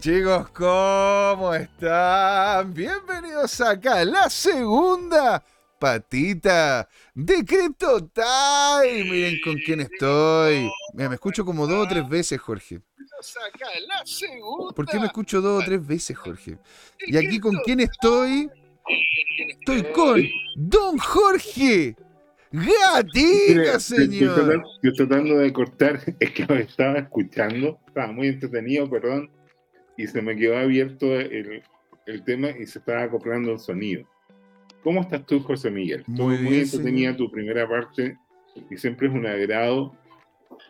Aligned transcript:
chicos, 0.00 0.48
¿cómo 0.52 1.52
están? 1.52 2.72
Bienvenidos 2.72 3.60
acá 3.60 3.98
a 3.98 4.04
la 4.06 4.30
segunda 4.30 5.44
patita 5.78 6.88
de 7.14 7.44
Crypto 7.44 8.08
Time. 8.08 9.04
Miren 9.04 9.40
con 9.44 9.56
quién 9.56 9.80
estoy. 9.80 10.70
Mira, 10.94 11.10
me 11.10 11.16
escucho 11.16 11.44
como 11.44 11.66
dos 11.66 11.84
o 11.84 11.88
tres 11.88 12.08
veces, 12.08 12.40
Jorge. 12.40 12.80
¿Por 14.74 14.86
qué 14.86 14.98
me 14.98 15.04
escucho 15.04 15.42
dos 15.42 15.62
o 15.62 15.66
tres 15.66 15.86
veces, 15.86 16.16
Jorge? 16.16 16.56
Y 17.06 17.18
aquí 17.18 17.38
con 17.38 17.56
quién 17.56 17.80
estoy. 17.80 18.48
Estoy 19.50 19.82
con 19.92 20.22
Don 20.56 20.96
Jorge. 20.96 21.94
Gatica, 22.52 23.78
señor. 23.78 24.64
Yo 24.82 24.92
tratando 24.94 25.36
de 25.36 25.52
cortar, 25.52 26.00
es 26.20 26.30
que 26.30 26.46
lo 26.46 26.54
estaba 26.54 27.00
escuchando, 27.00 27.78
estaba 27.86 28.10
muy 28.12 28.28
entretenido, 28.28 28.88
perdón, 28.88 29.30
y 30.00 30.06
se 30.06 30.22
me 30.22 30.34
quedó 30.34 30.56
abierto 30.56 31.14
el, 31.20 31.62
el 32.06 32.24
tema 32.24 32.48
y 32.50 32.66
se 32.66 32.78
estaba 32.78 33.02
acoplando 33.02 33.52
el 33.52 33.58
sonido. 33.58 34.08
¿Cómo 34.82 35.02
estás 35.02 35.26
tú, 35.26 35.40
José 35.42 35.70
Miguel? 35.70 36.04
Muy, 36.06 36.38
muy 36.38 36.52
bien, 36.52 36.62
entretenida 36.62 37.14
tu 37.14 37.30
primera 37.30 37.68
parte 37.68 38.16
y 38.70 38.76
siempre 38.78 39.08
es 39.08 39.12
un 39.12 39.26
agrado 39.26 39.94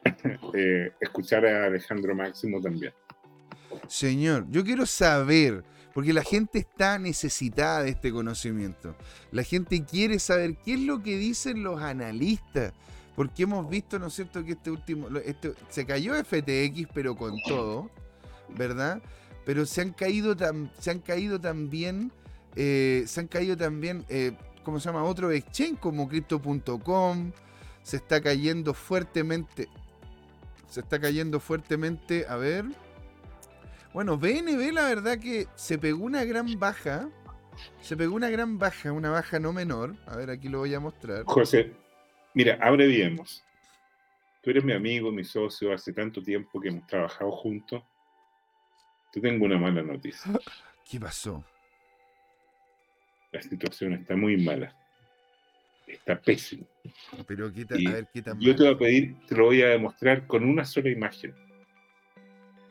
eh, 0.55 0.91
escuchar 1.01 1.47
a 1.47 1.67
Alejandro 1.67 2.13
Máximo 2.15 2.61
también. 2.61 2.93
Señor, 3.87 4.47
yo 4.51 4.65
quiero 4.65 4.85
saber, 4.85 5.63
porque 5.95 6.13
la 6.13 6.25
gente 6.25 6.59
está 6.59 6.99
necesitada 6.99 7.85
de 7.85 7.91
este 7.91 8.11
conocimiento. 8.11 8.97
La 9.31 9.45
gente 9.45 9.85
quiere 9.85 10.19
saber 10.19 10.57
qué 10.65 10.75
es 10.75 10.81
lo 10.81 11.05
que 11.05 11.17
dicen 11.17 11.63
los 11.63 11.81
analistas. 11.81 12.73
Porque 13.15 13.45
hemos 13.45 13.69
visto, 13.69 13.99
¿no 13.99 14.07
es 14.07 14.15
cierto?, 14.15 14.45
que 14.45 14.53
este 14.53 14.71
último. 14.71 15.09
Este, 15.25 15.53
se 15.69 15.85
cayó 15.85 16.15
FTX, 16.15 16.89
pero 16.95 17.15
con 17.17 17.37
todo, 17.47 17.91
¿verdad? 18.57 19.03
Pero 19.45 19.67
se 19.67 19.81
han 19.81 19.93
caído, 19.93 20.37
tam, 20.37 20.71
se 20.79 20.91
han 20.91 21.01
caído 21.01 21.41
también. 21.41 22.13
Eh, 22.57 23.05
se 23.07 23.21
han 23.21 23.27
caído 23.27 23.57
también. 23.57 24.05
Eh, 24.09 24.33
¿Cómo 24.65 24.79
se 24.79 24.89
llama? 24.89 25.05
Otro 25.05 25.31
exchange 25.31 25.79
como 25.79 26.09
Crypto.com. 26.09 27.33
Se 27.83 27.97
está 27.97 28.21
cayendo 28.21 28.75
fuertemente. 28.75 29.69
Se 30.69 30.81
está 30.81 31.01
cayendo 31.01 31.41
fuertemente. 31.41 32.27
A 32.29 32.37
ver. 32.37 32.65
Bueno, 33.93 34.17
BNB 34.17 34.73
la 34.73 34.85
verdad 34.85 35.19
que 35.19 35.49
se 35.57 35.79
pegó 35.79 36.05
una 36.05 36.25
gran 36.25 36.59
baja. 36.59 37.09
Se 37.81 37.97
pegó 37.97 38.15
una 38.15 38.31
gran 38.31 38.59
baja, 38.59 38.93
una 38.93 39.11
baja 39.11 39.39
no 39.39 39.53
menor. 39.53 39.97
A 40.07 40.17
ver, 40.17 40.31
aquí 40.31 40.49
lo 40.49 40.59
voy 40.59 40.75
a 40.75 40.81
mostrar. 40.81 41.25
José, 41.25 41.73
mira, 42.35 42.59
abreviemos. 42.61 43.43
Tú 44.43 44.51
eres 44.51 44.65
mi 44.65 44.73
amigo, 44.73 45.11
mi 45.13 45.25
socio, 45.25 45.73
hace 45.73 45.93
tanto 45.93 46.23
tiempo 46.23 46.61
que 46.61 46.69
hemos 46.69 46.87
trabajado 46.87 47.31
juntos. 47.33 47.83
Te 49.13 49.21
tengo 49.21 49.45
una 49.45 49.59
mala 49.59 49.83
noticia. 49.83 50.33
¿Qué 50.91 51.01
pasó? 51.01 51.45
La 53.33 53.43
situación 53.43 53.95
está 53.95 54.17
muy 54.17 54.37
mala. 54.37 54.75
Está 55.87 56.21
pésima. 56.21 56.67
Pero 57.27 57.53
qué 57.53 57.67
a 57.69 57.93
ver, 57.93 58.09
¿qué 58.13 58.23
tan 58.23 58.39
Yo 58.41 58.55
te 58.55 58.65
voy 58.65 58.75
a 58.75 58.79
pedir, 58.79 59.17
te 59.27 59.37
lo 59.37 59.47
voy 59.47 59.63
a 59.63 59.69
demostrar 59.69 60.27
con 60.27 60.45
una 60.45 60.65
sola 60.65 60.91
imagen. 60.91 61.35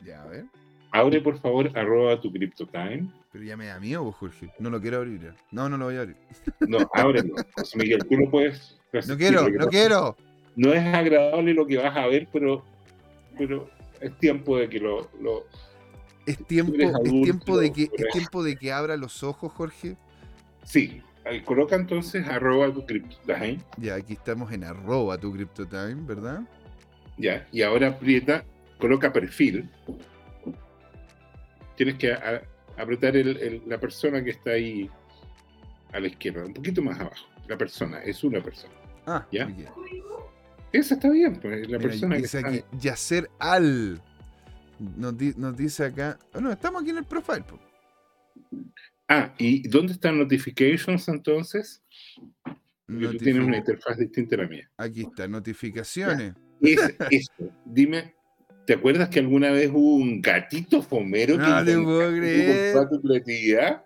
Ya, 0.04 0.22
a 0.22 0.26
ver. 0.26 0.44
Abre 0.92 1.20
por 1.20 1.38
favor 1.38 1.70
arroba 1.78 2.20
tu 2.20 2.32
CryptoTime. 2.32 3.10
Pero 3.30 3.44
ya 3.44 3.56
me 3.56 3.66
da 3.66 3.78
miedo, 3.78 4.10
Jorge. 4.10 4.50
No 4.58 4.70
lo 4.70 4.80
quiero 4.80 4.98
abrir. 4.98 5.34
No, 5.50 5.68
no 5.68 5.76
lo 5.76 5.84
voy 5.86 5.96
a 5.96 6.00
abrir. 6.00 6.16
No, 6.60 6.78
ábrelo. 6.94 7.34
José 7.56 7.78
Miguel, 7.78 8.04
tú 8.08 8.16
lo 8.16 8.30
puedes. 8.30 8.78
No 9.06 9.16
quiero, 9.16 9.48
no 9.48 9.68
quiero. 9.68 10.16
No 10.56 10.72
es 10.72 10.84
agradable 10.84 11.54
lo 11.54 11.66
que 11.66 11.76
vas 11.76 11.96
a 11.96 12.06
ver, 12.06 12.26
pero, 12.32 12.64
pero 13.38 13.70
es 14.00 14.18
tiempo 14.18 14.58
de 14.58 14.68
que 14.68 14.80
lo. 14.80 15.08
lo 15.20 15.46
es 16.30 16.46
tiempo, 16.46 16.74
adulto, 16.74 17.04
es 17.04 17.22
tiempo 17.22 17.58
de 17.58 17.72
que, 17.72 17.82
es 17.84 18.08
tiempo 18.12 18.42
de 18.42 18.56
que 18.56 18.72
abra 18.72 18.96
los 18.96 19.22
ojos, 19.22 19.52
Jorge. 19.52 19.96
Sí. 20.64 21.02
Coloca 21.44 21.76
entonces 21.76 22.26
arroba 22.26 22.72
tu 22.72 22.84
CryptoTime. 22.84 23.58
Ya, 23.76 23.94
aquí 23.94 24.14
estamos 24.14 24.50
en 24.52 24.64
arroba 24.64 25.18
tu 25.18 25.32
CryptoTime, 25.32 26.06
¿verdad? 26.06 26.42
Ya, 27.18 27.46
y 27.52 27.62
ahora 27.62 27.88
aprieta, 27.88 28.44
coloca 28.78 29.12
perfil 29.12 29.68
tienes 31.80 31.94
que 31.94 32.12
a, 32.12 32.42
apretar 32.76 33.16
el, 33.16 33.38
el, 33.38 33.62
la 33.66 33.78
persona 33.78 34.22
que 34.22 34.32
está 34.32 34.50
ahí 34.50 34.90
a 35.94 35.98
la 35.98 36.08
izquierda, 36.08 36.44
un 36.44 36.52
poquito 36.52 36.82
más 36.82 37.00
abajo. 37.00 37.24
La 37.48 37.56
persona, 37.56 38.02
es 38.02 38.22
una 38.22 38.42
persona. 38.42 38.74
Ah, 39.06 39.26
¿ya? 39.32 39.46
Bien. 39.46 39.70
Esa 40.72 40.96
está 40.96 41.08
bien, 41.08 41.36
pues 41.40 41.62
la 41.70 41.78
Mira, 41.78 41.88
persona 41.90 42.18
que 42.18 42.36
aquí, 42.36 42.56
está 42.56 42.78
Yacer 42.78 43.30
Al. 43.38 44.02
Nos, 44.96 45.16
di, 45.16 45.32
nos, 45.36 45.56
dice 45.56 45.84
acá. 45.84 46.18
Bueno, 46.32 46.50
estamos 46.50 46.82
aquí 46.82 46.90
en 46.90 46.98
el 46.98 47.04
profile. 47.04 47.42
Po. 47.42 47.58
Ah, 49.08 49.34
¿y 49.38 49.68
dónde 49.68 49.92
están 49.92 50.18
notifications 50.18 51.08
entonces? 51.08 51.82
Porque 52.44 53.04
Notific 53.04 53.18
tú 53.18 53.24
tienes 53.24 53.46
una 53.46 53.56
interfaz 53.58 53.98
distinta 53.98 54.36
a 54.36 54.38
la 54.38 54.48
mía. 54.48 54.70
Aquí 54.76 55.02
está, 55.02 55.28
notificaciones. 55.28 56.34
Es, 56.60 56.78
eso. 57.10 57.50
Dime, 57.64 58.14
¿Te 58.70 58.74
acuerdas 58.74 59.08
que 59.08 59.18
alguna 59.18 59.50
vez 59.50 59.68
hubo 59.68 59.96
un 59.96 60.22
gatito 60.22 60.80
fomero 60.80 61.36
no, 61.36 61.44
que 61.44 61.72
te 61.72 61.82
puedo 61.82 62.16
creer. 62.16 62.88
tu 62.88 63.02
creatividad? 63.02 63.82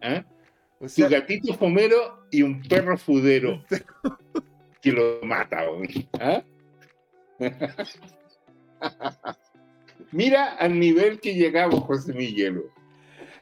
¿Ah? 0.00 0.24
O 0.80 0.88
sea, 0.88 1.06
tu 1.06 1.12
gatito 1.12 1.54
fomero 1.54 2.24
y 2.30 2.40
un 2.40 2.62
perro 2.62 2.96
fudero 2.96 3.62
que 4.80 4.90
lo 4.90 5.20
mata. 5.22 5.66
¿Ah? 6.18 6.42
Mira 10.12 10.54
al 10.54 10.78
nivel 10.78 11.20
que 11.20 11.34
llegamos, 11.34 11.80
José 11.84 12.12
Miguel. 12.12 12.62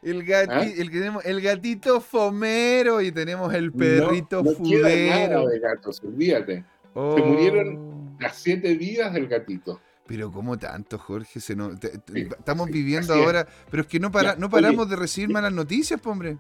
El, 0.03 0.25
gati, 0.25 0.53
¿Ah? 0.53 0.63
el, 0.63 0.91
el 1.25 1.41
gatito 1.41 2.01
fomero 2.01 3.01
y 3.01 3.11
tenemos 3.13 3.53
el 3.55 3.73
perrito 3.73 4.43
no, 4.43 4.51
no 4.51 4.57
fudero. 4.57 4.87
Queda 4.87 5.29
nada 5.29 5.47
de 5.49 5.59
gatos, 5.59 6.03
olvídate. 6.05 6.65
Oh. 6.95 7.17
Se 7.17 7.23
murieron 7.23 8.17
las 8.21 8.37
siete 8.37 8.75
vidas 8.75 9.13
del 9.13 9.29
gatito. 9.29 9.81
Pero 10.07 10.31
como 10.31 10.57
tanto, 10.57 10.99
Jorge, 10.99 11.41
se 11.41 11.57
no, 11.57 11.77
te, 11.77 11.99
te, 11.99 12.13
sí, 12.13 12.29
estamos 12.31 12.69
sí, 12.69 12.73
viviendo 12.73 13.13
ahora, 13.13 13.47
pero 13.71 13.83
es 13.83 13.89
que 13.89 13.99
no, 13.99 14.13
para, 14.13 14.35
ya, 14.35 14.41
no 14.41 14.49
paramos 14.49 14.87
oye, 14.87 14.91
de 14.91 14.97
recibir 14.97 15.31
malas 15.31 15.53
noticias, 15.53 16.01
po, 16.01 16.11
hombre. 16.11 16.39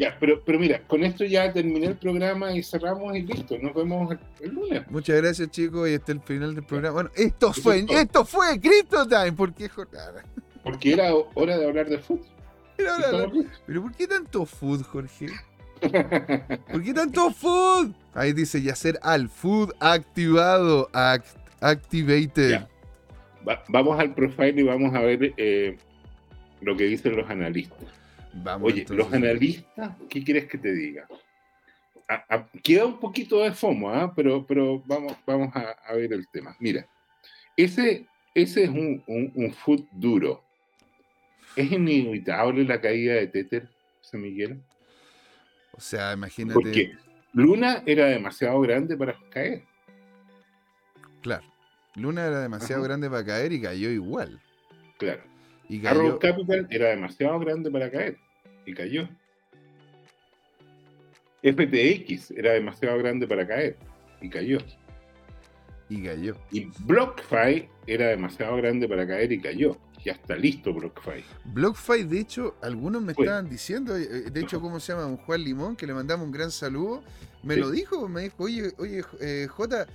Ya, 0.00 0.16
pero, 0.18 0.42
pero 0.42 0.58
mira, 0.58 0.80
con 0.86 1.04
esto 1.04 1.26
ya 1.26 1.52
terminé 1.52 1.88
el 1.88 1.94
programa 1.94 2.50
y 2.54 2.62
cerramos 2.62 3.14
y 3.14 3.20
listo. 3.20 3.58
Nos 3.58 3.74
vemos 3.74 4.16
el, 4.40 4.48
lunes. 4.48 4.90
Muchas 4.90 5.20
gracias, 5.20 5.50
chicos, 5.50 5.86
y 5.90 5.92
este 5.92 6.12
es 6.12 6.18
el 6.18 6.24
final 6.24 6.54
del 6.54 6.64
programa. 6.64 6.94
Bueno, 6.94 7.10
esto 7.14 7.52
fue, 7.52 7.84
esto 7.86 8.24
fue 8.24 8.58
Crypto 8.58 9.06
Time, 9.06 9.32
¿por 9.32 9.52
qué 9.52 9.68
jornada? 9.68 10.24
Porque 10.64 10.94
era 10.94 11.12
hora 11.34 11.58
de 11.58 11.66
hablar 11.66 11.90
de 11.90 11.98
fútbol. 11.98 12.24
Era 12.78 12.96
hora 12.96 13.26
de... 13.26 13.46
Pero 13.66 13.82
¿por 13.82 13.94
qué 13.94 14.08
tanto 14.08 14.46
food, 14.46 14.84
Jorge? 14.84 15.26
¿Por 16.72 16.82
qué 16.82 16.94
tanto 16.94 17.30
food? 17.30 17.92
Ahí 18.14 18.32
dice 18.32 18.62
Yacer 18.62 18.98
al 19.02 19.28
food 19.28 19.74
activado, 19.80 20.88
act, 20.94 21.26
activated. 21.60 22.52
Ya. 22.52 22.68
Va, 23.46 23.62
vamos 23.68 24.00
al 24.00 24.14
profile 24.14 24.62
y 24.62 24.64
vamos 24.64 24.94
a 24.94 25.00
ver 25.00 25.34
eh, 25.36 25.76
lo 26.62 26.74
que 26.74 26.84
dicen 26.84 27.14
los 27.14 27.28
analistas. 27.28 27.99
Vamos, 28.32 28.72
Oye, 28.72 28.82
entonces. 28.82 29.04
los 29.04 29.14
analistas, 29.14 29.96
¿qué 30.08 30.22
quieres 30.22 30.46
que 30.46 30.58
te 30.58 30.72
diga? 30.72 31.06
A, 32.08 32.24
a, 32.28 32.48
queda 32.62 32.86
un 32.86 32.98
poquito 32.98 33.42
de 33.42 33.52
FOMO, 33.52 33.94
¿eh? 33.94 34.10
pero, 34.16 34.46
pero 34.46 34.82
vamos, 34.86 35.16
vamos 35.26 35.54
a, 35.54 35.70
a, 35.86 35.94
ver 35.94 36.12
el 36.12 36.26
tema. 36.28 36.56
Mira, 36.58 36.86
ese, 37.56 38.06
ese 38.34 38.64
es 38.64 38.70
un, 38.70 39.02
un, 39.06 39.32
un 39.34 39.52
foot 39.52 39.86
duro. 39.92 40.44
¿Es 41.56 41.70
inevitable 41.70 42.64
la 42.64 42.80
caída 42.80 43.14
de 43.14 43.26
Tether, 43.26 43.68
San 44.00 44.22
Miguel? 44.22 44.60
O 45.72 45.80
sea, 45.80 46.12
imagínate. 46.12 46.54
Porque 46.54 46.92
Luna 47.32 47.82
era 47.86 48.06
demasiado 48.06 48.60
grande 48.60 48.96
para 48.96 49.16
caer. 49.30 49.62
Claro. 51.22 51.44
Luna 51.96 52.26
era 52.26 52.40
demasiado 52.40 52.82
Ajá. 52.82 52.88
grande 52.88 53.10
para 53.10 53.24
caer 53.24 53.52
y 53.52 53.60
cayó 53.60 53.90
igual. 53.90 54.40
Claro. 54.98 55.22
Y 55.68 55.80
cayó... 55.80 56.00
Arrow 56.00 56.18
Capital 56.18 56.66
era 56.70 56.88
demasiado 56.90 57.38
grande 57.40 57.70
para 57.70 57.90
caer 57.90 58.16
y 58.70 58.74
cayó. 58.74 59.08
FTX 61.42 62.32
era 62.32 62.52
demasiado 62.52 62.98
grande 62.98 63.26
para 63.26 63.46
caer 63.46 63.76
y 64.20 64.28
cayó. 64.28 64.58
Y 65.88 66.04
cayó. 66.04 66.36
Y 66.50 66.70
BlockFi 66.80 67.68
era 67.86 68.08
demasiado 68.08 68.56
grande 68.56 68.88
para 68.88 69.06
caer 69.06 69.32
y 69.32 69.40
cayó. 69.40 69.76
Ya 70.04 70.12
está 70.12 70.34
listo 70.34 70.72
BlockFi. 70.72 71.22
BlockFi, 71.44 72.04
de 72.04 72.20
hecho, 72.20 72.56
algunos 72.62 73.02
me 73.02 73.12
estaban 73.12 73.50
diciendo, 73.50 73.96
eh, 73.96 74.30
de 74.30 74.40
hecho, 74.40 74.60
¿cómo 74.60 74.80
se 74.80 74.92
llama? 74.92 75.06
Un 75.06 75.18
Juan 75.18 75.44
Limón, 75.44 75.76
que 75.76 75.86
le 75.86 75.92
mandamos 75.92 76.24
un 76.24 76.32
gran 76.32 76.50
saludo, 76.50 77.02
me 77.42 77.54
sí. 77.54 77.60
lo 77.60 77.70
dijo, 77.70 78.08
me 78.08 78.22
dijo, 78.22 78.44
oye, 78.44 78.72
oye, 78.78 79.02
eh, 79.20 79.46
Jota, 79.50 79.86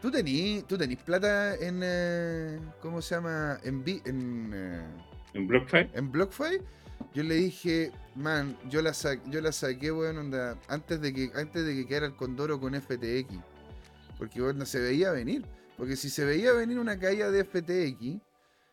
¿Tú 0.00 0.12
tenís, 0.12 0.64
tú 0.66 0.78
tenís 0.78 0.98
plata 0.98 1.56
en. 1.56 1.80
Eh, 1.82 2.58
¿Cómo 2.80 3.02
se 3.02 3.16
llama? 3.16 3.58
En. 3.64 3.82
En, 4.04 4.52
eh, 4.54 4.86
¿En 5.34 5.48
BlockFi? 5.48 5.90
En 5.92 6.12
BlockFi. 6.12 6.60
Yo 7.14 7.22
le 7.22 7.34
dije, 7.36 7.90
man, 8.14 8.56
yo 8.68 8.82
la, 8.82 8.92
sa 8.94 9.14
yo 9.26 9.40
la 9.40 9.52
saqué, 9.52 9.90
weón, 9.90 10.18
onda, 10.18 10.58
antes 10.68 11.00
de 11.00 11.12
que 11.12 11.30
antes 11.34 11.64
de 11.64 11.74
que 11.74 11.86
quedara 11.86 12.06
el 12.06 12.16
Condoro 12.16 12.60
con 12.60 12.74
FTX. 12.74 13.34
Porque 14.18 14.40
bueno, 14.40 14.66
se 14.66 14.80
veía 14.80 15.10
venir. 15.10 15.44
Porque 15.76 15.96
si 15.96 16.10
se 16.10 16.24
veía 16.24 16.52
venir 16.52 16.78
una 16.78 16.98
caída 16.98 17.30
de 17.30 17.44
FTX, 17.44 18.20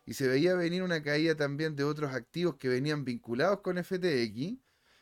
y 0.06 0.14
se 0.14 0.28
veía 0.28 0.54
venir 0.54 0.82
una 0.82 1.02
caída 1.02 1.34
también 1.34 1.74
de 1.74 1.82
otros 1.82 2.14
activos 2.14 2.56
que 2.56 2.68
venían 2.68 3.04
vinculados 3.04 3.60
con 3.60 3.82
FTX. 3.82 4.56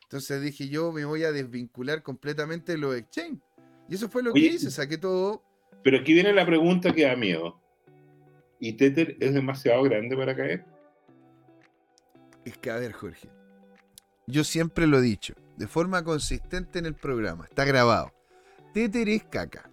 Entonces 0.05 0.43
dije, 0.43 0.69
yo 0.69 0.93
me 0.93 1.05
voy 1.05 1.25
a 1.25 1.33
desvincular 1.33 2.03
completamente 2.03 2.73
de 2.73 2.79
los 2.79 2.97
exchange. 2.97 3.41
Y 3.89 3.97
eso 3.97 4.09
fue 4.09 4.23
lo 4.23 4.33
que 4.33 4.41
hice, 4.41 4.71
saqué 4.71 4.97
todo. 4.97 5.43
Pero 5.83 5.99
aquí 5.99 6.15
viene 6.15 6.33
la 6.33 6.47
pregunta 6.47 6.93
que 6.95 7.03
da 7.03 7.17
miedo. 7.17 7.61
¿Y 8.59 8.73
Tether 8.75 9.17
es 9.21 9.35
demasiado 9.35 9.83
grande 9.83 10.17
para 10.17 10.35
caer? 10.35 10.65
Es 12.45 12.59
que, 12.59 12.71
a 12.71 12.77
ver, 12.77 12.93
Jorge, 12.93 13.31
yo 14.27 14.45
siempre 14.45 14.87
lo 14.87 14.99
he 14.99 15.03
dicho, 15.03 15.35
de 15.57 15.67
forma 15.67 16.05
consistente 16.05 16.79
en 16.79 16.87
el 16.87 16.95
programa, 16.95 17.45
está 17.45 17.65
grabado. 17.65 18.13
Tether 18.73 19.09
es 19.09 19.25
caca. 19.25 19.71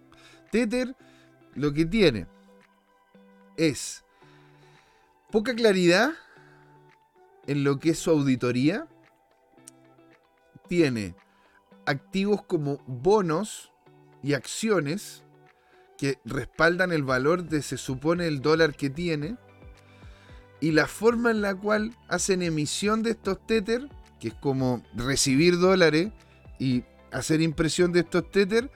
Tether 0.50 0.96
lo 1.54 1.72
que 1.72 1.84
tiene 1.84 2.26
es 3.56 4.04
poca 5.30 5.54
claridad 5.54 6.12
en 7.46 7.64
lo 7.64 7.78
que 7.78 7.90
es 7.90 7.98
su 7.98 8.10
auditoría. 8.10 8.86
Tiene 10.68 11.14
activos 11.86 12.42
como 12.42 12.78
bonos 12.86 13.72
y 14.22 14.34
acciones 14.34 15.22
que 15.98 16.18
respaldan 16.24 16.92
el 16.92 17.02
valor 17.02 17.44
de 17.44 17.62
se 17.62 17.76
supone 17.76 18.26
el 18.26 18.40
dólar 18.40 18.74
que 18.74 18.90
tiene. 18.90 19.36
Y 20.62 20.70
la 20.70 20.86
forma 20.86 21.32
en 21.32 21.42
la 21.42 21.56
cual 21.56 21.90
hacen 22.08 22.40
emisión 22.40 23.02
de 23.02 23.10
estos 23.10 23.44
tether, 23.46 23.88
que 24.20 24.28
es 24.28 24.34
como 24.34 24.80
recibir 24.94 25.58
dólares 25.58 26.10
y 26.60 26.84
hacer 27.10 27.42
impresión 27.42 27.92
de 27.92 28.00
estos 28.00 28.30
tether, 28.30 28.70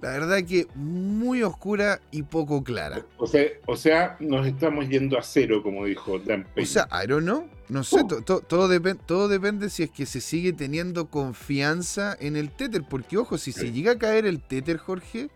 la 0.00 0.10
verdad 0.10 0.42
que 0.42 0.66
muy 0.74 1.44
oscura 1.44 2.00
y 2.10 2.24
poco 2.24 2.64
clara. 2.64 3.06
O 3.18 3.26
sea, 3.28 3.44
o 3.66 3.76
sea 3.76 4.16
nos 4.18 4.48
estamos 4.48 4.88
yendo 4.88 5.16
a 5.16 5.22
cero, 5.22 5.62
como 5.62 5.84
dijo 5.84 6.18
Dan 6.18 6.44
O 6.60 6.66
sea, 6.66 6.88
I 6.92 7.06
don't 7.06 7.22
know. 7.22 7.48
No 7.68 7.84
sé, 7.84 8.00
uh. 8.02 8.22
todo, 8.22 8.40
todo 8.40 9.28
depende 9.28 9.70
si 9.70 9.84
es 9.84 9.90
que 9.90 10.06
se 10.06 10.20
sigue 10.20 10.52
teniendo 10.52 11.06
confianza 11.06 12.16
en 12.18 12.36
el 12.36 12.50
Tether. 12.50 12.82
Porque, 12.82 13.16
ojo, 13.16 13.38
si 13.38 13.52
se 13.52 13.70
llega 13.70 13.92
a 13.92 13.98
caer 13.98 14.26
el 14.26 14.40
Tether, 14.40 14.78
Jorge, 14.78 15.30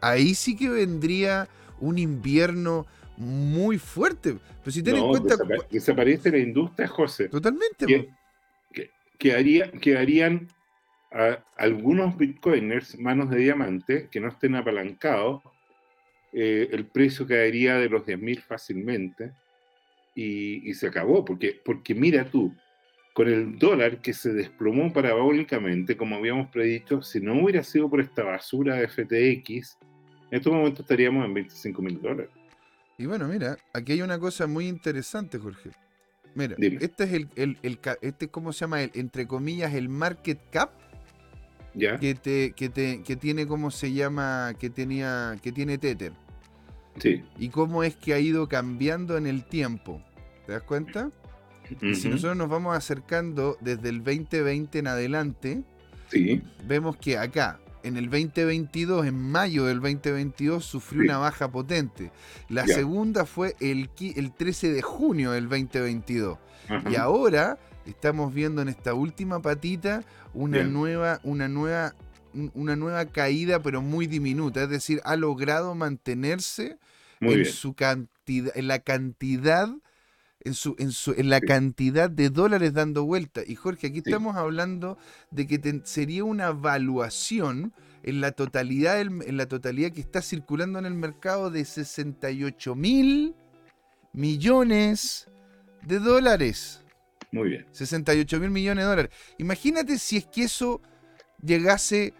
ahí 0.00 0.36
sí 0.36 0.54
que 0.56 0.68
vendría 0.68 1.48
un 1.80 1.98
invierno 1.98 2.86
muy 3.20 3.76
fuerte. 3.76 4.36
Pero 4.64 4.72
si 4.72 4.82
ten 4.82 4.96
en 4.96 5.06
cuenta. 5.06 5.36
desaparece 5.70 6.30
la 6.30 6.38
industria, 6.38 6.88
José. 6.88 7.28
Totalmente. 7.28 8.08
Que, 8.72 8.90
quedarían 9.18 10.48
algunos 11.56 12.16
bitcoiners, 12.16 12.98
manos 12.98 13.28
de 13.28 13.38
diamante, 13.38 14.08
que 14.10 14.20
no 14.20 14.28
estén 14.28 14.54
apalancados, 14.54 15.42
eh, 16.32 16.68
el 16.72 16.86
precio 16.86 17.26
caería 17.26 17.74
de 17.76 17.90
los 17.90 18.06
10.000 18.06 18.40
fácilmente 18.40 19.32
y, 20.14 20.72
se 20.72 20.86
acabó. 20.86 21.22
Porque, 21.22 21.60
porque 21.62 21.94
mira 21.94 22.24
tú, 22.24 22.54
con 23.12 23.28
el 23.28 23.58
dólar 23.58 24.00
que 24.00 24.14
se 24.14 24.32
desplomó 24.32 24.90
parabólicamente, 24.94 25.94
como 25.94 26.16
habíamos 26.16 26.48
predicho, 26.48 27.02
si 27.02 27.20
no 27.20 27.34
hubiera 27.42 27.62
sido 27.62 27.90
por 27.90 28.00
esta 28.00 28.24
basura 28.24 28.76
de 28.76 28.88
FTX, 28.88 29.78
en 30.30 30.38
estos 30.38 30.52
momentos 30.52 30.80
estaríamos 30.80 31.26
en 31.26 31.34
25 31.34 31.82
mil 31.82 32.00
dólares. 32.00 32.39
Y 33.00 33.06
bueno, 33.06 33.26
mira, 33.28 33.56
aquí 33.72 33.92
hay 33.92 34.02
una 34.02 34.18
cosa 34.18 34.46
muy 34.46 34.68
interesante, 34.68 35.38
Jorge. 35.38 35.70
Mira, 36.34 36.54
este 36.58 37.04
es 37.04 37.12
el, 37.14 37.28
el, 37.34 37.58
el, 37.62 37.78
este, 38.02 38.28
¿cómo 38.28 38.52
se 38.52 38.60
llama? 38.60 38.82
El, 38.82 38.90
entre 38.92 39.26
comillas, 39.26 39.72
el 39.72 39.88
market 39.88 40.38
cap 40.50 40.70
que, 41.72 42.14
te, 42.14 42.52
que, 42.52 42.68
te, 42.68 43.02
que 43.02 43.16
tiene, 43.16 43.46
¿cómo 43.46 43.70
se 43.70 43.94
llama? 43.94 44.52
Que 44.58 44.68
tenía, 44.68 45.38
que 45.42 45.50
tiene 45.50 45.78
Tether. 45.78 46.12
Sí. 46.98 47.24
Y 47.38 47.48
cómo 47.48 47.84
es 47.84 47.96
que 47.96 48.12
ha 48.12 48.18
ido 48.18 48.48
cambiando 48.50 49.16
en 49.16 49.26
el 49.26 49.44
tiempo. 49.46 50.02
¿Te 50.44 50.52
das 50.52 50.62
cuenta? 50.64 51.10
Si 51.80 52.06
nosotros 52.06 52.36
nos 52.36 52.50
vamos 52.50 52.76
acercando 52.76 53.56
desde 53.62 53.88
el 53.88 54.04
2020 54.04 54.78
en 54.78 54.86
adelante, 54.88 55.62
sí. 56.10 56.42
vemos 56.66 56.98
que 56.98 57.16
acá, 57.16 57.60
en 57.82 57.96
el 57.96 58.10
2022, 58.10 59.06
en 59.06 59.18
mayo 59.18 59.64
del 59.64 59.80
2022, 59.80 60.64
sufrió 60.64 61.02
una 61.02 61.18
baja 61.18 61.50
potente. 61.50 62.10
La 62.48 62.66
segunda 62.66 63.24
fue 63.26 63.56
el, 63.60 63.90
el 63.98 64.32
13 64.32 64.72
de 64.72 64.82
junio 64.82 65.32
del 65.32 65.48
2022. 65.48 66.38
Y 66.90 66.96
ahora 66.96 67.58
estamos 67.86 68.32
viendo 68.32 68.62
en 68.62 68.68
esta 68.68 68.94
última 68.94 69.42
patita 69.42 70.04
una 70.34 70.62
nueva, 70.62 71.20
una 71.24 71.48
nueva, 71.48 71.94
una 72.54 72.76
nueva 72.76 73.06
caída, 73.06 73.60
pero 73.62 73.82
muy 73.82 74.06
diminuta. 74.06 74.62
Es 74.62 74.70
decir, 74.70 75.00
ha 75.04 75.16
logrado 75.16 75.74
mantenerse 75.74 76.78
en 77.20 77.44
su 77.44 77.74
cantidad, 77.74 78.56
en 78.56 78.68
la 78.68 78.78
cantidad, 78.78 79.68
en 80.42 80.54
su, 80.54 80.74
en 80.78 80.92
su, 80.92 81.12
en 81.12 81.28
la 81.28 81.40
cantidad 81.40 82.10
de 82.10 82.30
dólares 82.30 82.72
dando 82.72 83.04
vuelta. 83.04 83.42
Y 83.46 83.54
Jorge, 83.54 83.88
aquí 83.88 83.98
estamos 83.98 84.36
hablando 84.36 84.98
de 85.30 85.46
que 85.46 85.82
sería 85.84 86.24
una 86.24 86.48
evaluación 86.48 87.72
en 88.02 88.20
la 88.20 88.32
totalidad, 88.32 89.00
en 89.00 89.36
la 89.36 89.46
totalidad 89.46 89.92
que 89.92 90.00
está 90.00 90.22
circulando 90.22 90.78
en 90.78 90.86
el 90.86 90.94
mercado 90.94 91.50
de 91.50 91.64
68 91.64 92.74
mil 92.74 93.34
millones 94.12 95.28
de 95.82 95.98
dólares. 95.98 96.82
Muy 97.32 97.50
bien. 97.50 97.66
68 97.72 98.40
mil 98.40 98.50
millones 98.50 98.84
de 98.84 98.88
dólares. 98.88 99.12
Imagínate 99.38 99.98
si 99.98 100.16
es 100.16 100.26
que 100.26 100.44
eso 100.44 100.80
llegase 101.42 102.14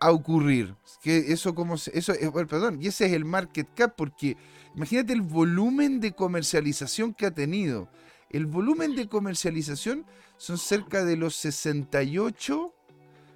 a 0.00 0.12
ocurrir. 0.12 0.74
Que 1.02 1.32
eso 1.32 1.54
como 1.54 1.74
eso 1.74 2.12
eh, 2.12 2.30
perdón, 2.48 2.78
y 2.80 2.88
ese 2.88 3.06
es 3.06 3.12
el 3.12 3.24
market 3.24 3.68
cap 3.74 3.94
porque 3.96 4.36
imagínate 4.76 5.12
el 5.12 5.22
volumen 5.22 6.00
de 6.00 6.12
comercialización 6.12 7.12
que 7.12 7.26
ha 7.26 7.32
tenido. 7.32 7.88
El 8.30 8.46
volumen 8.46 8.94
de 8.94 9.08
comercialización 9.08 10.06
son 10.36 10.58
cerca 10.58 11.04
de 11.04 11.16
los 11.16 11.34
68 11.36 12.72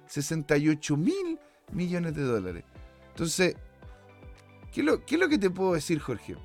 68 0.07 0.97
mil 0.97 1.39
millones 1.71 2.15
de 2.15 2.23
dólares. 2.23 2.63
Entonces, 3.09 3.55
¿qué 4.71 4.83
lo, 4.83 5.05
¿qué 5.05 5.15
es 5.15 5.21
lo 5.21 5.29
que 5.29 5.37
te 5.37 5.49
puedo 5.49 5.73
decir, 5.73 5.99
Jorge? 5.99 6.35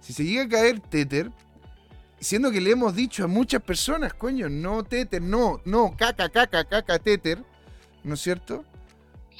Si 0.00 0.12
se 0.12 0.24
llega 0.24 0.44
a 0.44 0.48
caer 0.48 0.80
Tether, 0.80 1.30
Siendo 2.24 2.50
que 2.50 2.60
le 2.62 2.70
hemos 2.70 2.94
dicho 2.94 3.24
a 3.24 3.26
muchas 3.26 3.62
personas, 3.62 4.14
coño, 4.14 4.48
no 4.48 4.82
Tether, 4.82 5.20
no, 5.20 5.60
no, 5.66 5.94
caca, 5.94 6.30
caca, 6.30 6.64
caca, 6.64 6.98
Tether, 6.98 7.44
¿no 8.02 8.14
es 8.14 8.20
cierto? 8.22 8.64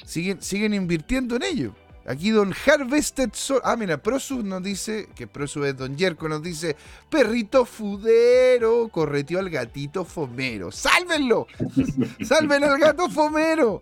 Siguen, 0.05 0.39
siguen 0.39 0.71
invirtiendo 0.75 1.35
en 1.35 1.41
ello. 1.41 1.75
Aquí 2.07 2.29
Don 2.29 2.53
Harvested 2.53 3.31
Soul. 3.33 3.61
Ah, 3.63 3.75
mira, 3.75 3.97
Prosu 3.97 4.43
nos 4.43 4.61
dice, 4.61 5.09
que 5.15 5.25
Prosu 5.25 5.65
es 5.65 5.75
Don 5.75 5.97
Yerko, 5.97 6.29
nos 6.29 6.43
dice, 6.43 6.75
perrito 7.09 7.65
fudero, 7.65 8.89
correteó 8.89 9.39
al 9.39 9.49
gatito 9.49 10.05
fomero. 10.05 10.71
¡Sálvenlo! 10.71 11.47
¡Salven 12.23 12.63
al 12.63 12.79
gato 12.79 13.09
fomero! 13.09 13.81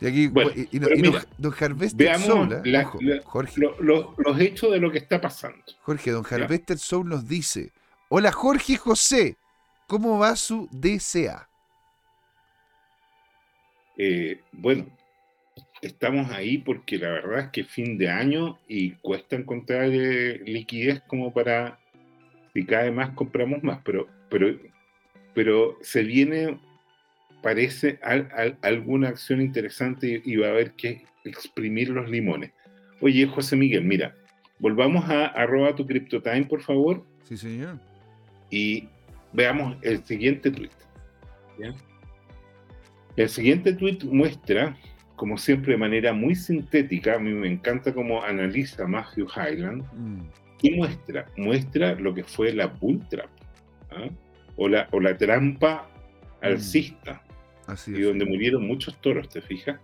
Y 0.00 0.06
aquí, 0.06 0.32
y, 0.72 0.78
Don 1.38 1.54
Harvester 1.58 2.18
Soul, 2.18 2.60
¿eh? 2.64 3.20
Jorge. 3.24 3.60
los 3.78 4.40
hechos 4.40 4.72
de 4.72 4.80
lo 4.80 4.90
que 4.90 4.98
está 4.98 5.20
pasando. 5.20 5.58
Jorge, 5.82 6.10
Don 6.10 6.26
Harvester 6.28 6.76
Soul 6.76 7.08
nos 7.08 7.26
dice, 7.28 7.72
Hola 8.08 8.32
Jorge 8.32 8.76
José, 8.76 9.36
¿cómo 9.86 10.18
va 10.18 10.36
su 10.36 10.68
DCA? 10.72 11.48
Eh, 13.96 14.40
bueno, 14.52 14.86
estamos 15.86 16.30
ahí 16.30 16.58
porque 16.58 16.98
la 16.98 17.10
verdad 17.10 17.40
es 17.40 17.48
que 17.48 17.64
fin 17.64 17.98
de 17.98 18.08
año 18.08 18.58
y 18.68 18.92
cuesta 18.92 19.36
encontrar 19.36 19.90
eh, 19.92 20.40
liquidez 20.44 21.02
como 21.06 21.32
para, 21.32 21.78
si 22.52 22.64
cae 22.64 22.90
más, 22.90 23.10
compramos 23.10 23.62
más, 23.62 23.80
pero, 23.84 24.08
pero, 24.30 24.58
pero 25.34 25.78
se 25.82 26.02
viene, 26.02 26.58
parece, 27.42 27.98
alguna 28.62 29.08
acción 29.08 29.40
interesante 29.40 30.22
y, 30.24 30.36
va 30.36 30.48
a 30.48 30.50
haber 30.50 30.72
que 30.72 31.04
exprimir 31.24 31.90
los 31.90 32.08
limones. 32.08 32.52
Oye, 33.00 33.26
José 33.26 33.56
Miguel, 33.56 33.84
mira, 33.84 34.14
volvamos 34.58 35.08
a 35.08 35.26
arroba 35.26 35.74
tu 35.74 35.86
CryptoTime, 35.86 36.44
por 36.44 36.62
favor. 36.62 37.04
Sí, 37.24 37.36
señor 37.36 37.78
y 38.54 38.88
veamos 39.32 39.76
el 39.82 40.04
siguiente 40.04 40.50
tweet. 40.50 40.70
El 43.16 43.28
siguiente 43.28 43.72
tweet 43.72 43.98
muestra, 44.04 44.76
como 45.16 45.38
siempre, 45.38 45.72
de 45.72 45.78
manera 45.78 46.12
muy 46.12 46.34
sintética, 46.34 47.14
a 47.14 47.18
mí 47.18 47.32
me 47.32 47.48
encanta 47.48 47.92
cómo 47.92 48.22
analiza 48.22 48.86
Matthew 48.86 49.26
Highland, 49.34 49.82
mm. 49.92 50.20
y 50.62 50.70
muestra, 50.72 51.26
muestra 51.36 51.94
lo 51.94 52.14
que 52.14 52.24
fue 52.24 52.52
la 52.52 52.66
bull 52.66 53.00
trap, 53.08 53.30
¿ah? 53.90 54.08
o, 54.56 54.68
la, 54.68 54.88
o 54.92 55.00
la 55.00 55.16
trampa 55.16 55.88
mm. 56.42 56.44
alcista, 56.44 57.22
y 57.86 58.00
donde 58.00 58.24
murieron 58.24 58.66
muchos 58.66 59.00
toros, 59.00 59.28
¿te 59.28 59.40
fijas? 59.40 59.80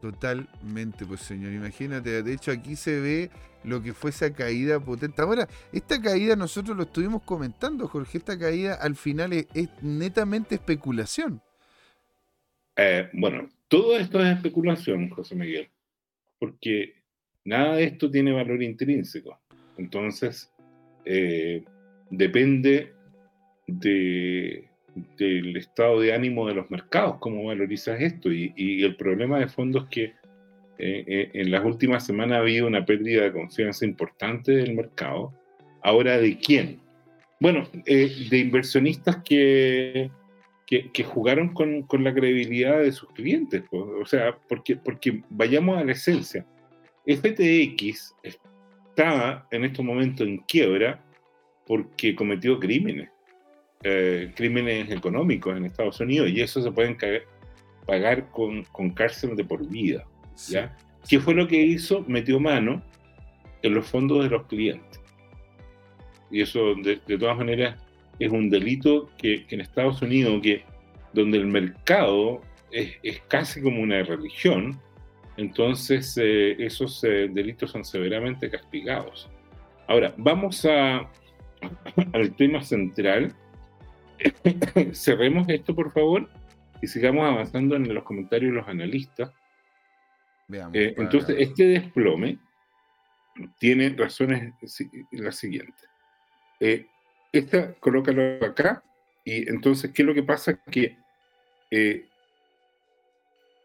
Totalmente, 0.00 1.06
pues 1.06 1.20
señor, 1.20 1.52
imagínate, 1.52 2.22
de 2.22 2.32
hecho 2.32 2.50
aquí 2.50 2.74
se 2.74 2.98
ve 2.98 3.30
lo 3.64 3.82
que 3.82 3.92
fue 3.92 4.10
esa 4.10 4.32
caída 4.32 4.80
potente. 4.80 5.22
Ahora, 5.22 5.48
esta 5.72 6.00
caída 6.00 6.36
nosotros 6.36 6.76
lo 6.76 6.84
estuvimos 6.84 7.22
comentando, 7.22 7.86
Jorge, 7.88 8.18
esta 8.18 8.38
caída 8.38 8.74
al 8.74 8.96
final 8.96 9.32
es, 9.32 9.46
netamente 9.80 10.56
especulación. 10.56 11.40
Eh, 12.76 13.08
bueno, 13.12 13.48
todo 13.68 13.96
esto 13.98 14.20
es 14.20 14.36
especulación, 14.36 15.10
José 15.10 15.34
Miguel, 15.34 15.68
porque 16.38 16.94
nada 17.44 17.76
de 17.76 17.84
esto 17.84 18.10
tiene 18.10 18.32
valor 18.32 18.62
intrínseco. 18.62 19.38
Entonces, 19.76 20.50
eh, 21.04 21.64
depende 22.10 22.92
de, 23.66 24.68
del 25.18 25.56
estado 25.56 26.00
de 26.00 26.14
ánimo 26.14 26.46
de 26.46 26.54
los 26.54 26.70
mercados, 26.70 27.16
cómo 27.18 27.44
valorizas 27.44 28.00
esto. 28.00 28.32
Y, 28.32 28.82
el 28.82 28.96
problema 28.96 29.38
de 29.38 29.48
fondo 29.48 29.80
es 29.80 29.84
que 29.88 30.12
eh, 30.78 31.30
en 31.34 31.50
las 31.50 31.64
últimas 31.64 32.04
semanas 32.06 32.38
ha 32.38 32.40
habido 32.40 32.66
una 32.66 32.84
pérdida 32.84 33.24
de 33.24 33.32
confianza 33.32 33.84
importante 33.84 34.52
del 34.52 34.74
mercado. 34.74 35.32
Ahora, 35.82 36.18
¿de 36.18 36.38
quién? 36.38 36.80
Bueno, 37.40 37.68
de 37.84 38.38
inversionistas 38.38 39.16
que, 39.24 40.10
que, 40.66 41.04
jugaron 41.04 41.52
con, 41.52 41.82
con, 41.82 42.02
la 42.02 42.14
credibilidad 42.14 42.80
de 42.80 42.92
sus 42.92 43.10
clientes. 43.10 43.62
O 43.70 44.06
sea, 44.06 44.36
porque, 44.48 44.76
porque 44.76 45.22
vayamos 45.28 45.78
a 45.78 45.84
la 45.84 45.92
esencia. 45.92 46.46
FTX 47.06 48.14
está 48.92 49.46
en 49.50 49.64
estos 49.64 49.84
momentos 49.84 50.26
en 50.26 50.38
quiebra 50.38 51.02
porque 51.66 52.14
cometió 52.14 52.58
crímenes, 52.58 53.10
eh, 53.82 54.32
crímenes 54.34 54.90
económicos 54.90 55.56
en 55.56 55.64
Estados 55.64 56.00
Unidos, 56.00 56.30
y 56.30 56.40
eso 56.40 56.62
se 56.62 56.70
pueden 56.70 56.96
pagar 57.86 58.30
con, 58.30 58.64
con, 58.64 58.90
cárcel 58.90 59.36
de 59.36 59.44
por 59.44 59.66
vida. 59.68 60.06
¿ya? 60.48 60.76
¿Qué 61.08 61.18
fue 61.18 61.34
lo 61.34 61.46
que 61.48 61.56
hizo? 61.56 62.04
Metió 62.06 62.40
mano 62.40 62.82
en 63.62 63.74
los 63.74 63.86
fondos 63.86 64.24
de 64.24 64.30
los 64.30 64.46
clientes. 64.46 65.00
Y 66.30 66.40
eso, 66.40 66.74
de, 66.76 67.00
de 67.06 67.18
todas 67.18 67.36
maneras, 67.36 67.81
es 68.18 68.30
un 68.30 68.50
delito 68.50 69.10
que, 69.18 69.46
en 69.48 69.60
Estados 69.60 70.02
Unidos, 70.02 70.40
que, 70.42 70.64
donde 71.12 71.38
el 71.38 71.46
mercado 71.46 72.40
es, 72.70 72.92
es 73.02 73.20
casi 73.28 73.60
como 73.60 73.82
una 73.82 74.02
religión, 74.02 74.80
entonces 75.36 76.16
eh, 76.20 76.56
esos 76.58 77.02
eh, 77.04 77.28
delitos 77.30 77.70
son 77.70 77.84
severamente 77.84 78.50
castigados. 78.50 79.30
Ahora, 79.88 80.14
vamos 80.16 80.64
a, 80.66 81.08
al 82.12 82.36
tema 82.36 82.62
central. 82.62 83.34
Cerremos 84.92 85.48
esto, 85.48 85.74
por 85.74 85.92
favor, 85.92 86.28
y 86.80 86.86
sigamos 86.86 87.24
avanzando 87.24 87.76
en 87.76 87.92
los 87.92 88.04
comentarios 88.04 88.52
de 88.52 88.58
los 88.58 88.68
analistas. 88.68 89.32
Eh, 90.74 90.94
entonces, 90.98 91.36
este 91.38 91.64
desplome 91.64 92.38
tiene 93.58 93.88
razones 93.90 94.52
las 95.12 95.36
siguientes. 95.36 95.88
Esta, 97.32 97.74
colócalo 97.74 98.44
acá, 98.44 98.82
y 99.24 99.48
entonces, 99.48 99.90
¿qué 99.92 100.02
es 100.02 100.06
lo 100.06 100.14
que 100.14 100.22
pasa? 100.22 100.58
Que 100.70 100.96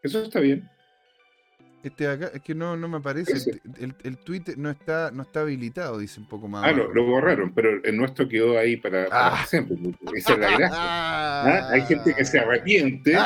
eso 0.02 0.22
está 0.22 0.40
bien, 0.40 0.68
este 1.82 2.08
acá, 2.08 2.30
es 2.34 2.42
que 2.42 2.54
no, 2.54 2.76
no 2.76 2.88
me 2.88 2.96
aparece. 2.96 3.60
El, 3.78 3.94
el, 4.02 4.18
tweet 4.18 4.42
no 4.56 4.68
está, 4.68 5.12
no 5.12 5.22
está 5.22 5.42
habilitado, 5.42 5.98
dice 5.98 6.18
un 6.18 6.26
poco 6.26 6.48
más. 6.48 6.64
Ah, 6.66 6.72
no, 6.72 6.88
lo 6.88 7.06
borraron, 7.06 7.52
pero 7.54 7.82
el 7.84 7.96
nuestro 7.96 8.28
quedó 8.28 8.58
ahí 8.58 8.76
para, 8.76 9.06
ah. 9.12 9.44
siempre. 9.46 9.76
Esa 10.14 10.32
es 10.32 10.38
la 10.38 10.56
gracia. 10.56 10.68
¿Ah? 10.80 11.68
Hay 11.70 11.82
gente 11.82 12.14
que 12.14 12.24
se 12.24 12.40
arrepiente, 12.40 13.16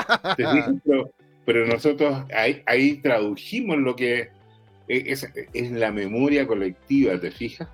pero, 1.45 1.67
nosotros 1.67 2.25
ahí, 2.37 2.63
ahí, 2.67 2.99
tradujimos 2.99 3.79
lo 3.79 3.97
que 3.97 4.29
es, 4.87 5.27
es, 5.55 5.73
la 5.73 5.91
memoria 5.91 6.47
colectiva, 6.47 7.19
¿te 7.19 7.31
fijas? 7.31 7.69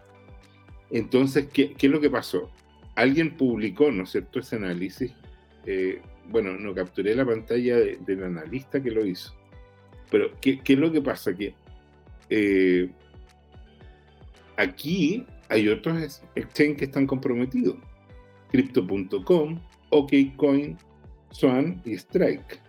Entonces, 0.91 1.49
¿qué, 1.53 1.75
¿qué, 1.75 1.87
es 1.89 1.93
lo 1.93 2.01
que 2.01 2.09
pasó? 2.09 2.51
Alguien 2.99 3.37
publicó, 3.37 3.91
¿no 3.91 4.03
es 4.05 4.11
cierto?, 4.11 4.41
ese 4.41 4.57
análisis. 4.57 5.13
Eh, 5.67 6.01
bueno, 6.29 6.53
no 6.59 6.75
capturé 6.75 7.15
la 7.15 7.25
pantalla 7.25 7.77
del 7.77 8.25
analista 8.25 8.83
que 8.83 8.91
lo 8.91 9.05
hizo 9.07 9.39
pero, 10.11 10.31
¿qué, 10.41 10.61
es 10.65 10.79
lo 10.79 10.91
que 10.91 11.03
pasa? 11.03 11.35
Que 11.35 11.55
eh, 12.31 12.89
aquí 14.57 15.27
hay 15.49 15.69
otros 15.69 16.23
exchanges 16.35 16.79
que 16.79 16.85
están 16.87 17.07
comprometidos. 17.07 17.77
Crypto.com, 18.51 19.61
OKCoin, 19.91 20.79
Swan 21.31 21.83
y 21.85 21.95
Strike. 21.95 22.61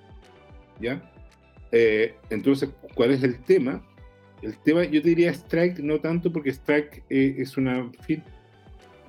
¿Ya? 0.81 1.11
Eh, 1.71 2.15
entonces, 2.29 2.69
¿cuál 2.95 3.11
es 3.11 3.23
el 3.23 3.39
tema? 3.43 3.85
El 4.41 4.57
tema, 4.59 4.83
yo 4.85 5.01
diría 5.01 5.31
Strike, 5.31 5.79
no 5.79 5.99
tanto 5.99 6.31
porque 6.31 6.49
Strike 6.49 7.03
eh, 7.09 7.35
es 7.37 7.57
una 7.57 7.89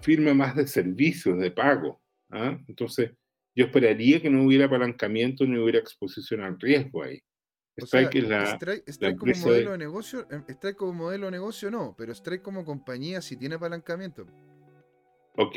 firma 0.00 0.34
más 0.34 0.56
de 0.56 0.66
servicios, 0.66 1.38
de 1.38 1.50
pago. 1.50 2.00
¿ah? 2.30 2.58
Entonces, 2.66 3.12
yo 3.54 3.66
esperaría 3.66 4.20
que 4.20 4.30
no 4.30 4.44
hubiera 4.44 4.66
apalancamiento 4.66 5.44
ni 5.44 5.58
hubiera 5.58 5.78
exposición 5.78 6.40
al 6.42 6.58
riesgo 6.58 7.02
ahí. 7.02 7.20
Strike, 7.76 9.16
como 9.16 9.32
modelo 9.34 9.72
de... 9.72 9.78
negocio, 9.78 10.26
em, 10.30 10.44
Strike 10.48 10.76
como 10.76 10.92
modelo 10.92 11.26
de 11.26 11.32
negocio 11.32 11.70
no, 11.70 11.94
pero 11.96 12.12
Strike 12.12 12.42
como 12.42 12.64
compañía 12.64 13.22
sí 13.22 13.36
tiene 13.36 13.54
apalancamiento. 13.54 14.26
Ok. 15.36 15.56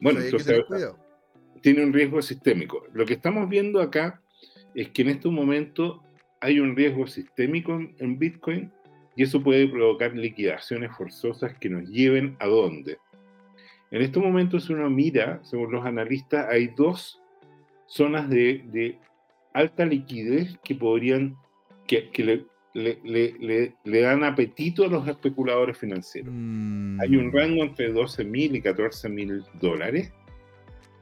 Bueno, 0.00 0.20
entonces 0.20 0.64
tiene 1.62 1.84
un 1.84 1.92
riesgo 1.92 2.22
sistémico. 2.22 2.86
Lo 2.92 3.04
que 3.06 3.14
estamos 3.14 3.48
viendo 3.48 3.80
acá 3.80 4.22
es 4.74 4.90
que 4.90 5.02
en 5.02 5.08
este 5.08 5.28
momento 5.28 6.02
hay 6.40 6.60
un 6.60 6.76
riesgo 6.76 7.06
sistémico 7.06 7.80
en 7.98 8.18
Bitcoin 8.18 8.70
y 9.16 9.22
eso 9.22 9.42
puede 9.42 9.66
provocar 9.66 10.14
liquidaciones 10.14 10.90
forzosas 10.96 11.56
que 11.58 11.70
nos 11.70 11.88
lleven 11.88 12.36
a 12.38 12.46
dónde. 12.46 12.98
En 13.90 14.02
este 14.02 14.18
momento, 14.18 14.58
si 14.58 14.72
uno 14.72 14.90
mira, 14.90 15.40
según 15.44 15.72
los 15.72 15.84
analistas, 15.84 16.46
hay 16.50 16.68
dos 16.68 17.20
zonas 17.86 18.28
de, 18.28 18.64
de 18.72 18.98
alta 19.52 19.84
liquidez 19.84 20.58
que 20.64 20.74
podrían 20.74 21.36
que, 21.86 22.10
le, 22.74 23.72
le, 23.84 24.00
dan 24.00 24.24
apetito 24.24 24.84
a 24.84 24.88
los 24.88 25.06
especuladores 25.08 25.78
financieros. 25.78 26.32
Hay 26.32 27.16
un 27.16 27.28
mm. 27.28 27.32
rango 27.32 27.62
entre 27.62 27.92
12 27.92 28.24
mil 28.24 28.56
y 28.56 28.60
14 28.60 29.08
mil 29.08 29.44
dólares 29.60 30.12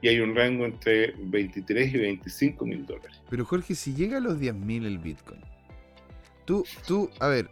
y 0.01 0.07
hay 0.07 0.19
un 0.19 0.35
rango 0.35 0.65
entre 0.65 1.13
23 1.17 1.93
y 1.93 1.97
25 1.97 2.65
mil 2.65 2.85
dólares. 2.85 3.21
Pero 3.29 3.45
Jorge, 3.45 3.75
si 3.75 3.93
llega 3.93 4.17
a 4.17 4.21
los 4.21 4.39
10 4.39 4.55
mil 4.55 4.85
el 4.85 4.99
Bitcoin, 4.99 5.41
tú, 6.45 6.63
tú, 6.87 7.09
a 7.19 7.27
ver, 7.27 7.49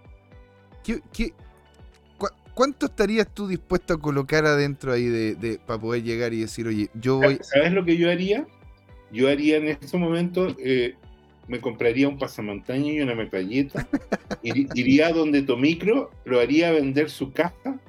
¿qué, 0.83 1.01
qué, 1.11 1.33
cuánto 2.53 2.87
estarías 2.87 3.27
tú 3.33 3.47
dispuesto 3.47 3.93
a 3.93 3.99
colocar 3.99 4.45
adentro 4.45 4.93
ahí 4.93 5.05
de, 5.07 5.59
para 5.65 5.79
poder 5.79 6.03
llegar 6.03 6.33
y 6.33 6.41
decir, 6.41 6.67
oye, 6.67 6.89
yo 6.93 7.17
voy... 7.17 7.39
¿Sabes 7.41 7.71
lo 7.71 7.85
que 7.85 7.97
yo 7.97 8.09
haría? 8.09 8.45
Yo 9.11 9.29
haría 9.29 9.57
en 9.57 9.67
este 9.67 9.97
momento 9.97 10.55
eh, 10.59 10.95
me 11.47 11.59
compraría 11.59 12.07
un 12.07 12.17
pasamontaña 12.17 12.91
y 12.91 13.01
una 13.01 13.15
metralleta, 13.15 13.87
iría 14.43 15.11
donde 15.11 15.41
Tomicro, 15.41 16.11
lo 16.25 16.39
haría 16.39 16.71
vender 16.71 17.09
su 17.09 17.31
casa, 17.31 17.79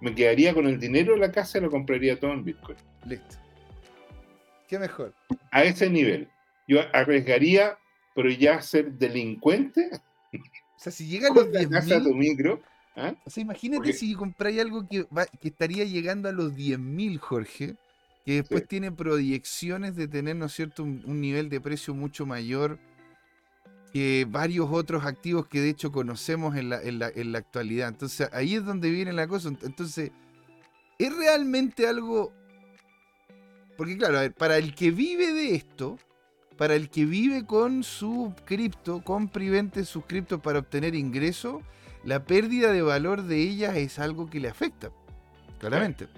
me 0.00 0.14
quedaría 0.14 0.54
con 0.54 0.66
el 0.66 0.78
dinero 0.78 1.14
de 1.14 1.20
la 1.20 1.32
casa 1.32 1.58
y 1.58 1.60
lo 1.62 1.70
compraría 1.70 2.18
todo 2.18 2.32
en 2.32 2.44
Bitcoin. 2.44 2.78
Listo. 3.06 3.36
¿Qué 4.68 4.78
mejor? 4.78 5.14
A 5.50 5.64
ese 5.64 5.88
nivel. 5.88 6.28
Yo 6.66 6.80
arriesgaría, 6.92 7.78
pero 8.14 8.30
ya 8.30 8.60
ser 8.60 8.92
delincuente. 8.92 9.90
O 10.32 10.78
sea, 10.78 10.92
si 10.92 11.06
llega 11.06 11.30
a 11.30 11.34
los 11.34 11.48
10.000... 11.48 12.14
micro. 12.14 12.60
¿Ah? 12.98 13.14
O 13.24 13.30
sea, 13.30 13.42
imagínate 13.42 13.92
si 13.92 14.14
compráis 14.14 14.60
algo 14.60 14.86
que, 14.88 15.06
que 15.40 15.48
estaría 15.48 15.84
llegando 15.84 16.28
a 16.28 16.32
los 16.32 16.52
10.000, 16.52 17.18
Jorge 17.18 17.76
que 18.28 18.34
después 18.34 18.68
tiene 18.68 18.92
proyecciones 18.92 19.96
de 19.96 20.06
tener, 20.06 20.36
¿no 20.36 20.44
es 20.44 20.52
cierto?, 20.52 20.82
un, 20.82 21.18
nivel 21.18 21.48
de 21.48 21.62
precio 21.62 21.94
mucho 21.94 22.26
mayor 22.26 22.78
que 23.90 24.26
varios 24.28 24.68
otros 24.70 25.06
activos 25.06 25.46
que 25.46 25.62
de 25.62 25.70
hecho 25.70 25.90
conocemos 25.90 26.54
en 26.54 26.68
la, 26.68 26.78
en 26.82 26.98
la, 27.32 27.38
actualidad. 27.38 27.88
Entonces 27.88 28.28
ahí 28.34 28.56
es 28.56 28.66
donde 28.66 28.90
viene 28.90 29.14
la 29.14 29.26
cosa. 29.26 29.48
Entonces, 29.48 30.10
¿es 30.98 31.16
realmente 31.16 31.86
algo... 31.86 32.30
Porque 33.78 33.96
claro, 33.96 34.30
para 34.34 34.58
el 34.58 34.74
que 34.74 34.90
vive 34.90 35.32
de 35.32 35.54
esto, 35.54 35.98
para 36.58 36.74
el 36.74 36.90
que 36.90 37.06
vive 37.06 37.46
con 37.46 37.82
su 37.82 38.34
cripto, 38.44 39.02
compra 39.02 39.42
y 39.42 39.48
vende 39.48 39.86
sus 39.86 40.04
criptos 40.04 40.38
para 40.42 40.58
obtener 40.58 40.94
ingresos, 40.94 41.62
la 42.08 42.24
pérdida 42.24 42.72
de 42.72 42.80
valor 42.80 43.24
de 43.24 43.36
ellas 43.36 43.76
es 43.76 43.98
algo 43.98 44.30
que 44.30 44.40
le 44.40 44.48
afecta, 44.48 44.90
claramente. 45.58 46.08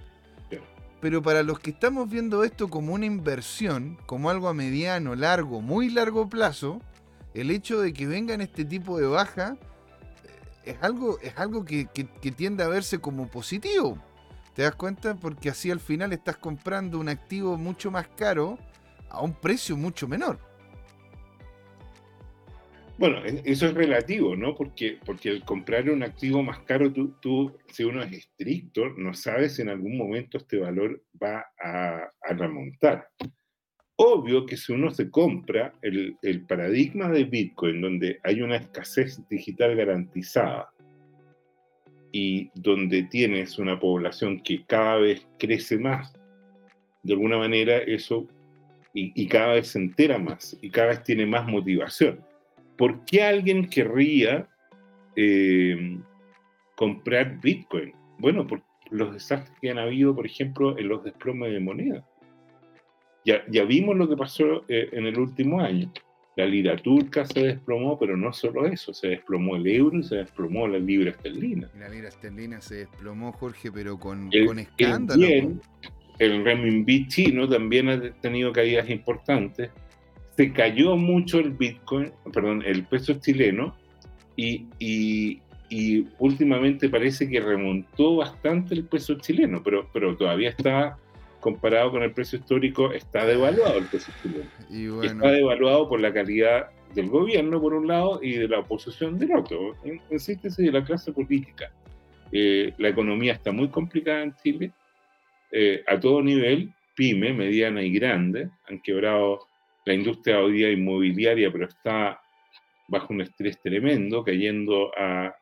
Pero 1.00 1.20
para 1.20 1.42
los 1.42 1.58
que 1.58 1.70
estamos 1.70 2.08
viendo 2.08 2.44
esto 2.44 2.68
como 2.68 2.94
una 2.94 3.06
inversión, 3.06 3.98
como 4.06 4.30
algo 4.30 4.46
a 4.46 4.54
mediano, 4.54 5.16
largo, 5.16 5.60
muy 5.60 5.90
largo 5.90 6.28
plazo, 6.28 6.80
el 7.34 7.50
hecho 7.50 7.80
de 7.80 7.92
que 7.92 8.06
vengan 8.06 8.40
este 8.40 8.64
tipo 8.64 9.00
de 9.00 9.08
baja 9.08 9.56
eh, 10.22 10.70
es 10.70 10.76
algo, 10.80 11.18
es 11.22 11.36
algo 11.36 11.64
que, 11.64 11.86
tiende 12.36 12.62
a 12.62 12.68
verse 12.68 13.00
como 13.00 13.26
positivo. 13.26 13.98
¿Te 14.54 14.62
das 14.62 14.76
cuenta? 14.76 15.16
Porque 15.16 15.50
así 15.50 15.72
al 15.72 15.80
final 15.80 16.12
estás 16.12 16.36
comprando 16.36 17.00
un 17.00 17.08
activo 17.08 17.56
mucho 17.56 17.90
más 17.90 18.06
caro 18.16 18.58
a 19.08 19.22
un 19.22 19.32
precio 19.32 19.76
mucho 19.76 20.06
menor. 20.06 20.38
Bueno, 23.00 23.22
eso 23.24 23.64
es 23.66 23.72
relativo, 23.72 24.36
¿no? 24.36 24.54
Porque, 24.54 24.98
porque 25.06 25.30
el 25.30 25.42
comprar 25.42 25.88
un 25.88 26.02
activo 26.02 26.42
más 26.42 26.58
caro, 26.58 26.92
tú, 26.92 27.56
si 27.72 27.82
uno 27.82 28.02
es 28.02 28.12
estricto, 28.12 28.90
no 28.90 29.14
sabes 29.14 29.56
si 29.56 29.62
en 29.62 29.70
algún 29.70 29.96
momento 29.96 30.36
este 30.36 30.58
valor 30.58 31.02
va 31.16 31.46
a, 31.58 32.12
remontar. 32.36 33.08
Obvio 33.96 34.44
que 34.44 34.58
si 34.58 34.74
uno 34.74 34.90
se 34.90 35.10
compra 35.10 35.72
el, 35.80 36.44
paradigma 36.46 37.08
de 37.08 37.24
Bitcoin, 37.24 37.80
donde 37.80 38.20
hay 38.22 38.42
una 38.42 38.56
escasez 38.56 39.26
digital 39.30 39.74
garantizada, 39.76 40.70
y 42.12 42.50
donde 42.54 43.04
tienes 43.04 43.58
una 43.58 43.80
población 43.80 44.42
que 44.42 44.66
cada 44.66 44.96
vez 44.96 45.26
crece 45.38 45.78
más, 45.78 46.12
de 47.02 47.14
alguna 47.14 47.38
manera 47.38 47.78
eso, 47.78 48.28
y, 48.92 49.26
cada 49.26 49.54
vez 49.54 49.68
se 49.68 49.78
entera 49.78 50.18
más, 50.18 50.54
y 50.60 50.68
cada 50.68 50.88
vez 50.88 51.02
tiene 51.02 51.24
más 51.24 51.48
motivación. 51.48 52.28
¿Por 52.80 53.04
qué 53.04 53.22
alguien 53.22 53.68
querría 53.68 54.48
eh, 55.14 55.98
comprar 56.76 57.38
Bitcoin? 57.38 57.92
Bueno, 58.16 58.46
por 58.46 58.62
los 58.88 59.12
desastres 59.12 59.54
que 59.60 59.68
han 59.68 59.78
habido, 59.78 60.16
por 60.16 60.24
ejemplo, 60.24 60.78
en 60.78 60.88
los 60.88 61.04
desplomes 61.04 61.52
de 61.52 61.60
moneda. 61.60 62.08
Ya, 63.26 63.44
ya 63.50 63.64
vimos 63.64 63.98
lo 63.98 64.08
que 64.08 64.16
pasó 64.16 64.64
eh, 64.66 64.88
en 64.92 65.04
el 65.04 65.18
último 65.18 65.60
año. 65.60 65.92
La 66.36 66.46
lira 66.46 66.74
turca 66.74 67.26
se 67.26 67.48
desplomó, 67.48 67.98
pero 67.98 68.16
no 68.16 68.32
solo 68.32 68.64
eso, 68.64 68.94
se 68.94 69.08
desplomó 69.08 69.56
el 69.56 69.66
euro 69.66 69.98
y 69.98 70.02
se 70.02 70.16
desplomó 70.16 70.66
la 70.66 70.78
libra 70.78 71.10
esterlina. 71.10 71.68
La 71.78 71.90
libra 71.90 72.08
esterlina 72.08 72.62
se 72.62 72.76
desplomó, 72.76 73.32
Jorge, 73.32 73.70
pero 73.70 73.98
con, 73.98 74.30
el, 74.32 74.46
con 74.46 74.58
escándalo. 74.58 75.26
El, 75.26 75.60
el 76.18 76.42
renminbi 76.46 77.08
chino 77.08 77.46
también 77.46 77.90
ha 77.90 78.10
tenido 78.22 78.54
caídas 78.54 78.88
importantes. 78.88 79.70
Se 80.40 80.54
cayó 80.54 80.96
mucho 80.96 81.38
el 81.38 81.50
Bitcoin, 81.50 82.12
perdón, 82.32 82.62
el 82.64 82.84
peso 82.84 83.12
chileno 83.20 83.76
y, 84.36 84.64
y, 84.78 85.42
y 85.68 86.06
últimamente 86.18 86.88
parece 86.88 87.28
que 87.28 87.42
remontó 87.42 88.16
bastante 88.16 88.74
el 88.74 88.86
peso 88.86 89.18
chileno, 89.18 89.62
pero, 89.62 89.90
pero 89.92 90.16
todavía 90.16 90.48
está 90.48 90.96
comparado 91.40 91.90
con 91.90 92.02
el 92.02 92.12
precio 92.12 92.38
histórico, 92.38 92.90
está 92.90 93.26
devaluado 93.26 93.76
el 93.76 93.84
peso 93.84 94.10
chileno. 94.22 95.02
Está 95.02 95.30
devaluado 95.30 95.90
por 95.90 96.00
la 96.00 96.10
calidad 96.10 96.70
del 96.94 97.10
gobierno, 97.10 97.60
por 97.60 97.74
un 97.74 97.86
lado, 97.86 98.20
y 98.22 98.38
de 98.38 98.48
la 98.48 98.60
oposición 98.60 99.18
del 99.18 99.36
otro. 99.36 99.74
En, 99.84 100.18
síntesis, 100.18 100.64
de 100.64 100.72
la 100.72 100.82
clase 100.82 101.12
política. 101.12 101.70
Eh, 102.32 102.72
la 102.78 102.88
economía 102.88 103.34
está 103.34 103.52
muy 103.52 103.68
complicada 103.68 104.22
en 104.22 104.34
Chile, 104.42 104.72
eh, 105.52 105.84
a 105.86 106.00
todo 106.00 106.22
nivel, 106.22 106.72
pyme, 106.94 107.34
mediana 107.34 107.82
y 107.82 107.92
grande, 107.92 108.48
han 108.66 108.80
quebrado 108.80 109.49
la 109.84 109.94
industria 109.94 110.40
hoy 110.40 110.52
día 110.52 110.70
inmobiliaria, 110.70 111.50
pero 111.50 111.66
está 111.66 112.20
bajo 112.88 113.12
un 113.12 113.20
estrés 113.22 113.60
tremendo, 113.62 114.24
cayendo 114.24 114.90
a, 114.96 115.34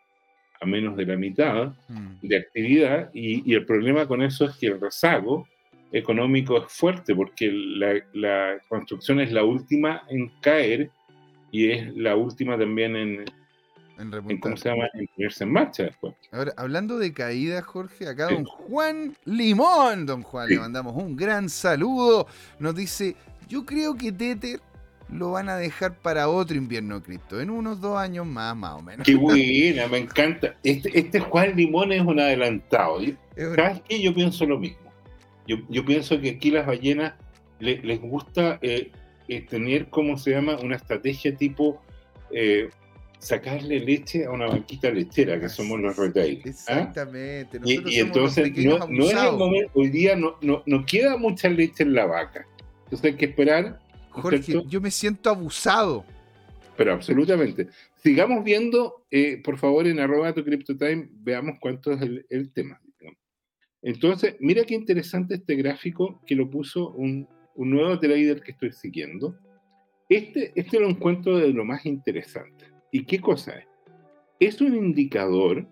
a 0.60 0.66
menos 0.66 0.96
de 0.96 1.06
la 1.06 1.16
mitad 1.16 1.72
mm. 1.88 2.20
de 2.22 2.36
actividad, 2.36 3.10
y, 3.14 3.50
y, 3.50 3.54
el 3.54 3.64
problema 3.64 4.06
con 4.06 4.22
eso 4.22 4.44
es 4.44 4.56
que 4.56 4.66
el 4.66 4.80
rezago 4.80 5.46
económico 5.92 6.58
es 6.58 6.72
fuerte 6.72 7.14
porque 7.14 7.50
la, 7.50 8.58
construcción 8.68 9.20
es 9.20 9.32
la 9.32 9.44
última 9.44 10.02
en 10.08 10.30
caer 10.40 10.90
y 11.50 11.70
es 11.70 11.96
la 11.96 12.14
última 12.14 12.58
también 12.58 12.94
en, 12.94 13.24
en, 13.98 14.38
¿cómo 14.40 14.56
se 14.56 14.68
llama? 14.68 14.84
En 14.92 15.06
ponerse 15.08 15.44
en 15.44 15.52
marcha 15.52 15.84
después. 15.84 16.14
Ahora, 16.30 16.52
hablando 16.56 16.98
de 16.98 17.12
caída, 17.12 17.62
Jorge, 17.62 18.06
acá 18.06 18.28
don 18.28 18.44
Juan 18.44 19.16
Limón, 19.24 20.04
don 20.04 20.22
Juan, 20.22 20.48
le 20.48 20.58
mandamos 20.58 20.94
un 20.94 21.16
gran 21.16 21.48
saludo. 21.48 22.26
Nos 22.58 22.74
dice, 22.74 23.16
yo 23.48 23.64
creo 23.64 23.96
que 23.96 24.12
Tether 24.12 24.60
lo 25.10 25.32
van 25.32 25.48
a 25.48 25.56
dejar 25.56 25.98
para 25.98 26.28
otro 26.28 26.56
invierno 26.56 27.02
cripto, 27.02 27.40
en 27.40 27.50
unos 27.50 27.80
dos 27.80 27.96
años 27.98 28.26
más, 28.26 28.54
más 28.54 28.74
o 28.74 28.82
menos. 28.82 29.06
Qué 29.06 29.14
buena, 29.14 29.88
me 29.88 29.98
encanta. 29.98 30.54
Este, 30.62 30.98
este 30.98 31.20
Juan 31.20 31.56
Limón 31.56 31.92
es 31.92 32.02
un 32.02 32.20
adelantado. 32.20 33.00
¿Sabes 33.56 33.82
qué? 33.88 34.02
Yo 34.02 34.14
pienso 34.14 34.44
lo 34.44 34.58
mismo. 34.58 34.92
Yo, 35.46 35.84
pienso 35.86 36.20
que 36.20 36.30
aquí 36.30 36.50
las 36.50 36.66
ballenas 36.66 37.14
les 37.58 38.00
gusta 38.02 38.58
eh, 38.60 38.90
eh, 39.28 39.40
tener, 39.40 39.88
¿cómo 39.88 40.18
se 40.18 40.32
llama?, 40.32 40.58
una 40.58 40.76
estrategia 40.76 41.34
tipo 41.34 41.80
eh, 42.30 42.68
sacarle 43.18 43.80
leche 43.80 44.26
a 44.26 44.30
una 44.30 44.46
banquita 44.46 44.90
lechera, 44.90 45.40
que 45.40 45.48
somos 45.48 45.80
los 45.80 45.96
retail. 45.96 46.40
¿ah? 46.44 46.48
Exactamente. 46.48 47.60
Y, 47.64 47.98
entonces, 47.98 48.52
no, 48.56 48.78
no 48.88 49.04
es 49.04 49.12
el 49.12 49.36
momento, 49.36 49.70
hoy 49.74 49.88
día 49.88 50.16
no, 50.16 50.36
no, 50.40 50.62
no, 50.66 50.84
queda 50.86 51.16
mucha 51.16 51.48
leche 51.48 51.82
en 51.82 51.94
la 51.94 52.06
vaca. 52.06 52.46
Entonces 52.88 53.12
hay 53.12 53.16
que 53.16 53.26
esperar. 53.26 53.80
Jorge, 54.10 54.62
yo 54.66 54.80
me 54.80 54.90
siento 54.90 55.30
abusado. 55.30 56.04
Pero 56.76 56.94
absolutamente. 56.94 57.68
Sigamos 57.96 58.44
viendo, 58.44 59.04
por 59.44 59.58
favor, 59.58 59.86
en 59.86 59.98
arroba 59.98 60.32
tu 60.32 60.44
CryptoTime, 60.44 61.08
veamos 61.12 61.56
cuánto 61.60 61.92
es 61.92 62.00
el 62.30 62.52
tema. 62.52 62.80
Entonces, 63.82 64.36
mira 64.40 64.64
qué 64.64 64.74
interesante 64.74 65.36
este 65.36 65.54
gráfico 65.54 66.20
que 66.26 66.34
lo 66.34 66.50
puso 66.50 66.90
un, 66.90 67.28
nuevo 67.54 67.98
trader 67.98 68.42
que 68.42 68.52
estoy 68.52 68.72
siguiendo. 68.72 69.36
Este, 70.08 70.52
este 70.54 70.80
lo 70.80 70.88
encuentro 70.88 71.38
de 71.38 71.52
lo 71.52 71.64
más 71.64 71.86
interesante. 71.86 72.66
¿Y 72.92 73.04
qué 73.04 73.20
cosa 73.20 73.58
es? 73.58 73.66
Es 74.40 74.60
un 74.60 74.74
indicador 74.74 75.66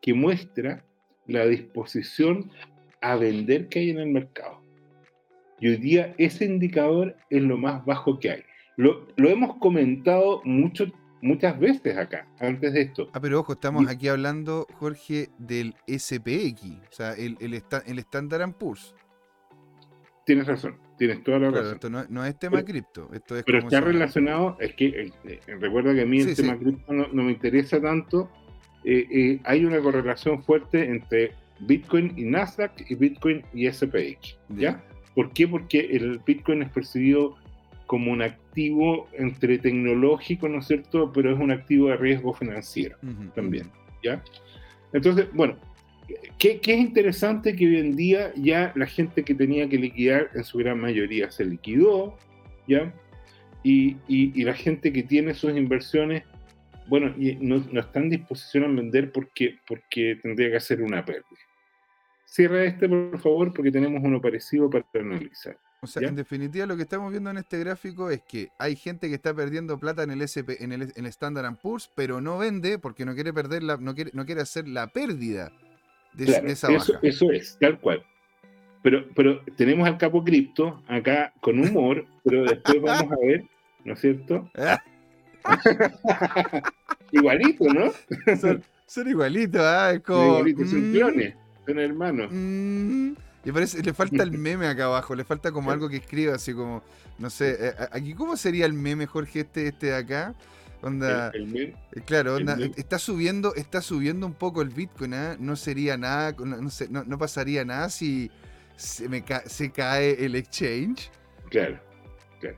que 0.00 0.14
muestra 0.14 0.84
la 1.26 1.46
disposición 1.46 2.50
a 3.00 3.16
vender 3.16 3.68
que 3.68 3.80
hay 3.80 3.90
en 3.90 3.98
el 3.98 4.08
mercado. 4.08 4.60
Y 5.60 5.68
hoy 5.68 5.76
día 5.76 6.14
ese 6.18 6.44
indicador 6.44 7.16
es 7.30 7.42
lo 7.42 7.56
más 7.56 7.84
bajo 7.84 8.18
que 8.18 8.30
hay. 8.30 8.42
Lo, 8.76 9.06
lo 9.16 9.28
hemos 9.30 9.56
comentado 9.56 10.42
mucho 10.44 10.86
muchas 11.22 11.58
veces 11.58 11.96
acá, 11.96 12.26
antes 12.38 12.72
de 12.72 12.82
esto. 12.82 13.08
Ah, 13.12 13.20
pero 13.20 13.40
ojo, 13.40 13.54
estamos 13.54 13.88
aquí 13.88 14.08
hablando, 14.08 14.66
Jorge, 14.74 15.28
del 15.38 15.74
SPX, 15.86 16.62
o 16.62 16.92
sea, 16.92 17.12
el, 17.14 17.36
el, 17.40 17.54
el 17.54 17.98
Standard 17.98 18.52
Poor's. 18.54 18.94
Tienes 20.24 20.46
razón, 20.46 20.76
tienes 20.98 21.22
toda 21.22 21.38
la 21.38 21.50
razón. 21.50 21.74
Esto 21.74 21.90
no, 21.90 22.24
es 22.24 22.38
tema 22.38 22.62
cripto, 22.64 23.08
esto 23.12 23.36
es 23.36 23.44
Pero 23.44 23.58
está 23.58 23.80
relacionado, 23.80 24.56
es 24.60 24.74
que 24.74 24.86
eh, 24.86 25.12
eh, 25.24 25.40
recuerda 25.60 25.94
que 25.94 26.02
a 26.02 26.06
mí 26.06 26.20
el 26.20 26.34
tema 26.34 26.58
cripto 26.58 26.92
no, 26.92 27.08
me 27.22 27.32
interesa 27.32 27.80
tanto. 27.80 28.30
Eh, 28.84 29.40
hay 29.44 29.64
una 29.64 29.80
correlación 29.80 30.42
fuerte 30.42 30.84
entre 30.84 31.32
Bitcoin 31.60 32.12
y 32.16 32.24
Nasdaq 32.24 32.72
y 32.88 32.94
Bitcoin 32.94 33.44
y 33.52 33.70
SPX, 33.70 34.38
¿ya? 34.50 34.82
¿Por 35.16 35.32
qué? 35.32 35.48
Porque 35.48 35.80
el 35.80 36.20
Bitcoin 36.24 36.62
es 36.62 36.68
percibido 36.68 37.36
como 37.86 38.12
un 38.12 38.20
activo 38.20 39.08
entre 39.14 39.56
tecnológico, 39.56 40.46
¿no 40.46 40.58
es 40.58 40.66
cierto? 40.66 41.10
Pero 41.10 41.32
es 41.32 41.40
un 41.40 41.50
activo 41.50 41.88
de 41.88 41.96
riesgo 41.96 42.34
financiero 42.34 42.98
también, 43.34 43.70
¿ya? 44.04 44.22
Entonces, 44.92 45.28
bueno, 45.32 45.56
¿qué, 46.38 46.60
es 46.62 46.78
interesante 46.78 47.56
que 47.56 47.66
hoy 47.66 47.78
en 47.78 47.96
día 47.96 48.30
ya 48.36 48.72
la 48.76 48.84
gente 48.84 49.24
que 49.24 49.34
tenía 49.34 49.66
que 49.70 49.78
liquidar 49.78 50.28
en 50.34 50.44
su 50.44 50.58
gran 50.58 50.78
mayoría 50.78 51.30
se 51.30 51.46
liquidó, 51.46 52.18
¿ya? 52.68 52.92
Y, 53.62 53.96
y, 54.06 54.44
la 54.44 54.52
gente 54.52 54.92
que 54.92 55.02
tiene 55.02 55.32
sus 55.32 55.56
inversiones, 55.56 56.24
bueno, 56.88 57.14
no, 57.40 57.64
no, 57.72 57.80
está 57.80 58.00
en 58.00 58.10
disposición 58.10 58.64
a 58.64 58.68
vender 58.68 59.12
porque, 59.12 59.58
porque 59.66 60.18
tendría 60.22 60.50
que 60.50 60.56
hacer 60.58 60.82
una 60.82 61.02
pérdida. 61.04 61.45
Cierra 62.26 62.64
este, 62.64 62.88
por 62.88 63.18
favor, 63.18 63.54
porque 63.54 63.70
tenemos 63.70 64.02
uno 64.04 64.20
parecido 64.20 64.68
para 64.68 64.84
analizar. 64.94 65.56
O 65.80 65.86
sea, 65.86 66.08
en 66.08 66.16
definitiva 66.16 66.66
lo 66.66 66.76
que 66.76 66.82
estamos 66.82 67.10
viendo 67.10 67.30
en 67.30 67.36
este 67.36 67.58
gráfico 67.60 68.10
es 68.10 68.20
que 68.22 68.48
hay 68.58 68.74
gente 68.74 69.08
que 69.08 69.14
está 69.14 69.32
perdiendo 69.32 69.78
plata 69.78 70.02
en 70.02 70.10
el 70.10 70.22
SP, 70.26 70.58
en 70.58 70.72
el, 70.72 70.92
en 70.94 71.06
Standard 71.06 71.56
Poor's, 71.62 71.90
pero 71.94 72.20
no 72.20 72.38
vende 72.38 72.78
porque 72.78 73.04
no 73.04 73.14
quiere 73.14 73.32
perder 73.32 73.62
la, 73.62 73.76
no 73.76 73.94
quiere, 73.94 74.10
no 74.12 74.26
quiere 74.26 74.40
hacer 74.40 74.66
la 74.66 74.88
pérdida 74.88 75.52
de, 76.14 76.24
esa 76.24 76.72
eso, 76.72 76.92
baja. 76.94 76.98
Eso 77.02 77.30
es, 77.30 77.56
tal 77.60 77.78
cual. 77.78 78.04
Pero, 78.82 79.06
pero 79.14 79.40
tenemos 79.56 79.86
al 79.86 79.96
capo 79.96 80.24
cripto 80.24 80.82
acá 80.88 81.32
con 81.40 81.60
humor, 81.60 82.04
pero 82.24 82.44
después 82.44 82.82
vamos 82.82 83.12
a 83.12 83.16
ver, 83.24 83.44
¿no 83.84 83.92
es 83.92 84.00
cierto? 84.00 84.50
Igualito, 87.12 87.64
¿no? 87.72 87.92
son, 88.86 89.08
igualitos, 89.08 89.60
¿ah? 89.60 90.00
como, 90.04 90.38
igualitos, 90.38 90.70
son 90.70 90.90
mm, 90.90 90.92
clones, 90.92 91.34
son 91.66 91.78
hermanos. 91.78 92.28
Mm, 92.30 93.12
y 93.44 93.52
parece, 93.52 93.82
le 93.82 93.92
falta 93.92 94.22
el 94.22 94.32
meme 94.32 94.66
acá 94.66 94.86
abajo, 94.86 95.14
le 95.14 95.24
falta 95.24 95.52
como 95.52 95.70
algo 95.70 95.88
que 95.88 95.96
escriba, 95.96 96.34
así 96.34 96.52
como, 96.52 96.82
no 97.18 97.30
sé, 97.30 97.56
eh, 97.60 97.74
aquí 97.92 98.14
¿cómo 98.14 98.36
sería 98.36 98.66
el 98.66 98.72
meme, 98.72 99.06
Jorge, 99.06 99.40
este, 99.40 99.68
este 99.68 99.86
de 99.86 99.94
acá? 99.94 100.34
Onda, 100.82 101.32
eh, 101.34 101.72
claro, 102.04 102.34
onda, 102.34 102.58
está 102.76 102.98
subiendo, 102.98 103.54
está 103.54 103.80
subiendo 103.80 104.26
un 104.26 104.34
poco 104.34 104.62
el 104.62 104.68
Bitcoin, 104.68 105.14
¿eh? 105.14 105.36
no 105.38 105.56
sería 105.56 105.96
nada, 105.96 106.34
no, 106.38 107.04
no, 107.04 107.18
pasaría 107.18 107.64
nada 107.64 107.88
si 107.88 108.30
se, 108.76 109.08
me 109.08 109.24
se 109.46 109.70
cae 109.70 110.24
el 110.24 110.34
exchange. 110.34 111.10
Claro, 111.48 111.80
claro. 112.40 112.56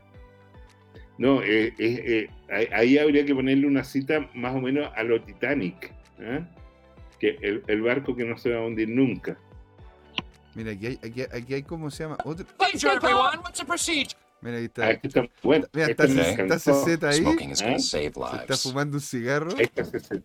No, 1.16 1.42
eh, 1.42 2.28
ahí 2.72 2.98
habría 2.98 3.24
que 3.24 3.34
ponerle 3.34 3.66
una 3.66 3.84
cita 3.84 4.28
más 4.34 4.54
o 4.54 4.60
menos 4.60 4.90
a 4.96 5.02
lo 5.04 5.22
Titanic, 5.22 5.92
que 7.18 7.38
el, 7.42 7.62
el 7.66 7.82
barco 7.82 8.14
que 8.16 8.24
no 8.24 8.38
se 8.38 8.50
va 8.50 8.58
a 8.58 8.66
hundir 8.66 8.88
nunca. 8.88 9.38
Mira, 10.54 10.72
aquí 10.72 10.86
hay, 10.86 10.98
aquí, 11.02 11.22
aquí 11.22 11.54
hay 11.54 11.62
¿cómo 11.62 11.90
se 11.90 12.04
llama? 12.04 12.18
Otro. 12.24 12.46
Mira, 14.40 14.58
ahí 14.58 14.64
está. 14.64 14.86
Ah, 14.86 14.90
está 15.02 15.28
bueno. 15.42 15.66
Mira, 15.72 15.88
está, 15.88 16.04
está 16.04 16.58
CZ 16.58 17.04
ahí. 17.04 17.54
Se 17.78 18.06
está 18.06 18.56
fumando 18.56 18.96
un 18.96 19.00
cigarro. 19.00 19.50
está 19.56 19.84
CZ, 19.84 20.22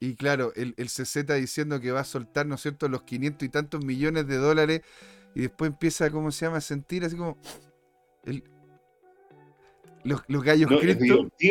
Y 0.00 0.16
claro, 0.16 0.52
el, 0.56 0.74
el 0.76 0.88
CZ 0.88 1.26
diciendo 1.34 1.80
que 1.80 1.92
va 1.92 2.00
a 2.00 2.04
soltar, 2.04 2.46
¿no 2.46 2.54
es 2.56 2.62
cierto?, 2.62 2.88
los 2.88 3.02
500 3.02 3.46
y 3.46 3.48
tantos 3.50 3.84
millones 3.84 4.26
de 4.26 4.36
dólares. 4.36 4.80
Y 5.34 5.42
después 5.42 5.70
empieza, 5.70 6.10
¿cómo 6.10 6.30
se 6.30 6.46
llama?, 6.46 6.58
a 6.58 6.62
sentir 6.62 7.04
así 7.04 7.16
como. 7.16 7.38
El, 8.24 8.44
los, 10.04 10.22
los 10.28 10.44
gallos 10.44 10.70
no, 10.70 10.78
Es 10.80 10.98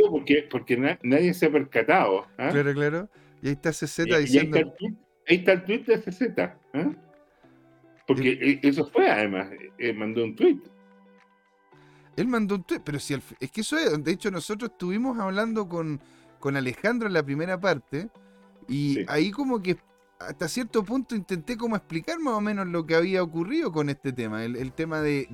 porque, 0.10 0.48
porque 0.50 0.98
nadie 1.02 1.34
se 1.34 1.48
ha 1.48 1.52
percatado. 1.52 2.28
¿ah? 2.38 2.50
Claro, 2.52 2.74
claro. 2.74 3.10
Y 3.44 3.48
ahí 3.48 3.54
está 3.54 3.72
CZ 3.72 4.06
diciendo. 4.22 4.58
ahí 5.28 5.36
está 5.36 5.52
el 5.52 5.66
tweet 5.66 5.84
de 5.84 6.02
CZ. 6.02 6.22
¿eh? 6.22 6.96
Porque 8.08 8.30
eh, 8.32 8.60
eso 8.64 8.90
fue, 8.90 9.12
además, 9.12 9.50
eh, 9.78 9.92
mandó 9.92 10.24
un 10.24 10.34
tweet. 10.34 10.62
Él 12.16 12.28
mandó 12.28 12.56
un 12.56 12.64
tweet, 12.64 12.80
pero 12.86 13.00
si 13.00 13.16
es 13.16 13.52
que 13.52 13.62
eso 13.62 13.78
es, 13.78 14.02
de 14.02 14.12
hecho 14.12 14.32
nosotros 14.32 14.72
estuvimos 14.72 15.20
hablando 15.20 15.68
con, 15.68 16.00
con 16.40 16.56
Alejandro 16.56 17.08
en 17.08 17.14
la 17.14 17.24
primera 17.24 17.60
parte 17.60 18.08
y 18.70 19.00
ahí 19.10 19.32
como 19.32 19.62
que 19.62 19.76
hasta 20.20 20.48
cierto 20.48 20.86
punto 20.86 21.14
intenté 21.14 21.58
como 21.58 21.76
explicar 21.76 22.20
más 22.20 22.36
o 22.36 22.42
menos 22.42 22.68
lo 22.68 22.86
que 22.86 22.96
había 22.96 23.24
ocurrido 23.24 23.74
con 23.74 23.90
este 23.90 24.14
tema, 24.14 24.46
el, 24.46 24.72
tema 24.72 25.02
de, 25.02 25.28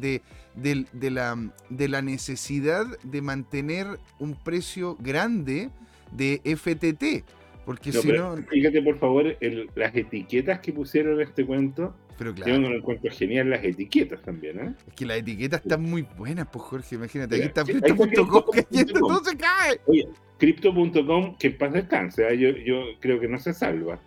de, 0.56 1.12
la, 1.12 1.38
de 1.70 1.88
la 1.90 2.02
necesidad 2.02 2.88
de 3.04 3.22
mantener 3.22 4.00
un 4.18 4.34
precio 4.34 4.96
grande 5.00 5.70
de 6.12 6.42
FTT. 6.44 7.40
Porque 7.70 7.92
si 7.92 8.12
no. 8.12 8.36
Fíjate, 8.36 8.82
por 8.82 8.98
favor, 8.98 9.38
las 9.76 9.96
etiquetas 9.96 10.60
que 10.60 10.74
pusieron 10.74 11.22
en 11.22 11.28
este 11.28 11.46
cuento. 11.46 11.96
Pero 12.18 12.34
claro. 12.34 12.52
Tengo 12.52 12.68
un 12.68 12.82
cuento 12.82 13.10
genial 13.12 13.52
las 13.52 13.64
etiquetas 13.64 14.24
también, 14.24 14.60
¿eh? 14.60 14.74
Es 14.88 14.94
que 14.96 15.06
las 15.06 15.18
etiquetas 15.18 15.62
están 15.62 15.84
muy 15.84 16.02
buenas, 16.18 16.48
pues 16.52 16.64
Jorge, 16.64 16.96
imagínate. 16.96 17.36
Aquí 17.36 17.46
está 17.46 17.64
Crypto.com, 17.64 18.44
que 18.52 18.86
no 19.00 19.24
se 19.24 19.38
cae. 19.38 19.80
Oye, 19.86 20.08
Crypto.com, 20.40 21.38
que 21.38 21.46
en 21.46 21.58
paz 21.60 21.74
descanse, 21.74 22.28
¿eh? 22.28 22.40
yo, 22.40 22.50
yo 22.50 22.86
creo 23.00 23.20
que 23.20 23.28
no 23.28 23.38
se 23.38 23.54
salva. 23.54 24.00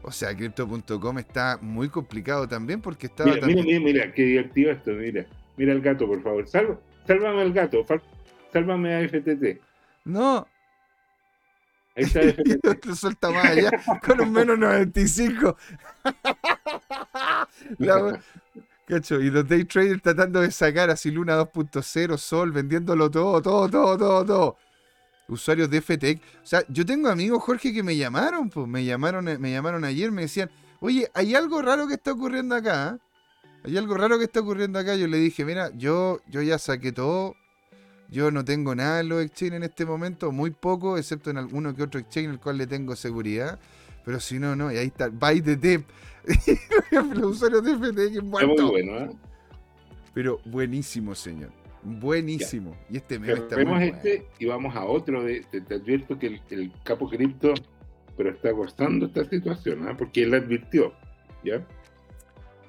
O 0.00 0.10
sea, 0.10 0.34
Crypto.com 0.34 1.18
está 1.18 1.58
muy 1.60 1.90
complicado 1.90 2.48
también 2.48 2.80
porque 2.80 3.08
está. 3.08 3.26
Mira, 3.26 3.46
mira, 3.46 3.62
mira, 3.62 3.80
mira, 3.80 4.12
qué 4.14 4.22
divertido 4.22 4.70
esto, 4.70 4.92
mira. 4.92 5.26
Mira 5.58 5.74
el 5.74 5.82
gato, 5.82 6.06
por 6.06 6.22
favor. 6.22 6.48
Salva, 6.48 6.80
sálvame 7.06 7.42
al 7.42 7.52
gato, 7.52 7.84
sálvame 8.54 8.94
a 8.94 9.06
FTT. 9.06 9.60
No, 10.06 10.46
Suelta 12.94 13.30
más 13.30 13.46
allá 13.46 13.70
con 14.04 14.20
un 14.20 14.32
menos 14.32 14.58
95. 14.58 15.56
La, 17.78 18.20
cacho, 18.86 19.20
y 19.20 19.30
los 19.30 19.48
day 19.48 19.64
traders 19.64 20.02
tratando 20.02 20.40
de 20.40 20.50
sacar 20.50 20.90
así 20.90 21.10
Luna 21.10 21.38
2.0, 21.38 22.18
Sol, 22.18 22.52
vendiéndolo 22.52 23.10
todo, 23.10 23.40
todo, 23.40 23.68
todo, 23.68 23.96
todo, 23.96 24.24
todo 24.24 24.56
usuarios 25.28 25.70
de 25.70 25.80
FTX. 25.80 26.20
O 26.42 26.46
sea, 26.46 26.64
yo 26.68 26.84
tengo 26.86 27.08
amigos, 27.08 27.42
Jorge, 27.42 27.72
que 27.72 27.82
me 27.82 27.96
llamaron, 27.96 28.50
pues 28.50 28.66
me 28.66 28.84
llamaron, 28.84 29.24
me 29.24 29.50
llamaron 29.50 29.84
ayer, 29.84 30.10
me 30.10 30.22
decían, 30.22 30.50
oye, 30.80 31.10
hay 31.14 31.34
algo 31.34 31.62
raro 31.62 31.88
que 31.88 31.94
está 31.94 32.12
ocurriendo 32.12 32.54
acá. 32.54 32.88
¿ah? 32.88 32.98
Hay 33.64 33.76
algo 33.76 33.96
raro 33.96 34.18
que 34.18 34.24
está 34.24 34.40
ocurriendo 34.40 34.78
acá. 34.78 34.94
Yo 34.94 35.06
le 35.06 35.18
dije, 35.18 35.44
mira, 35.44 35.70
yo, 35.74 36.20
yo 36.28 36.42
ya 36.42 36.58
saqué 36.58 36.92
todo. 36.92 37.34
Yo 38.08 38.30
no 38.30 38.44
tengo 38.44 38.74
nada 38.74 39.00
en 39.00 39.08
los 39.08 39.24
exchange 39.24 39.54
en 39.54 39.62
este 39.64 39.84
momento, 39.84 40.30
muy 40.32 40.50
poco, 40.50 40.96
excepto 40.96 41.30
en 41.30 41.38
alguno 41.38 41.74
que 41.74 41.82
otro 41.82 42.00
exchange 42.00 42.26
en 42.26 42.32
el 42.32 42.40
cual 42.40 42.58
le 42.58 42.66
tengo 42.66 42.94
seguridad. 42.94 43.58
Pero 44.04 44.20
si 44.20 44.38
no, 44.38 44.54
no, 44.54 44.72
y 44.72 44.76
ahí 44.76 44.86
está, 44.86 45.08
buy 45.08 45.40
the 45.40 45.82
los 46.90 47.18
usuarios 47.24 47.64
de 47.64 47.74
FTX 47.74 48.22
muy 48.22 48.46
bueno, 48.46 48.98
¿eh? 48.98 49.10
Pero 50.14 50.40
buenísimo, 50.44 51.14
señor. 51.14 51.50
Buenísimo. 51.82 52.76
Y 52.90 52.96
este 52.96 53.18
meme 53.18 53.34
está 53.34 53.56
Vemos 53.56 53.80
este 53.80 54.26
y 54.38 54.46
vamos 54.46 54.74
a 54.74 54.84
otro. 54.84 55.22
De, 55.22 55.40
te, 55.42 55.74
advierto 55.74 56.18
que 56.18 56.40
el, 56.50 56.72
capo 56.82 57.08
cripto 57.08 57.54
pero 58.16 58.30
está 58.30 58.50
gozando 58.50 59.06
esta 59.06 59.24
situación, 59.24 59.86
¿ah? 59.86 59.94
porque 59.96 60.22
él 60.22 60.34
advirtió. 60.34 60.94
¿ya? 61.44 61.64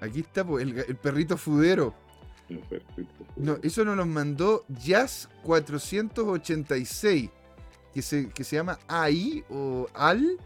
Aquí 0.02 0.20
está 0.20 0.46
el, 0.60 0.98
perrito 0.98 1.38
fudero. 1.38 1.94
No, 3.36 3.58
eso 3.62 3.84
nos 3.84 3.98
lo 3.98 4.06
mandó 4.06 4.66
Jazz 4.70 5.30
486, 5.44 7.30
que 7.94 8.02
se, 8.02 8.30
que 8.30 8.44
se 8.44 8.56
llama 8.56 8.80
AI 8.88 9.44
o 9.50 9.88
AL. 9.94 10.38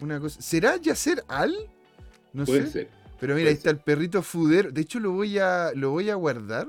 Una 0.00 0.18
cosa. 0.18 0.40
¿Será 0.40 0.76
Yacer 0.76 1.22
Al? 1.28 1.54
No 2.32 2.44
Puede 2.44 2.66
sé. 2.66 2.72
Ser. 2.72 2.88
Pero 3.20 3.36
mira, 3.36 3.50
ahí 3.50 3.54
está 3.54 3.70
el 3.70 3.78
perrito 3.78 4.20
fudero. 4.22 4.72
De 4.72 4.80
hecho, 4.80 4.98
lo 4.98 5.12
voy 5.12 5.38
a, 5.38 5.70
lo 5.76 5.90
voy 5.90 6.10
a 6.10 6.16
guardar 6.16 6.66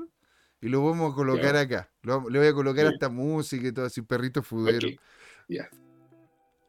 y 0.60 0.68
lo 0.68 0.84
vamos 0.84 1.12
a 1.12 1.14
colocar 1.16 1.56
acá. 1.56 1.90
le 2.02 2.38
voy 2.38 2.46
a 2.46 2.54
colocar 2.54 2.86
hasta 2.86 3.08
música 3.08 3.66
y 3.66 3.72
todo 3.72 3.86
así, 3.86 4.02
perrito 4.02 4.42
fudero. 4.42 4.88
Ya. 5.48 5.68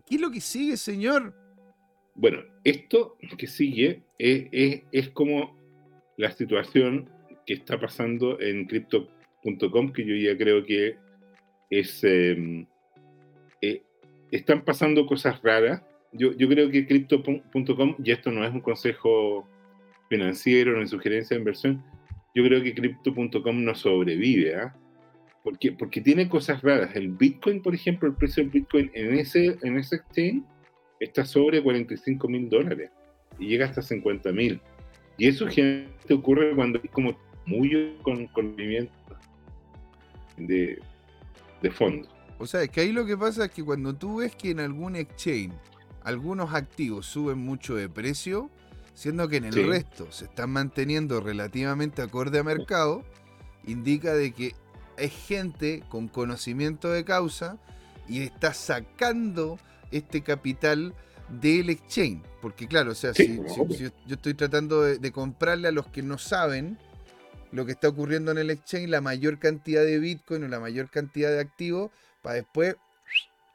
¿Qué 0.08 0.16
es 0.16 0.22
lo 0.22 0.32
que 0.32 0.42
sigue, 0.42 0.76
señor? 0.76 1.34
Bueno, 2.16 2.40
esto 2.64 3.18
que 3.38 3.48
sigue 3.48 4.04
es, 4.18 5.10
como 5.10 5.58
la 6.18 6.32
situación 6.32 7.10
que 7.46 7.54
está 7.54 7.80
pasando 7.80 8.40
en 8.40 8.66
crypto.com, 8.66 9.92
que 9.94 10.06
yo 10.06 10.16
ya 10.16 10.38
creo 10.38 10.66
que 10.66 10.98
es. 11.70 12.04
Em, 12.04 12.66
eh, 13.62 13.82
están 14.32 14.64
pasando 14.64 15.06
cosas 15.06 15.42
raras. 15.42 15.82
Yo, 16.12 16.34
yo 16.34 16.48
creo 16.48 16.70
que 16.72 16.88
crypto.com, 16.88 17.96
y 18.04 18.12
esto 18.12 18.32
no 18.32 18.46
es 18.46 18.54
un 18.54 18.62
consejo 18.62 19.48
financiero 20.10 20.80
ni 20.80 20.88
sugerencia 20.88 21.36
de 21.36 21.42
inversión, 21.42 21.84
yo 22.34 22.44
creo 22.44 22.62
que 22.62 22.74
crypto.com 22.74 23.64
no 23.64 23.76
sobrevive, 23.76 24.56
¿ah? 24.56 24.76
Porque, 25.44 25.72
porque 25.72 26.02
tiene 26.02 26.28
cosas 26.28 26.62
raras. 26.62 26.96
El 26.96 27.10
Bitcoin, 27.10 27.62
por 27.62 27.76
ejemplo, 27.76 28.10
el 28.10 28.16
precio 28.16 28.44
del 28.44 28.52
Bitcoin 28.52 28.92
en 28.94 29.14
ese, 29.14 29.58
en 29.62 29.78
ese 29.78 29.98
exchange 29.98 30.44
está 31.00 31.24
sobre 31.24 31.62
45 31.62 32.28
mil 32.28 32.50
dólares 32.50 32.90
y 33.38 33.48
llega 33.48 33.66
hasta 33.66 33.82
50 33.82 34.32
mil. 34.32 34.60
Y 35.18 35.28
eso 35.28 35.48
generalmente 35.48 36.14
ocurre 36.14 36.56
cuando 36.56 36.80
hay 36.82 36.90
como 36.90 37.16
muy 37.46 37.98
con, 38.02 38.30
movimiento 38.36 38.94
de, 40.38 40.82
de 41.62 41.72
fondo. 41.72 42.08
O 42.38 42.46
sea, 42.46 42.64
es 42.64 42.70
que 42.70 42.82
ahí 42.82 42.92
lo 42.92 43.06
que 43.06 43.18
pasa 43.18 43.46
es 43.46 43.52
que 43.52 43.64
cuando 43.64 43.94
tú 43.94 44.18
ves 44.18 44.36
que 44.36 44.52
en 44.52 44.60
algún 44.60 44.96
exchange 44.96 45.54
algunos 46.04 46.54
activos 46.54 47.06
suben 47.06 47.40
mucho 47.40 47.76
de 47.76 47.90
precio, 47.90 48.50
siendo 48.94 49.28
que 49.28 49.38
en 49.38 49.46
el 49.46 49.68
resto 49.68 50.12
se 50.12 50.26
están 50.26 50.52
manteniendo 50.52 51.20
relativamente 51.20 52.02
acorde 52.02 52.40
a 52.40 52.44
mercado, 52.44 53.04
indica 53.66 54.14
de 54.14 54.32
que 54.32 54.56
es 54.98 55.12
gente 55.12 55.84
con 55.90 56.08
conocimiento 56.08 56.90
de 56.90 57.04
causa 57.04 57.58
y 58.08 58.22
está 58.22 58.54
sacando 58.54 59.58
este 59.92 60.22
capital 60.22 60.94
del 61.30 61.70
exchange. 61.70 62.22
Porque 62.42 62.68
claro, 62.68 62.92
o 62.92 62.96
sea, 62.96 63.14
si, 63.14 63.42
yo 63.78 64.16
estoy 64.16 64.34
tratando 64.34 64.82
de, 64.84 65.12
comprarle 65.12 65.68
a 65.68 65.72
los 65.72 65.88
que 65.88 66.04
no 66.04 66.18
saben 66.18 66.78
lo 67.56 67.66
que 67.66 67.72
está 67.72 67.88
ocurriendo 67.88 68.32
en 68.32 68.38
el 68.38 68.50
exchange, 68.50 68.90
la 68.90 69.02
mayor 69.02 69.40
cantidad 69.40 69.84
de 69.84 69.98
Bitcoin 69.98 70.44
o 70.44 70.48
la 70.48 70.60
mayor 70.60 70.90
cantidad 70.90 71.32
de 71.32 71.40
activos, 71.40 71.90
para 72.22 72.36
después 72.36 72.76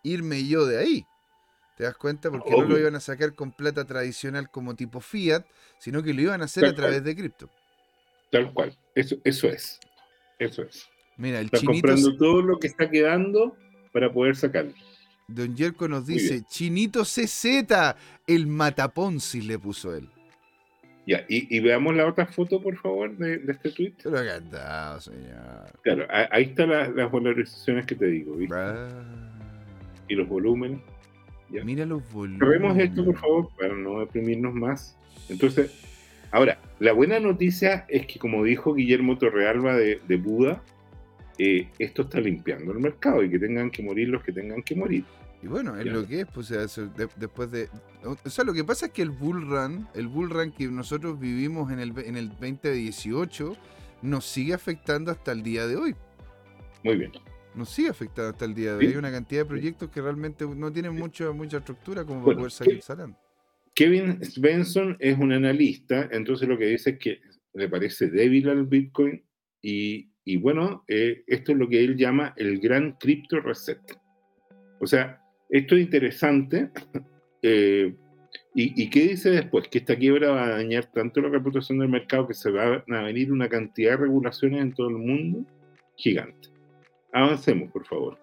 irme 0.03 0.47
yo 0.47 0.65
de 0.65 0.79
ahí. 0.79 1.07
¿Te 1.77 1.85
das 1.85 1.97
cuenta? 1.97 2.31
Porque 2.31 2.51
no 2.51 2.63
lo 2.63 2.79
iban 2.79 2.95
a 2.95 3.01
sacar 3.01 3.35
con 3.35 3.53
plata 3.53 3.85
tradicional 3.85 4.51
como 4.51 4.75
tipo 4.75 5.01
fiat, 5.01 5.45
sino 5.79 6.03
que 6.03 6.15
lo 6.15 6.23
iban 6.23 6.41
a 6.41 6.47
hacer 6.47 6.65
a 6.65 6.75
través 6.75 7.05
de 7.05 7.15
cripto. 7.15 7.51
Tal 8.31 8.53
cual. 8.53 8.77
Eso, 8.95 9.17
eso 9.25 9.49
es. 9.49 9.79
Eso 10.39 10.63
es. 10.63 10.89
Mira, 11.17 11.41
el 11.41 11.47
está 11.47 11.61
comprando 11.63 12.17
todo 12.17 12.43
lo 12.43 12.59
que 12.59 12.69
está 12.69 12.89
quedando 12.89 13.57
para 13.93 14.11
poder 14.13 14.37
sacarlo. 14.37 14.73
Don 15.29 15.55
Yerko 15.55 15.89
nos 15.89 16.07
dice, 16.07 16.43
Chinito 16.49 17.05
CZ, 17.05 17.45
el 18.27 18.47
mataponzi 18.47 19.43
le 19.43 19.59
puso 19.59 19.95
él. 19.95 20.09
Ya, 21.07 21.25
y, 21.29 21.59
veamos 21.61 21.97
la 21.97 22.07
otra 22.07 22.27
foto, 22.27 22.63
por 22.63 22.77
favor, 22.77 23.17
de, 23.17 23.41
este 23.49 23.71
tweet. 23.71 23.95
Pero 24.03 24.21
encantado, 24.21 25.01
señor. 25.01 25.73
Claro, 25.83 26.07
ahí 26.11 26.45
están 26.45 26.71
las 26.71 27.11
valorizaciones 27.11 27.87
que 27.87 27.95
te 27.95 28.07
digo, 28.07 28.37
¿viste? 28.37 28.55
Y 30.09 30.15
los 30.15 30.29
volúmenes. 30.29 30.81
Mira 31.49 31.85
los 31.87 32.03
volúmenes. 32.13 32.39
Probemos 32.39 32.79
esto, 32.79 33.05
por 33.05 33.17
favor, 33.17 33.49
para 33.59 33.75
no 33.75 34.01
deprimirnos 34.01 34.55
más. 34.55 34.97
Entonces, 35.29 35.73
ahora, 36.31 36.59
la 36.79 36.93
buena 36.93 37.19
noticia 37.19 37.87
es 37.89 38.07
que, 38.07 38.19
como 38.19 38.45
dijo 38.45 38.75
Guillermo 38.75 39.19
Torrealba 39.19 39.75
de, 39.75 40.01
de 40.07 40.17
Buda, 40.17 40.63
eh, 41.39 41.69
esto 41.79 42.03
está 42.03 42.21
limpiando 42.21 42.71
el 42.73 42.81
mercado 42.81 43.23
y 43.25 43.31
que 43.31 43.39
tengan 43.39 43.71
que 43.71 43.83
morir 43.83 44.09
los 44.09 44.23
que 44.23 44.31
tengan 44.31 44.63
que 44.63 44.75
morir. 44.75 45.05
Y 45.43 45.47
bueno, 45.47 45.79
es 45.79 45.87
lo 45.87 46.07
que 46.07 46.21
es, 46.21 46.27
pues, 46.27 46.53
después 47.17 47.51
de... 47.51 47.69
O 48.05 48.29
sea, 48.29 48.45
lo 48.45 48.53
que 48.53 48.63
pasa 48.63 48.87
es 48.87 48.93
que 48.93 49.03
el 49.03 49.11
bull 49.11 49.49
run, 49.49 49.89
el 49.95 50.07
bull 50.07 50.29
run 50.29 50.53
que 50.53 50.69
nosotros 50.69 51.19
vivimos 51.19 51.73
en 51.73 51.81
el, 51.81 51.99
en 51.99 52.17
el 52.17 52.29
2018, 52.29 53.57
nos 54.03 54.27
sigue 54.27 54.53
afectando 54.53 55.11
hasta 55.11 55.33
el 55.33 55.43
día 55.43 55.67
de 55.67 55.77
hoy. 55.77 55.97
Muy 56.85 56.97
bien 56.97 57.13
nos 57.55 57.71
sigue 57.71 57.89
afectando 57.89 58.31
hasta 58.31 58.45
el 58.45 58.55
día 58.55 58.73
de 58.73 58.79
hoy. 58.79 58.87
Hay 58.93 58.97
una 58.97 59.11
cantidad 59.11 59.43
de 59.43 59.47
proyectos 59.47 59.91
que 59.91 60.01
realmente 60.01 60.47
no 60.47 60.73
tienen 60.73 60.95
mucha, 60.95 61.31
mucha 61.33 61.59
estructura 61.59 62.05
como 62.05 62.25
para 62.25 62.37
poder 62.37 62.53
salir 62.53 62.83
salando. 62.83 63.19
Kevin 63.75 64.23
Svensson 64.25 64.97
es 64.99 65.19
un 65.19 65.33
analista, 65.33 66.09
entonces 66.13 66.49
lo 66.49 66.59
que 66.59 66.67
dice 66.67 66.91
es 66.91 66.99
que 66.99 67.21
le 67.55 67.69
parece 67.69 68.09
débil 68.09 68.49
al 68.49 68.67
Bitcoin 68.67 69.25
y, 69.63 70.11
y 70.25 70.37
bueno, 70.37 70.85
eh, 70.89 71.25
esto 71.27 71.53
es 71.53 71.59
lo 71.59 71.69
que 71.69 71.83
él 71.85 71.97
llama 71.97 72.35
el 72.37 72.61
gran 72.61 72.93
crypto 72.93 73.41
reset. 73.41 73.81
O 74.81 74.87
sea, 74.87 75.20
esto 75.51 75.77
es 75.77 75.83
interesante. 75.83 76.71
Eh, 77.43 77.97
y, 78.55 78.83
¿Y 78.83 78.91
qué 78.91 79.01
dice 79.01 79.31
después? 79.31 79.67
Que 79.69 79.79
esta 79.79 79.97
quiebra 79.97 80.31
va 80.31 80.45
a 80.45 80.51
dañar 80.51 80.85
tanto 80.93 81.23
la 81.23 81.31
reputación 81.31 81.79
del 81.79 81.89
mercado 81.89 82.29
que 82.29 82.35
se 82.35 82.51
van 82.51 82.85
a 82.87 83.01
venir 83.01 83.33
una 83.33 83.49
cantidad 83.49 83.93
de 83.93 83.97
regulaciones 83.97 84.61
en 84.61 84.75
todo 84.75 84.91
el 84.91 84.99
mundo 84.99 85.47
gigante. 85.97 86.51
Avancemos, 87.15 87.73
por 87.73 87.87
favor. 87.87 88.19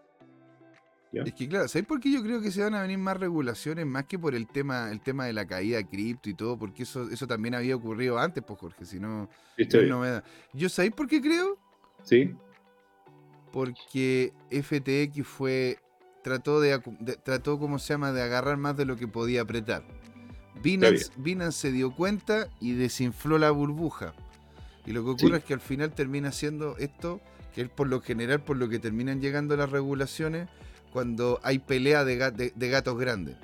Es 1.14 1.34
que 1.34 1.48
claro, 1.48 1.68
¿sabes 1.68 1.88
por 1.88 2.00
qué 2.00 2.12
yo 2.12 2.22
creo 2.22 2.42
que 2.42 2.52
se 2.52 2.62
van 2.62 2.76
a 2.76 2.82
venir 2.82 2.98
más 2.98 3.18
regulaciones 3.18 3.86
más 3.86 4.06
que 4.06 4.20
por 4.20 4.36
el 4.36 4.48
tema, 4.48 4.92
el 4.92 5.02
tema 5.02 5.26
de 5.26 5.34
la 5.34 5.48
caída 5.48 5.78
de 5.78 5.88
cripto 5.88 6.30
y 6.30 6.34
todo? 6.34 6.58
Porque 6.58 6.84
eso, 6.84 7.10
eso 7.10 7.26
también 7.28 7.56
había 7.56 7.76
ocurrido 7.76 8.20
antes, 8.20 8.44
pues 8.46 8.60
Jorge, 8.60 8.86
si 8.86 9.00
no, 9.00 9.10
no 9.10 9.30
es 9.58 9.90
novedad. 9.90 10.24
¿Yo 10.54 10.70
sabéis 10.70 10.94
por 10.94 11.08
qué 11.08 11.22
creo? 11.22 11.58
Sí. 12.04 12.36
Porque 13.52 14.34
FTX 14.52 15.26
fue. 15.26 15.78
Trató 16.28 16.60
de, 16.60 16.78
trató, 17.24 17.58
¿cómo 17.58 17.80
se 17.80 17.94
llama?, 17.94 18.12
de 18.12 18.22
agarrar 18.22 18.58
más 18.58 18.76
de 18.76 18.84
lo 18.84 18.98
que 18.98 19.08
podía 19.08 19.44
apretar. 19.44 19.82
Binance, 20.62 21.10
Binance 21.16 21.58
se 21.58 21.72
dio 21.72 21.96
cuenta 21.96 22.50
y 22.60 22.74
desinfló 22.74 23.38
la 23.38 23.50
burbuja. 23.52 24.14
Y 24.86 24.92
lo 24.92 25.06
que 25.06 25.12
ocurre 25.12 25.38
es 25.38 25.46
que 25.46 25.54
al 25.54 25.62
final 25.62 25.94
termina 25.94 26.34
siendo 26.34 26.76
esto, 26.80 27.22
que 27.56 27.62
es 27.62 27.70
por 27.70 27.88
lo 27.88 28.02
general 28.02 28.42
por 28.42 28.58
lo 28.58 28.68
que 28.68 28.78
terminan 28.78 29.22
llegando 29.22 29.56
las 29.56 29.72
regulaciones, 29.72 30.50
cuando 30.92 31.40
hay 31.44 31.60
pelea 31.60 32.04
de, 32.04 32.18
gatos 32.18 33.00
grandes. 33.00 33.38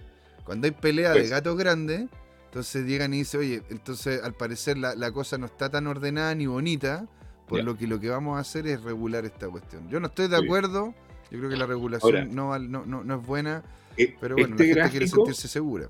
Cuando 0.43 0.65
hay 0.65 0.71
pelea 0.71 1.11
de 1.11 1.21
pues 1.21 1.29
gatos 1.29 1.57
grandes, 1.57 2.09
entonces 2.47 2.85
llegan 2.85 3.13
y 3.13 3.19
dicen, 3.19 3.39
oye, 3.39 3.63
entonces 3.69 4.21
al 4.21 4.33
parecer 4.33 4.77
la, 4.77 5.11
cosa 5.13 5.37
no 5.37 5.45
está 5.45 5.69
tan 5.69 5.87
ordenada 5.87 6.35
ni 6.35 6.47
bonita, 6.47 7.07
por 7.47 7.63
lo 7.63 7.77
que 7.77 7.87
lo 7.87 8.01
que 8.01 8.09
vamos 8.09 8.35
a 8.35 8.41
hacer 8.41 8.67
es 8.67 8.83
regular 8.83 9.23
esta 9.23 9.47
cuestión. 9.47 9.87
Yo 9.87 10.01
no 10.01 10.07
estoy 10.07 10.27
de 10.27 10.35
acuerdo, 10.35 10.93
yo 11.31 11.39
creo 11.39 11.49
que 11.49 11.57
la 11.57 11.65
regulación 11.65 12.33
no, 12.35 12.57
no, 12.59 13.15
es 13.15 13.25
buena, 13.25 13.63
eh, 13.97 14.15
pero 14.19 14.35
bueno, 14.35 14.55
este 14.55 14.75
la 14.75 14.83
gente 14.83 14.91
quiere 14.91 15.07
sentirse 15.07 15.47
segura. 15.47 15.89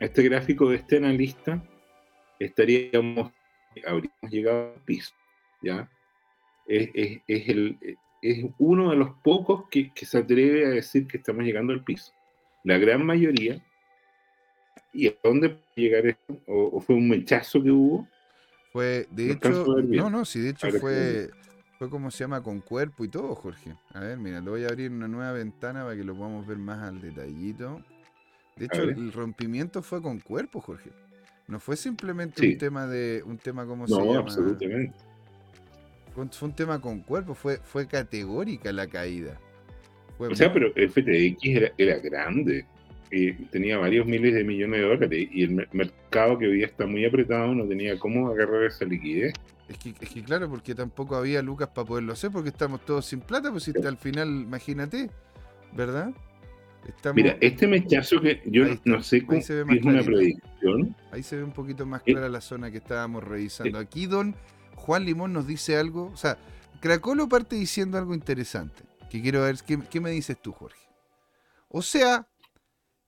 Este 0.00 0.22
gráfico 0.22 0.68
de 0.68 0.76
este 0.76 0.96
analista 0.96 1.62
estaríamos, 2.38 3.32
habríamos 3.86 4.30
llegado 4.30 4.74
al 4.74 4.82
piso, 4.84 5.12
¿ya? 5.62 5.88
Es, 6.66 6.90
es 7.26 7.48
el, 7.48 7.78
es 8.22 8.44
uno 8.58 8.90
de 8.90 8.96
los 8.96 9.10
pocos 9.22 9.64
que, 9.68 9.90
se 10.00 10.18
atreve 10.18 10.64
a 10.64 10.70
decir 10.70 11.06
que 11.08 11.18
estamos 11.18 11.44
llegando 11.44 11.72
al 11.72 11.82
piso. 11.82 12.12
La 12.62 12.78
gran 12.78 13.04
mayoría, 13.04 13.60
¿y 14.92 15.08
a 15.08 15.14
dónde 15.22 15.50
puede 15.50 15.64
llegar 15.74 16.06
esto? 16.06 16.40
¿O, 16.46 16.80
fue 16.80 16.94
un 16.94 17.08
mechazo 17.08 17.60
que 17.60 17.70
hubo? 17.72 18.08
Fue, 18.72 19.06
de 19.10 19.32
hecho, 19.32 19.66
no, 19.82 20.08
no, 20.08 20.24
sí, 20.24 20.40
de 20.40 20.50
hecho 20.50 20.70
fue, 20.78 21.30
fue 21.82 21.90
como 21.90 22.12
se 22.12 22.22
llama 22.22 22.40
con 22.44 22.60
cuerpo 22.60 23.04
y 23.04 23.08
todo, 23.08 23.34
Jorge. 23.34 23.74
A 23.92 23.98
ver, 23.98 24.16
mira, 24.16 24.40
le 24.40 24.48
voy 24.48 24.62
a 24.62 24.68
abrir 24.68 24.88
una 24.92 25.08
nueva 25.08 25.32
ventana 25.32 25.82
para 25.82 25.96
que 25.96 26.04
lo 26.04 26.14
podamos 26.14 26.46
ver 26.46 26.56
más 26.56 26.78
al 26.78 27.00
detallito. 27.00 27.82
De 28.54 28.66
hecho, 28.66 28.82
el 28.84 29.12
rompimiento 29.12 29.82
fue 29.82 30.00
con 30.00 30.20
cuerpo, 30.20 30.60
Jorge. 30.60 30.90
No 31.48 31.58
fue 31.58 31.76
simplemente 31.76 32.46
un 32.46 32.56
tema 32.56 32.86
de, 32.86 33.24
un 33.26 33.36
tema 33.36 33.66
como 33.66 33.88
se 33.88 33.96
llama. 33.96 34.20
absolutamente 34.20 34.94
fue 36.14 36.48
un 36.48 36.54
tema 36.54 36.80
con 36.80 37.00
cuerpo, 37.00 37.34
fue, 37.34 37.56
fue 37.56 37.88
categórica 37.88 38.70
la 38.70 38.86
caída. 38.86 39.40
o 40.18 40.36
sea, 40.36 40.52
pero 40.52 40.70
FTX 40.74 41.44
era, 41.44 41.72
era 41.78 41.98
grande, 41.98 42.64
tenía 43.50 43.78
varios 43.78 44.06
miles 44.06 44.34
de 44.34 44.44
millones 44.44 44.82
de 44.82 44.86
dólares 44.86 45.28
y 45.32 45.42
el 45.42 45.68
mercado 45.72 46.38
que 46.38 46.46
hoy 46.46 46.58
día 46.58 46.66
está 46.66 46.86
muy 46.86 47.04
apretado 47.04 47.52
no 47.56 47.66
tenía 47.66 47.98
cómo 47.98 48.28
agarrar 48.28 48.62
esa 48.62 48.84
liquidez. 48.84 49.32
Es 49.72 49.78
que, 49.78 49.94
es 49.98 50.10
que 50.10 50.22
claro, 50.22 50.50
porque 50.50 50.74
tampoco 50.74 51.16
había 51.16 51.40
lucas 51.40 51.70
para 51.74 51.88
poderlo 51.88 52.12
hacer, 52.12 52.30
porque 52.30 52.50
estamos 52.50 52.84
todos 52.84 53.06
sin 53.06 53.20
plata, 53.20 53.50
pues 53.50 53.64
si 53.64 53.72
al 53.86 53.96
final, 53.96 54.28
imagínate, 54.28 55.10
¿verdad? 55.72 56.12
Mira, 57.14 57.38
este 57.40 57.66
mechazo 57.66 58.20
que 58.20 58.42
yo 58.44 58.64
no 58.84 59.02
sé 59.02 59.24
cómo 59.24 59.38
es 59.38 59.50
una 59.50 60.02
predicción. 60.02 60.94
Ahí 61.10 61.22
se 61.22 61.36
ve 61.36 61.44
un 61.44 61.52
poquito 61.52 61.86
más 61.86 62.02
clara 62.02 62.28
la 62.28 62.42
zona 62.42 62.70
que 62.70 62.78
estábamos 62.78 63.24
revisando. 63.24 63.78
Aquí 63.78 64.06
Don 64.06 64.34
Juan 64.74 65.06
Limón 65.06 65.32
nos 65.32 65.46
dice 65.46 65.78
algo, 65.78 66.10
o 66.12 66.16
sea, 66.18 66.36
Cracolo 66.80 67.28
parte 67.28 67.56
diciendo 67.56 67.96
algo 67.96 68.12
interesante, 68.12 68.82
que 69.08 69.22
quiero 69.22 69.42
ver, 69.42 69.56
¿qué, 69.88 70.00
me 70.00 70.10
dices 70.10 70.36
tú, 70.42 70.52
Jorge? 70.52 70.86
O 71.68 71.80
sea, 71.80 72.28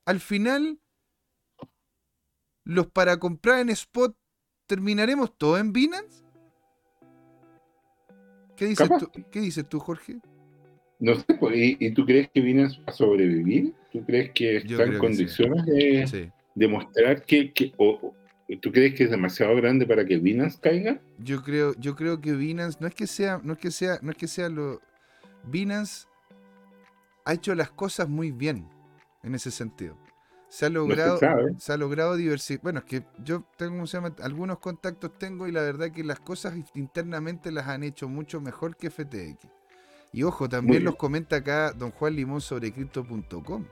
al 0.06 0.20
final, 0.20 0.78
los 2.64 2.86
para 2.86 3.18
comprar 3.18 3.58
en 3.58 3.68
spot, 3.68 4.16
¿terminaremos 4.66 5.36
todo 5.36 5.58
en 5.58 5.74
Binance? 5.74 6.23
¿Qué 8.56 8.66
dices, 8.66 8.88
tú, 8.98 9.10
¿qué 9.30 9.40
dices 9.40 9.68
tú, 9.68 9.80
Jorge? 9.80 10.16
No 11.00 11.14
sé, 11.16 11.34
pues, 11.38 11.54
¿y, 11.56 11.90
tú 11.92 12.06
crees 12.06 12.28
que 12.32 12.40
Binance 12.40 12.78
va 12.78 12.84
a 12.86 12.92
sobrevivir? 12.92 13.74
¿Tú 13.92 14.04
crees 14.04 14.30
que 14.30 14.58
está 14.58 14.84
en 14.84 14.98
condiciones 14.98 15.64
de 15.66 16.32
demostrar 16.54 17.22
que, 17.22 17.52
¿Tú 18.60 18.72
crees 18.72 18.94
que 18.94 19.04
es 19.04 19.10
demasiado 19.10 19.56
grande 19.56 19.86
para 19.86 20.04
que 20.04 20.18
Binance 20.18 20.58
caiga? 20.60 21.00
Yo 21.18 21.42
creo, 21.42 21.74
yo 21.78 21.96
creo 21.96 22.20
que 22.20 22.32
Binance 22.32 22.78
no 22.80 22.86
es 22.86 22.94
que 22.94 23.06
sea, 23.06 23.40
no 23.42 23.54
es 23.54 23.58
que 23.58 23.70
sea, 23.70 23.98
no 24.02 24.10
es 24.10 24.16
que 24.16 24.28
sea 24.28 24.48
lo. 24.48 24.80
Binance 25.44 26.06
ha 27.24 27.34
hecho 27.34 27.54
las 27.54 27.70
cosas 27.70 28.08
muy 28.08 28.30
bien 28.30 28.68
en 29.22 29.34
ese 29.34 29.50
sentido. 29.50 29.98
Se 30.54 30.66
ha 30.66 30.68
logrado, 30.68 31.18
se, 31.58 31.72
ha 31.72 31.76
logrado 31.76 32.14
diversificar. 32.14 32.62
Bueno, 32.62 32.78
es 32.78 32.84
que 32.84 33.02
yo 33.24 33.42
tengo, 33.56 33.88
se 33.88 33.96
llama? 33.96 34.14
Algunos 34.22 34.60
contactos 34.60 35.18
tengo 35.18 35.48
y 35.48 35.50
la 35.50 35.62
verdad 35.62 35.90
que 35.90 36.04
las 36.04 36.20
cosas 36.20 36.54
internamente 36.74 37.50
las 37.50 37.66
han 37.66 37.82
hecho 37.82 38.08
mucho 38.08 38.40
mejor 38.40 38.76
que 38.76 38.88
FTX. 38.88 39.48
Y 40.12 40.22
ojo, 40.22 40.48
también 40.48 40.84
los 40.84 40.94
comenta 40.94 41.34
acá 41.34 41.72
don 41.72 41.90
Juan 41.90 42.14
Limón 42.14 42.40
sobre 42.40 42.70
crypto.com, 42.70 43.64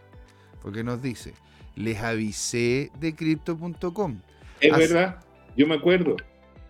porque 0.61 0.83
nos 0.83 1.01
dice, 1.01 1.35
les 1.77 2.01
avisé 2.01 2.91
de 2.99 3.15
crypto.com 3.15 4.19
es 4.61 4.77
verdad, 4.77 5.21
yo 5.57 5.69
me 5.69 5.77
acuerdo. 5.77 6.17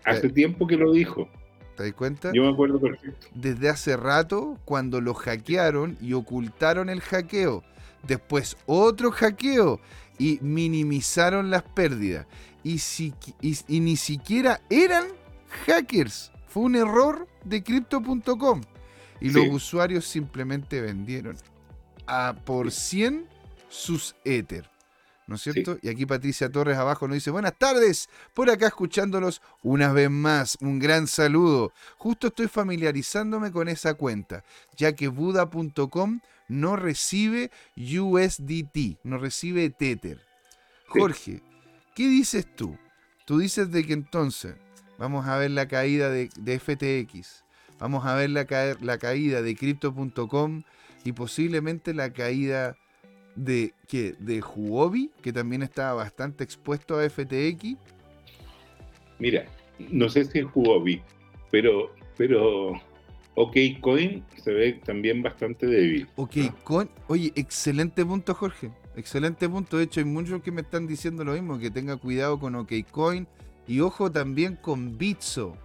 Hace 0.03 0.29
tiempo 0.29 0.67
que 0.67 0.75
lo 0.75 0.91
dijo. 0.91 1.27
¿Te 1.75 1.83
das 1.83 1.93
cuenta? 1.93 2.31
Yo 2.33 2.43
me 2.43 2.51
acuerdo 2.51 2.79
perfecto. 2.79 3.27
Desde 3.33 3.69
hace 3.69 3.97
rato, 3.97 4.59
cuando 4.65 5.01
lo 5.01 5.13
hackearon 5.13 5.97
y 6.01 6.13
ocultaron 6.13 6.89
el 6.89 7.01
hackeo. 7.01 7.63
Después 8.03 8.57
otro 8.65 9.11
hackeo 9.11 9.79
y 10.17 10.39
minimizaron 10.41 11.49
las 11.49 11.63
pérdidas. 11.63 12.27
Y, 12.63 12.79
si, 12.79 13.13
y, 13.41 13.79
ni 13.79 13.97
siquiera 13.97 14.61
eran 14.69 15.05
hackers. 15.65 16.31
Fue 16.47 16.63
un 16.63 16.75
error 16.75 17.27
de 17.43 17.63
crypto.com. 17.63 18.61
Y 19.19 19.29
los 19.29 19.47
usuarios 19.47 20.05
simplemente 20.05 20.81
vendieron 20.81 21.37
a 22.07 22.35
por 22.45 22.71
100 22.71 23.25
sus 23.69 24.15
Ether. 24.25 24.72
¿No 25.27 25.35
es 25.35 25.41
cierto? 25.41 25.77
Y 25.81 25.89
aquí 25.89 26.05
Patricia 26.05 26.51
Torres 26.51 26.77
abajo 26.77 27.07
nos 27.07 27.15
dice, 27.15 27.31
buenas 27.31 27.57
tardes, 27.57 28.09
por 28.33 28.49
acá 28.49 28.67
escuchándolos 28.67 29.41
una 29.61 29.93
vez 29.93 30.09
más, 30.09 30.57
un 30.61 30.79
gran 30.79 31.07
saludo. 31.07 31.71
Justo 31.97 32.27
estoy 32.27 32.47
familiarizándome 32.47 33.51
con 33.51 33.67
esa 33.69 33.93
cuenta, 33.93 34.43
ya 34.75 34.93
que 34.93 35.07
Buda.com 35.07 36.19
no 36.47 36.75
recibe 36.75 37.51
USDT, 37.77 38.99
no 39.03 39.17
recibe 39.17 39.69
Tether. 39.69 40.21
Jorge, 40.87 41.41
¿qué 41.95 42.07
dices 42.07 42.45
tú? 42.55 42.77
Tú 43.25 43.39
dices 43.39 43.71
de 43.71 43.85
que 43.85 43.93
entonces 43.93 44.55
vamos 44.97 45.25
a 45.27 45.37
ver 45.37 45.51
la 45.51 45.67
caída 45.67 46.09
de, 46.09 46.29
FTX, 46.29 47.43
vamos 47.79 48.05
a 48.05 48.15
ver 48.15 48.29
la, 48.29 48.45
la 48.81 48.97
caída 48.97 49.41
de 49.41 49.55
Crypto.com 49.55 50.63
y 51.03 51.13
posiblemente 51.13 51.93
la 51.93 52.11
caída 52.11 52.75
de 53.35 53.73
que 53.87 54.15
de 54.19 54.41
Huobi, 54.41 55.11
que 55.21 55.33
también 55.33 55.63
estaba 55.63 55.93
bastante 55.93 56.43
expuesto 56.43 56.97
a 56.97 57.09
FTX. 57.09 57.75
Mira, 59.19 59.45
no 59.89 60.09
sé 60.09 60.25
si 60.25 60.39
es 60.39 60.45
Huobi, 60.53 61.01
pero 61.51 61.93
pero 62.17 62.73
OKCoin 63.35 64.23
se 64.43 64.51
ve 64.51 64.73
también 64.85 65.23
bastante 65.23 65.65
débil. 65.65 66.07
OKCoin, 66.15 66.89
oye, 67.07 67.31
excelente 67.35 68.05
punto, 68.05 68.33
Jorge. 68.33 68.71
Excelente 68.95 69.49
punto. 69.49 69.77
De 69.77 69.85
hecho, 69.85 69.99
hay 69.99 70.05
muchos 70.05 70.41
que 70.43 70.51
me 70.51 70.61
están 70.61 70.85
diciendo 70.85 71.23
lo 71.23 71.33
mismo, 71.33 71.57
que 71.57 71.71
tenga 71.71 71.97
cuidado 71.97 72.39
con 72.39 72.55
OKCoin 72.55 73.27
y 73.67 73.79
ojo 73.79 74.11
también 74.11 74.55
con 74.55 74.97
Bitso 74.97 75.57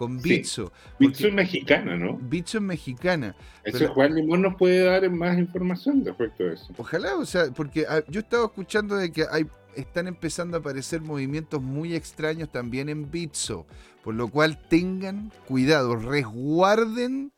con 0.00 0.18
Bitso. 0.22 0.72
Bitso 0.98 1.28
es 1.28 1.34
mexicana, 1.34 1.94
¿no? 1.94 2.16
Bitso 2.16 2.56
es 2.56 2.64
mexicana. 2.64 3.36
Eso 3.62 3.86
Juan 3.92 4.14
Limón 4.14 4.40
nos 4.40 4.54
puede 4.54 4.82
dar 4.82 5.10
más 5.10 5.38
información 5.38 6.02
respecto 6.02 6.44
a 6.44 6.54
eso. 6.54 6.72
Ojalá, 6.78 7.18
o 7.18 7.26
sea, 7.26 7.50
porque 7.50 7.84
ah, 7.86 8.02
yo 8.08 8.20
estaba 8.20 8.46
escuchando 8.46 8.96
de 8.96 9.12
que 9.12 9.26
hay, 9.30 9.46
están 9.76 10.08
empezando 10.08 10.56
a 10.56 10.60
aparecer 10.60 11.02
movimientos 11.02 11.60
muy 11.60 11.94
extraños 11.94 12.50
también 12.50 12.88
en 12.88 13.10
Bitso, 13.10 13.66
por 14.02 14.14
lo 14.14 14.28
cual 14.28 14.58
tengan 14.70 15.30
cuidado, 15.46 15.96
resguarden 15.96 17.34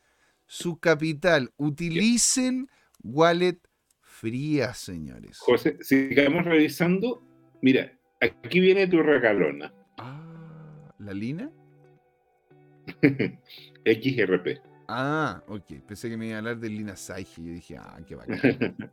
su 0.47 0.79
capital, 0.79 1.53
utilicen 1.57 2.69
wallet 3.03 3.59
fría, 4.03 4.73
señores. 4.73 5.39
José, 5.41 5.79
sigamos 5.81 6.45
revisando. 6.45 7.25
Mira, 7.61 7.99
aquí 8.21 8.61
viene 8.61 8.87
tu 8.87 9.03
regalona. 9.03 9.75
Ah, 9.99 10.95
¿la 11.01 11.13
lina? 11.13 11.51
XRP. 13.85 14.61
Ah, 14.89 15.43
ok. 15.47 15.81
Pensé 15.87 16.11
que 16.11 16.17
me 16.17 16.27
iba 16.27 16.37
a 16.37 16.39
hablar 16.39 16.59
de 16.59 16.69
Lina 16.69 16.97
Saige. 16.97 17.43
Yo 17.43 17.53
dije, 17.53 17.77
ah, 17.77 17.99
qué 18.07 18.15
bacán. 18.15 18.41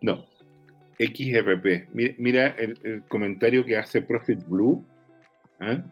no. 0.00 0.26
XRP. 0.98 1.88
Mira, 1.92 2.48
el, 2.58 3.02
comentario 3.08 3.64
que 3.64 3.76
hace 3.76 4.02
Profit 4.02 4.46
Blue. 4.46 4.84
¿ah? 5.60 5.82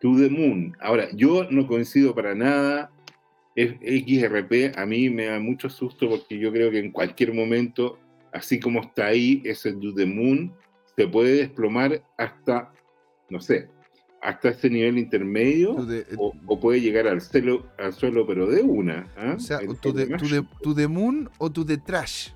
To 0.00 0.16
the 0.16 0.28
moon. 0.28 0.76
Ahora, 0.80 1.08
yo 1.14 1.48
no 1.50 1.66
coincido 1.66 2.14
para 2.14 2.34
nada 2.34 2.90
XRP 3.56 4.78
a 4.78 4.86
mí 4.86 5.10
me 5.10 5.26
da 5.26 5.38
mucho 5.38 5.68
susto 5.68 6.08
porque 6.08 6.38
yo 6.38 6.50
creo 6.52 6.70
que 6.70 6.78
en 6.78 6.90
cualquier 6.90 7.34
momento, 7.34 7.98
así 8.32 8.58
como 8.58 8.80
está 8.80 9.06
ahí, 9.06 9.42
ese 9.44 9.72
Do 9.72 9.94
the 9.94 10.06
Moon 10.06 10.52
se 10.96 11.06
puede 11.06 11.36
desplomar 11.36 12.02
hasta, 12.16 12.72
no 13.28 13.40
sé, 13.40 13.68
hasta 14.22 14.50
ese 14.50 14.70
nivel 14.70 14.98
intermedio 14.98 15.76
eh, 15.90 16.06
o, 16.16 16.60
puede 16.60 16.80
llegar 16.80 17.08
al, 17.08 17.20
suelo, 17.20 17.66
al 17.76 17.92
suelo, 17.92 18.24
pero 18.24 18.46
de 18.46 18.62
una. 18.62 19.08
¿ah? 19.16 19.34
O 19.36 19.40
sea, 19.40 19.58
tu 19.80 19.92
de, 19.92 20.88
moon 20.88 21.28
o 21.38 21.50
tu 21.50 21.64
de 21.64 21.76
trash. 21.76 22.28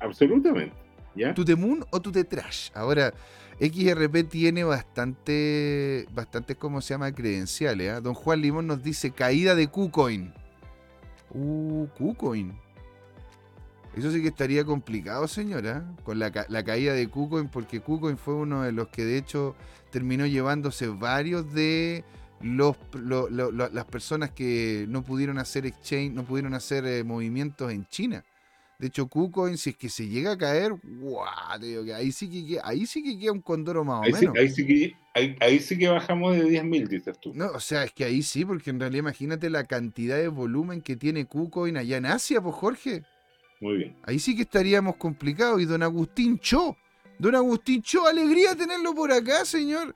Absolutamente. 0.00 0.74
¿ya? 1.14 1.34
Tu 1.34 1.44
de 1.44 1.56
moon 1.56 1.84
o 1.90 2.00
tu 2.00 2.10
de 2.10 2.24
trash. 2.24 2.70
Ahora, 2.74 3.12
XRP 3.60 4.28
tiene 4.30 4.64
bastante, 4.64 6.06
bastante, 6.14 6.56
¿cómo 6.56 6.80
se 6.80 6.94
llama? 6.94 7.12
Credenciales. 7.12 7.90
¿ah? 7.90 8.00
Don 8.00 8.14
Juan 8.14 8.40
Limón 8.40 8.66
nos 8.66 8.82
dice 8.82 9.10
caída 9.10 9.54
de 9.54 9.66
KuCoin. 9.68 10.32
Uh, 11.34 11.86
KuCoin. 11.98 12.54
Eso 13.96 14.12
sí 14.12 14.22
que 14.22 14.28
estaría 14.28 14.64
complicado, 14.64 15.26
señora, 15.26 15.84
con 16.04 16.18
la, 16.18 16.30
caída 16.30 16.94
de 16.94 17.08
KuCoin, 17.08 17.48
porque 17.48 17.80
KuCoin 17.80 18.16
fue 18.16 18.34
uno 18.34 18.62
de 18.62 18.72
los 18.72 18.88
que 18.88 19.04
de 19.04 19.18
hecho 19.18 19.56
terminó 19.90 20.26
llevándose 20.26 20.86
varios 20.86 21.52
de 21.52 22.04
los, 22.40 22.76
las 22.92 23.84
personas 23.86 24.30
que 24.30 24.86
no 24.88 25.02
pudieron 25.02 25.38
hacer 25.38 25.66
exchange, 25.66 26.12
no 26.12 26.24
pudieron 26.24 26.54
hacer 26.54 26.86
eh, 26.86 27.02
movimientos 27.02 27.72
en 27.72 27.84
China. 27.86 28.24
De 28.78 28.86
hecho, 28.86 29.08
KuCoin, 29.08 29.58
si 29.58 29.70
es 29.70 29.76
que 29.76 29.90
se 29.90 30.08
llega 30.08 30.32
a 30.32 30.38
caer, 30.38 30.72
¡guau! 30.82 31.60
que 31.60 31.92
ahí 31.92 32.12
sí 32.12 32.30
que, 32.30 32.58
ahí 32.64 32.86
sí 32.86 33.02
que 33.02 33.18
queda 33.18 33.32
un 33.32 33.42
condoro 33.42 33.84
más 33.84 33.98
o 33.98 34.10
menos. 34.10 34.34
ahí, 34.38 34.48
sí 34.48 34.66
que, 34.66 34.96
ahí, 35.38 35.60
sí 35.60 35.76
que 35.76 35.88
bajamos 35.88 36.34
de 36.34 36.44
10.000, 36.44 36.88
dices 36.88 37.20
tú. 37.20 37.32
No, 37.34 37.48
o 37.48 37.60
sea, 37.60 37.84
es 37.84 37.92
que 37.92 38.04
ahí 38.04 38.22
sí, 38.22 38.42
porque 38.46 38.70
en 38.70 38.80
realidad 38.80 39.00
imagínate 39.00 39.50
la 39.50 39.64
cantidad 39.64 40.16
de 40.16 40.28
volumen 40.28 40.80
que 40.80 40.96
tiene 40.96 41.26
KuCoin 41.26 41.76
allá 41.76 41.98
en 41.98 42.06
Asia, 42.06 42.40
pues 42.40 42.54
Jorge. 42.54 43.02
Muy 43.60 43.76
bien. 43.76 43.96
Ahí 44.04 44.18
sí 44.18 44.34
que 44.34 44.42
estaríamos 44.42 44.96
complicados. 44.96 45.60
Y 45.60 45.66
don 45.66 45.82
Agustín 45.82 46.38
Cho, 46.38 46.76
don 47.18 47.34
Agustín 47.34 47.82
Cho, 47.82 48.06
alegría 48.06 48.56
tenerlo 48.56 48.94
por 48.94 49.12
acá, 49.12 49.44
señor. 49.44 49.94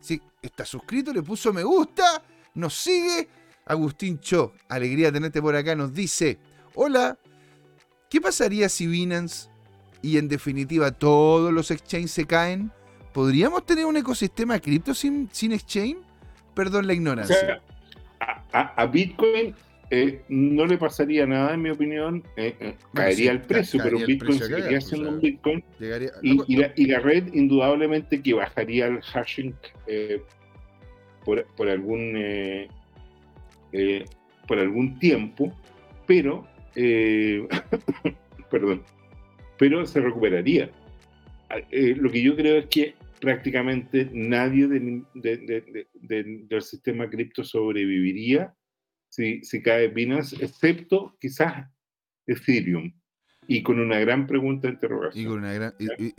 Sí, 0.00 0.20
está 0.42 0.64
suscrito, 0.64 1.12
le 1.12 1.22
puso 1.22 1.52
me 1.52 1.64
gusta, 1.64 2.22
nos 2.54 2.74
sigue. 2.74 3.28
Agustín 3.64 4.18
Cho, 4.20 4.52
alegría 4.68 5.10
tenerte 5.10 5.42
por 5.42 5.56
acá, 5.56 5.74
nos 5.74 5.92
dice, 5.92 6.38
hola, 6.74 7.18
¿qué 8.08 8.20
pasaría 8.20 8.68
si 8.68 8.86
Binance 8.86 9.50
y 10.00 10.16
en 10.16 10.28
definitiva 10.28 10.90
todos 10.90 11.52
los 11.52 11.70
exchanges 11.70 12.12
se 12.12 12.26
caen? 12.26 12.70
¿Podríamos 13.12 13.66
tener 13.66 13.84
un 13.84 13.96
ecosistema 13.96 14.58
cripto 14.58 14.94
sin, 14.94 15.28
sin 15.32 15.52
exchange? 15.52 15.98
Perdón 16.54 16.86
la 16.86 16.94
ignorancia. 16.94 17.62
a 18.52 18.86
Bitcoin 18.86 19.54
eh, 19.90 20.20
no 20.28 20.66
le 20.66 20.76
pasaría 20.76 21.26
nada, 21.26 21.54
en 21.54 21.62
mi 21.62 21.70
opinión. 21.70 22.22
Eh, 22.36 22.54
eh, 22.60 22.74
caería 22.92 23.32
el 23.32 23.40
precio, 23.40 23.80
pero 23.82 23.98
Bitcoin 23.98 24.38
seguiría 24.38 24.80
siendo 24.80 25.08
un 25.10 25.20
Bitcoin. 25.20 25.64
y, 26.22 26.86
la, 26.86 26.98
red, 26.98 27.32
indudablemente, 27.32 28.20
que 28.22 28.34
bajaría 28.34 28.86
el 28.86 29.00
hashing 29.00 29.54
por, 31.24 31.46
algún 31.68 32.68
por 34.46 34.58
algún 34.58 34.98
tiempo, 34.98 35.56
pero 36.06 36.46
perdón, 38.50 38.82
pero 39.58 39.86
se 39.86 40.00
recuperaría. 40.00 40.70
lo 41.70 42.10
que 42.10 42.22
yo 42.22 42.36
creo 42.36 42.58
es 42.58 42.66
que 42.66 42.94
prácticamente 43.20 44.08
nadie 44.12 44.68
del 45.14 46.62
sistema 46.62 47.08
cripto 47.08 47.42
sobreviviría 47.42 48.54
si, 49.42 49.62
cae 49.62 49.88
Binance, 49.88 50.36
excepto 50.44 51.16
quizás 51.20 51.68
Ethereum. 52.26 52.92
Y 53.50 53.62
con 53.62 53.80
una 53.80 53.98
gran 53.98 54.26
pregunta 54.26 54.68
de 54.68 54.74
interrogación. 54.74 55.24
Y 55.24 55.26
con 55.26 55.38
una 55.38 55.54
gran, 55.54 55.72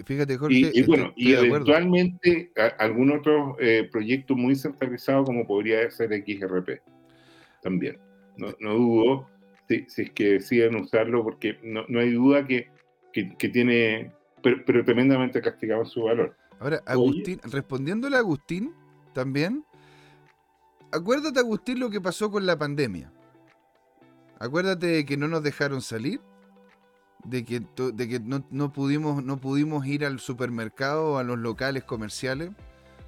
fíjate, 0.04 0.36
Jorge. 0.36 0.72
Y, 0.74 0.82
bueno, 0.82 1.14
y 1.16 1.34
eventualmente 1.34 2.52
algún 2.80 3.12
otro 3.12 3.56
eh, 3.60 3.88
proyecto 3.92 4.36
muy 4.36 4.56
centralizado 4.56 5.26
como 5.26 5.46
podría 5.46 5.90
ser 5.92 6.10
XRP. 6.12 6.82
También. 7.62 8.00
No, 8.36 8.56
no 8.60 8.74
dudo 8.74 9.30
si, 9.68 9.86
si, 9.88 10.02
es 10.04 10.12
que 10.12 10.30
deciden 10.32 10.76
usarlo, 10.78 11.24
porque 11.24 11.60
no, 11.62 11.86
no 11.88 12.00
hay 12.00 12.14
duda 12.14 12.48
que, 12.48 12.72
que, 13.14 13.50
tiene, 13.50 14.12
pero, 14.42 14.84
tremendamente 14.84 15.42
castigado 15.42 15.86
su 15.86 16.04
valor. 16.04 16.36
Ahora, 16.60 16.82
Agustín, 16.88 17.40
respondiéndole 17.44 18.16
a 18.16 18.20
Agustín 18.20 18.74
también, 19.14 19.64
acuérdate, 20.92 21.40
Agustín, 21.40 21.80
lo 21.80 21.90
que 21.90 22.02
pasó 22.02 22.32
con 22.32 22.46
la 22.46 22.58
pandemia. 22.58 23.12
Acuérdate 24.40 24.88
de 24.88 25.06
que 25.06 25.18
no 25.18 25.28
nos 25.28 25.44
dejaron 25.44 25.82
salir, 25.82 26.22
de 27.24 27.44
que, 27.44 27.60
de 27.60 28.08
que 28.08 28.20
no, 28.20 28.74
pudimos, 28.74 29.24
no 29.24 29.38
pudimos 29.38 29.86
ir 29.86 30.06
al 30.06 30.20
supermercado 30.20 31.14
o 31.14 31.18
a 31.18 31.24
los 31.24 31.38
locales 31.38 31.84
comerciales. 31.84 32.52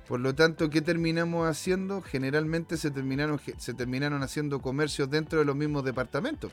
Por 0.07 0.19
lo 0.19 0.35
tanto, 0.35 0.69
¿qué 0.69 0.81
terminamos 0.81 1.47
haciendo? 1.47 2.01
Generalmente 2.01 2.75
se 2.75 2.91
terminaron, 2.91 3.39
se 3.57 3.73
terminaron 3.73 4.23
haciendo 4.23 4.61
comercios 4.61 5.09
dentro 5.09 5.39
de 5.39 5.45
los 5.45 5.55
mismos 5.55 5.85
departamentos. 5.85 6.51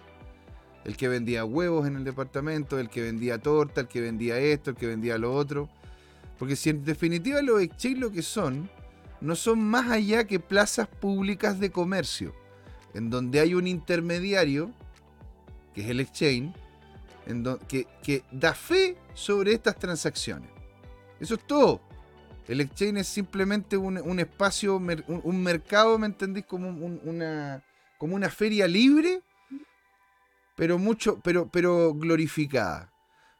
El 0.84 0.96
que 0.96 1.08
vendía 1.08 1.44
huevos 1.44 1.86
en 1.86 1.96
el 1.96 2.04
departamento, 2.04 2.78
el 2.78 2.88
que 2.88 3.02
vendía 3.02 3.38
torta, 3.38 3.80
el 3.80 3.88
que 3.88 4.00
vendía 4.00 4.38
esto, 4.38 4.70
el 4.70 4.76
que 4.76 4.86
vendía 4.86 5.18
lo 5.18 5.34
otro. 5.34 5.68
Porque 6.38 6.54
si 6.54 6.70
en 6.70 6.84
definitiva 6.84 7.42
los 7.42 7.60
exchange 7.60 7.98
lo 7.98 8.12
que 8.12 8.22
son 8.22 8.70
no 9.20 9.36
son 9.36 9.60
más 9.60 9.90
allá 9.90 10.24
que 10.26 10.40
plazas 10.40 10.86
públicas 10.86 11.58
de 11.58 11.70
comercio, 11.70 12.34
en 12.94 13.10
donde 13.10 13.40
hay 13.40 13.54
un 13.54 13.66
intermediario, 13.66 14.70
que 15.74 15.82
es 15.82 15.88
el 15.88 16.00
exchange, 16.00 16.54
en 17.26 17.44
que, 17.68 17.86
que, 18.02 18.22
da 18.30 18.54
fe 18.54 18.96
sobre 19.14 19.52
estas 19.52 19.76
transacciones. 19.76 20.50
Eso 21.20 21.34
es 21.34 21.46
todo. 21.46 21.80
El 22.46 22.60
exchange 22.60 23.00
es 23.00 23.08
simplemente 23.08 23.76
un, 23.76 24.18
espacio, 24.18 24.76
un, 24.76 25.42
mercado, 25.42 25.98
¿me 25.98 26.06
entendéis? 26.06 26.46
Como 26.46 26.70
una, 26.70 27.62
como 27.98 28.16
una 28.16 28.30
feria 28.30 28.66
libre, 28.66 29.20
pero 30.56 30.78
mucho, 30.78 31.20
pero, 31.22 31.48
pero 31.50 31.92
glorificada. 31.92 32.90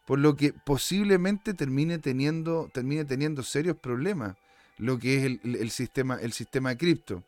Por 0.06 0.18
lo 0.18 0.36
que 0.36 0.52
posiblemente 0.52 1.54
termine 1.54 1.98
teniendo, 1.98 2.70
termine 2.72 3.04
teniendo 3.04 3.42
serios 3.42 3.76
problemas 3.76 4.36
lo 4.78 4.98
que 4.98 5.18
es 5.18 5.38
el, 5.44 5.70
sistema, 5.70 6.16
el 6.20 6.32
sistema 6.32 6.76
cripto. 6.76 7.24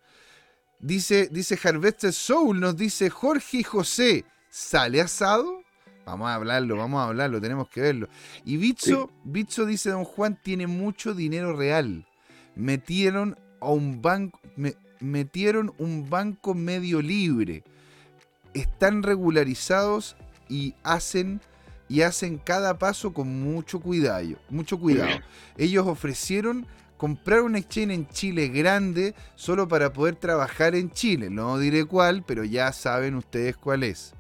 Dice, 0.79 1.29
dice 1.31 1.59
Harvester 1.63 2.13
Soul, 2.13 2.59
nos 2.59 2.77
dice 2.77 3.11
Jorge 3.11 3.59
y 3.59 3.63
José, 3.63 4.25
¿sale 4.49 5.01
asado? 5.01 5.63
Vamos 6.07 6.29
a 6.29 6.35
hablarlo, 6.35 6.77
vamos 6.77 7.01
a 7.01 7.09
hablarlo, 7.09 7.41
tenemos 7.41 7.69
que 7.69 7.83
verlo. 7.83 8.09
Y 8.45 8.57
Bitso, 8.57 9.11
dice 9.67 9.91
Don 9.91 10.05
Juan, 10.05 10.39
tiene 10.43 10.67
mucho 10.67 11.15
dinero 11.15 11.55
real. 11.55 12.07
Metieron 12.57 13.39
a 13.61 13.71
un 13.71 14.01
banco, 14.01 14.41
metieron 15.01 15.73
un 15.79 16.09
banco 16.09 16.55
medio 16.55 17.03
libre. 17.03 17.63
Están 18.55 19.03
regularizados 19.03 20.17
y 20.49 20.75
hacen 20.83 21.41
y 21.89 22.03
hacen 22.03 22.39
cada 22.39 22.79
paso 22.79 23.13
con 23.13 23.41
mucho 23.41 23.81
cuidado, 23.81 24.37
mucho 24.49 24.79
cuidado. 24.79 25.21
Ellos 25.57 25.87
ofrecieron 25.87 26.67
comprar 27.01 27.41
un 27.41 27.57
exchange 27.57 27.95
en 27.95 28.07
Chile 28.09 28.49
grande 28.49 29.15
solo 29.35 29.67
para 29.67 29.91
poder 29.91 30.17
trabajar 30.17 30.75
en 30.75 30.91
Chile. 30.91 31.31
No 31.31 31.59
diré 31.59 31.87
cuál, 31.87 32.23
pero 32.23 32.45
ya 32.45 32.75
saben 32.75 33.15
ustedes 33.15 33.57
cuál 33.57 33.85
es. 33.85 34.13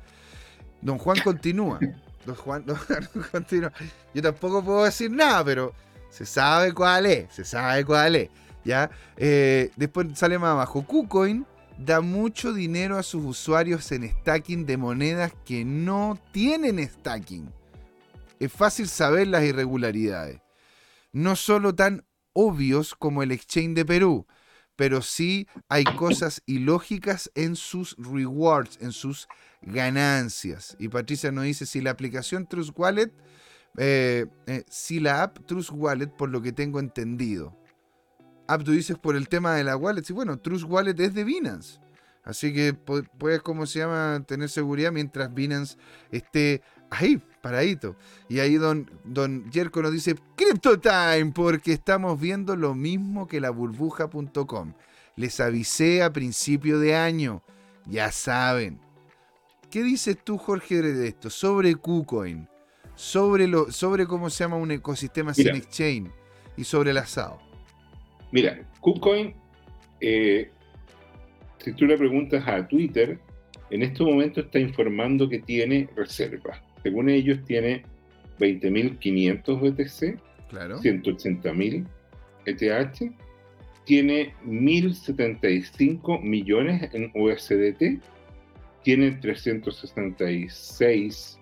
Don 0.80 0.96
Juan 0.96 1.18
continúa. 1.24 1.78
Don 2.24 2.34
Juan, 2.36 2.64
continúa. 3.32 3.70
Yo 4.14 4.22
tampoco 4.22 4.64
puedo 4.64 4.84
decir 4.84 5.10
nada, 5.10 5.44
pero 5.44 5.74
se 6.08 6.24
sabe 6.24 6.72
cuál 6.72 7.04
es. 7.04 7.34
Se 7.34 7.44
sabe 7.44 7.84
cuál 7.84 8.16
es. 8.16 8.30
¿ya? 8.64 8.90
Eh, 9.18 9.70
después 9.76 10.06
sale 10.14 10.38
más 10.38 10.52
abajo. 10.52 10.82
KuCoin 10.82 11.44
da 11.76 12.00
mucho 12.00 12.54
dinero 12.54 12.96
a 12.96 13.02
sus 13.02 13.22
usuarios 13.22 13.92
en 13.92 14.10
stacking 14.10 14.64
de 14.64 14.78
monedas 14.78 15.34
que 15.44 15.66
no 15.66 16.18
tienen 16.32 16.78
stacking. 16.88 17.52
Es 18.38 18.50
fácil 18.50 18.88
saber 18.88 19.26
las 19.26 19.44
irregularidades. 19.44 20.40
No 21.12 21.36
solo 21.36 21.74
tan 21.74 22.06
obvios 22.32 22.94
como 22.94 23.22
el 23.22 23.32
exchange 23.32 23.74
de 23.74 23.84
Perú, 23.84 24.26
pero 24.76 25.02
sí 25.02 25.46
hay 25.68 25.84
cosas 25.84 26.42
ilógicas 26.46 27.30
en 27.34 27.56
sus 27.56 27.96
rewards, 27.98 28.78
en 28.80 28.92
sus 28.92 29.28
ganancias. 29.62 30.76
Y 30.78 30.88
Patricia 30.88 31.30
nos 31.32 31.44
dice, 31.44 31.66
si 31.66 31.80
la 31.80 31.90
aplicación 31.90 32.46
Trust 32.46 32.70
Wallet, 32.78 33.12
eh, 33.76 34.26
eh, 34.46 34.64
si 34.68 35.00
la 35.00 35.22
app 35.22 35.38
Trust 35.46 35.70
Wallet, 35.72 36.08
por 36.08 36.30
lo 36.30 36.40
que 36.42 36.52
tengo 36.52 36.80
entendido. 36.80 37.56
App, 38.48 38.64
tú 38.64 38.72
dices 38.72 38.98
por 38.98 39.16
el 39.16 39.28
tema 39.28 39.54
de 39.54 39.64
la 39.64 39.76
wallet, 39.76 40.02
sí, 40.02 40.12
bueno, 40.12 40.38
Trust 40.38 40.64
Wallet 40.68 40.98
es 40.98 41.14
de 41.14 41.24
Binance. 41.24 41.78
Así 42.24 42.52
que 42.52 42.74
puedes, 42.74 43.42
¿cómo 43.42 43.66
se 43.66 43.78
llama?, 43.78 44.24
tener 44.26 44.48
seguridad 44.48 44.92
mientras 44.92 45.32
Binance 45.32 45.76
esté 46.10 46.62
ahí, 46.90 47.22
paradito. 47.40 47.96
Y 48.28 48.40
ahí 48.40 48.54
don, 48.56 48.90
don 49.04 49.50
Jerko 49.50 49.82
nos 49.82 49.92
dice, 49.92 50.14
Crypto 50.36 50.78
Time, 50.78 51.32
porque 51.34 51.72
estamos 51.72 52.20
viendo 52.20 52.56
lo 52.56 52.74
mismo 52.74 53.26
que 53.26 53.40
la 53.40 53.50
burbuja.com. 53.50 54.72
Les 55.16 55.40
avisé 55.40 56.02
a 56.02 56.12
principio 56.12 56.78
de 56.78 56.94
año, 56.94 57.42
ya 57.86 58.12
saben. 58.12 58.80
¿Qué 59.70 59.82
dices 59.82 60.18
tú, 60.22 60.38
Jorge, 60.38 60.82
de 60.82 61.08
esto? 61.08 61.30
Sobre 61.30 61.74
KuCoin, 61.74 62.48
sobre, 62.94 63.46
lo, 63.46 63.70
sobre 63.70 64.06
cómo 64.06 64.30
se 64.30 64.44
llama 64.44 64.56
un 64.56 64.70
ecosistema 64.70 65.34
sin 65.34 65.54
exchange 65.54 66.10
y 66.56 66.64
sobre 66.64 66.90
el 66.90 66.98
asado. 66.98 67.38
Mira, 68.32 68.66
KuCoin, 68.80 69.34
eh, 70.00 70.50
si 71.58 71.72
tú 71.72 71.86
le 71.86 71.96
preguntas 71.96 72.46
a 72.46 72.66
Twitter, 72.66 73.20
en 73.70 73.82
este 73.82 74.02
momento 74.02 74.40
está 74.40 74.58
informando 74.58 75.28
que 75.28 75.38
tiene 75.38 75.88
reservas. 75.94 76.60
Según 76.82 77.08
ellos, 77.08 77.42
tiene 77.44 77.84
20.500 78.38 79.60
BTC, 79.60 80.18
claro. 80.48 80.80
180.000 80.80 81.86
ETH, 82.46 83.12
tiene 83.84 84.34
1.075 84.46 86.22
millones 86.22 86.88
en 86.94 87.12
USDT, 87.14 88.00
tiene 88.82 89.10
366 89.12 91.38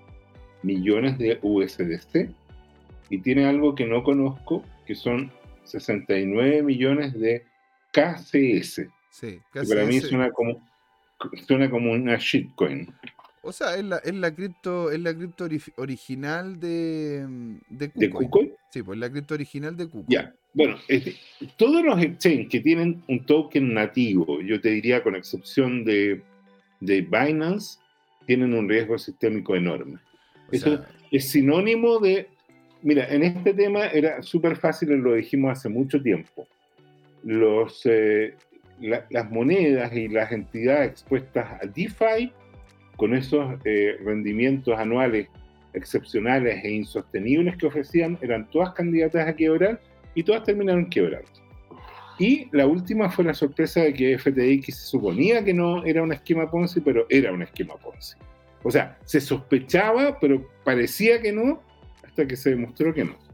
millones 0.62 1.18
de 1.18 1.38
USDC 1.42 2.30
y 3.10 3.18
tiene 3.18 3.46
algo 3.46 3.74
que 3.74 3.84
no 3.86 4.02
conozco, 4.02 4.62
que 4.86 4.94
son 4.94 5.30
69 5.64 6.62
millones 6.62 7.12
de 7.18 7.44
KCS. 7.92 8.86
Sí, 9.10 9.40
KCS. 9.52 9.68
para 9.68 9.84
mí 9.84 10.00
suena 10.00 10.30
como, 10.30 10.66
suena 11.46 11.68
como 11.70 11.92
una 11.92 12.16
shitcoin. 12.16 12.94
O 13.48 13.52
sea, 13.52 13.76
es 13.76 13.84
la, 13.84 13.96
es 13.96 14.14
la 14.14 14.34
cripto, 14.34 14.90
es 14.90 15.00
la 15.00 15.14
cripto 15.14 15.48
original 15.76 16.60
de, 16.60 17.26
de 17.70 18.10
KuCoin. 18.10 18.52
Sí, 18.70 18.82
pues 18.82 18.98
la 18.98 19.10
cripto 19.10 19.32
original 19.32 19.74
de 19.74 19.86
KuCoin. 19.86 20.06
Ya, 20.06 20.34
bueno, 20.52 20.76
todos 21.56 21.82
los 21.82 21.98
exchanges 22.02 22.50
que 22.50 22.60
tienen 22.60 23.02
un 23.08 23.24
token 23.24 23.72
nativo, 23.72 24.42
yo 24.42 24.60
te 24.60 24.68
diría 24.68 25.02
con 25.02 25.16
excepción 25.16 25.82
de, 25.82 26.20
de 26.80 27.00
Binance, 27.00 27.78
tienen 28.26 28.52
un 28.52 28.68
riesgo 28.68 28.98
sistémico 28.98 29.56
enorme. 29.56 29.98
Eso 30.52 30.84
es 31.10 31.30
sinónimo 31.30 32.00
de... 32.00 32.28
Mira, 32.82 33.08
en 33.08 33.22
este 33.22 33.54
tema 33.54 33.86
era 33.86 34.22
súper 34.22 34.56
fácil, 34.56 34.90
lo 34.90 35.14
dijimos 35.14 35.52
hace 35.52 35.70
mucho 35.70 36.02
tiempo. 36.02 36.46
Los, 37.24 37.80
eh, 37.86 38.34
las 38.78 39.30
monedas 39.30 39.90
y 39.94 40.08
las 40.08 40.32
entidades 40.32 40.90
expuestas 40.90 41.62
a 41.62 41.66
DeFi, 41.66 42.30
con 42.98 43.14
esos 43.14 43.58
eh, 43.64 43.96
rendimientos 44.04 44.76
anuales 44.76 45.28
excepcionales 45.72 46.64
e 46.64 46.70
insostenibles 46.72 47.56
que 47.56 47.66
ofrecían, 47.66 48.18
eran 48.20 48.50
todas 48.50 48.72
candidatas 48.72 49.28
a 49.28 49.36
quebrar 49.36 49.80
y 50.14 50.24
todas 50.24 50.42
terminaron 50.42 50.90
quebrando. 50.90 51.28
Y 52.18 52.48
la 52.50 52.66
última 52.66 53.08
fue 53.08 53.24
la 53.24 53.34
sorpresa 53.34 53.82
de 53.82 53.94
que 53.94 54.18
FTX 54.18 54.76
se 54.76 54.86
suponía 54.86 55.44
que 55.44 55.54
no 55.54 55.84
era 55.84 56.02
un 56.02 56.12
esquema 56.12 56.50
Ponzi, 56.50 56.80
pero 56.80 57.06
era 57.08 57.32
un 57.32 57.42
esquema 57.42 57.76
Ponzi. 57.76 58.16
O 58.64 58.70
sea, 58.72 58.98
se 59.04 59.20
sospechaba, 59.20 60.18
pero 60.18 60.44
parecía 60.64 61.22
que 61.22 61.30
no, 61.30 61.62
hasta 62.04 62.26
que 62.26 62.34
se 62.34 62.50
demostró 62.50 62.92
que 62.92 63.04
no. 63.04 63.27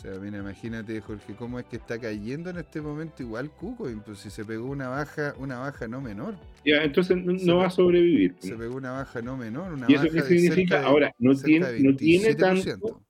O 0.00 0.02
sea, 0.02 0.18
mira, 0.18 0.38
imagínate, 0.38 0.98
Jorge, 1.02 1.34
cómo 1.34 1.58
es 1.58 1.66
que 1.66 1.76
está 1.76 2.00
cayendo 2.00 2.48
en 2.48 2.56
este 2.56 2.80
momento 2.80 3.22
igual 3.22 3.50
Cuco, 3.50 3.86
pues 4.06 4.20
si 4.20 4.30
se 4.30 4.46
pegó 4.46 4.70
una 4.70 4.88
baja, 4.88 5.34
una 5.38 5.58
baja 5.58 5.88
no 5.88 6.00
menor. 6.00 6.36
Ya, 6.64 6.82
entonces 6.84 7.18
no, 7.18 7.58
va 7.58 7.66
a 7.66 7.70
sobrevivir. 7.70 8.34
Se 8.38 8.56
pegó 8.56 8.76
una 8.76 8.92
baja 8.92 9.20
no 9.20 9.36
menor, 9.36 9.74
una 9.74 9.84
¿Y 9.90 9.96
eso 9.96 10.08
qué 10.10 10.22
significa? 10.22 10.82
Ahora, 10.84 11.14
no 11.18 11.34
tiene, 11.34 11.80
no 11.80 11.94
tiene 11.94 12.34
tanto, 12.34 13.04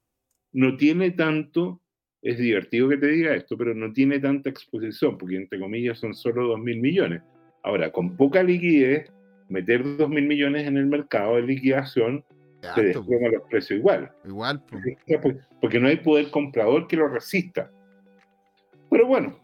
no 0.51 0.77
tiene 0.77 1.13
tanto 1.13 1.81
es 2.23 2.39
divertido 2.39 2.89
que 2.89 2.97
te 2.97 3.07
diga 3.07 3.37
esto, 3.37 3.57
pero 3.57 3.73
no 3.73 3.93
tiene 3.93 4.19
tanta 4.19 4.51
exposición, 4.51 5.17
porque 5.17 5.37
entre 5.37 5.61
comillas 5.61 5.97
son 5.97 6.13
solo 6.13 6.49
2 6.49 6.59
mil 6.59 6.81
millones. 6.81 7.23
Ahora, 7.63 7.93
con 7.93 8.17
poca 8.17 8.43
liquidez, 8.43 9.13
meter 9.49 9.97
2 9.97 10.09
mil 10.09 10.27
millones 10.27 10.67
en 10.67 10.77
el 10.77 10.87
mercado 10.87 11.37
de 11.37 11.43
liquidación 11.43 12.25
se 12.75 12.83
desploma 12.83 13.29
los 13.29 13.43
precios 13.49 13.79
igual. 13.79 14.13
Igual. 14.25 14.63
Porque 15.61 15.81
no 15.81 15.89
hay 15.89 15.97
poder 15.97 16.31
comprador 16.31 16.87
que 16.87 16.97
lo 16.97 17.09
resista. 17.09 17.71
Pero 18.91 19.07
bueno, 19.07 19.39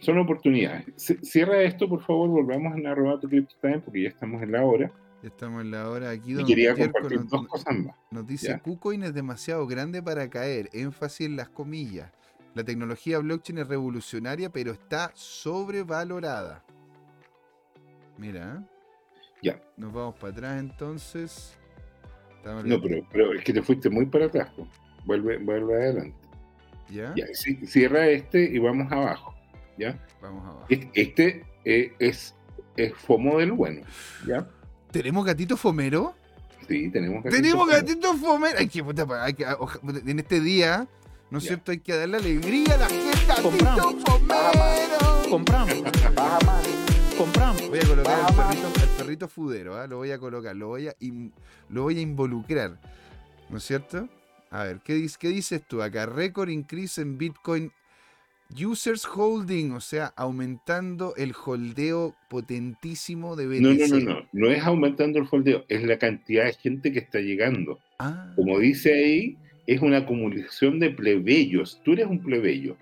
son 0.00 0.18
oportunidades. 0.18 0.86
Cierra 1.22 1.62
esto, 1.62 1.88
por 1.88 2.02
favor, 2.02 2.28
volvamos 2.28 2.74
a 2.74 2.90
arroba 2.90 3.20
tu 3.20 3.28
Time, 3.28 3.80
porque 3.80 4.02
ya 4.02 4.08
estamos 4.08 4.42
en 4.42 4.52
la 4.52 4.64
hora. 4.64 4.92
Estamos 5.22 5.62
en 5.62 5.70
la 5.70 5.88
hora 5.88 6.10
aquí 6.10 6.34
donde 6.34 6.52
quería 6.52 6.74
compartir 6.74 7.18
nos, 7.18 7.30
dos 7.30 7.46
cosas 7.46 7.74
más. 7.78 7.96
Nos 8.10 8.26
dice, 8.26 8.60
KuCoin 8.60 9.04
es 9.04 9.14
demasiado 9.14 9.66
grande 9.66 10.02
para 10.02 10.28
caer, 10.28 10.68
énfasis 10.72 11.26
en 11.26 11.36
las 11.36 11.48
comillas. 11.48 12.12
La 12.54 12.62
tecnología 12.62 13.18
blockchain 13.18 13.58
es 13.58 13.66
revolucionaria, 13.66 14.50
pero 14.50 14.72
está 14.72 15.10
sobrevalorada. 15.14 16.62
Mira. 18.18 18.58
¿eh? 18.58 18.74
Ya. 19.42 19.60
Nos 19.76 19.92
vamos 19.92 20.14
para 20.16 20.32
atrás 20.32 20.60
entonces. 20.60 21.58
No, 22.44 22.80
pero, 23.10 23.34
es 23.34 23.44
que 23.44 23.52
te 23.52 23.62
fuiste 23.62 23.90
muy 23.90 24.06
para 24.06 24.26
atrás. 24.26 24.48
Vuelve, 25.04 25.38
vuelve 25.38 25.74
adelante. 25.74 26.16
¿Ya? 26.90 27.14
cierra 27.66 28.08
este 28.08 28.42
y 28.42 28.58
vamos 28.58 28.90
abajo. 28.92 29.34
¿Ya? 29.78 29.98
Vamos 30.20 30.44
abajo. 30.44 30.66
Este 30.68 31.44
eh, 31.64 31.92
es, 31.98 32.34
es 32.76 32.94
FOMO 32.94 33.38
del 33.38 33.52
bueno. 33.52 33.82
¿Ya? 34.26 34.46
¿Tenemos 34.90 35.24
gatito 35.24 35.56
fomero? 35.56 36.14
Sí, 36.68 36.90
tenemos 36.90 37.24
gatito 37.24 37.42
Tenemos 37.42 37.68
gatito 37.68 38.14
fomero. 38.14 38.58
Hay 38.58 38.68
que, 38.68 38.84
hay 39.10 39.34
que, 39.34 39.44
en 40.10 40.18
este 40.18 40.40
día, 40.40 40.86
¿no 41.30 41.38
es 41.38 41.44
cierto? 41.44 41.72
Hay 41.72 41.80
que 41.80 41.96
darle 41.96 42.18
alegría 42.18 42.74
a 42.74 42.78
la 42.78 42.88
gente. 42.88 43.26
¡Gatito 43.26 43.98
fomero! 44.06 45.30
Compramos. 45.30 45.74
Compramos. 47.18 47.68
Voy 47.68 47.78
a 47.78 47.86
colocar 47.86 48.18
el 48.18 48.36
perrito, 48.36 48.66
el 48.66 48.72
perrito 48.72 49.03
fudero, 49.28 49.82
¿eh? 49.82 49.88
lo 49.88 49.98
voy 49.98 50.10
a 50.10 50.18
colocar, 50.18 50.54
lo 50.54 50.68
voy 50.68 50.88
a, 50.88 50.94
lo 51.68 51.82
voy 51.82 51.98
a 51.98 52.00
involucrar. 52.00 52.78
¿No 53.50 53.58
es 53.58 53.64
cierto? 53.64 54.08
A 54.50 54.64
ver, 54.64 54.80
¿qué, 54.84 55.06
¿qué 55.18 55.28
dices 55.28 55.62
tú 55.66 55.82
acá? 55.82 56.06
Record 56.06 56.48
increase 56.48 57.00
en 57.02 57.18
Bitcoin 57.18 57.72
Users 58.52 59.04
holding, 59.04 59.72
o 59.72 59.80
sea, 59.80 60.12
aumentando 60.16 61.14
el 61.16 61.34
holdeo 61.44 62.14
potentísimo 62.28 63.36
de 63.36 63.46
BTC. 63.46 63.60
No, 63.60 63.74
no, 63.74 63.86
no, 63.86 64.14
no, 64.14 64.28
no 64.32 64.50
es 64.50 64.62
aumentando 64.62 65.18
el 65.18 65.26
holdeo, 65.28 65.64
es 65.68 65.82
la 65.82 65.98
cantidad 65.98 66.44
de 66.44 66.52
gente 66.52 66.92
que 66.92 67.00
está 67.00 67.20
llegando. 67.20 67.80
Ah. 67.98 68.32
Como 68.36 68.58
dice 68.58 68.92
ahí, 68.92 69.38
es 69.66 69.80
una 69.80 69.98
acumulación 69.98 70.78
de 70.78 70.90
plebeyos. 70.90 71.80
Tú 71.84 71.92
eres 71.94 72.06
un 72.06 72.22
plebeyo, 72.22 72.76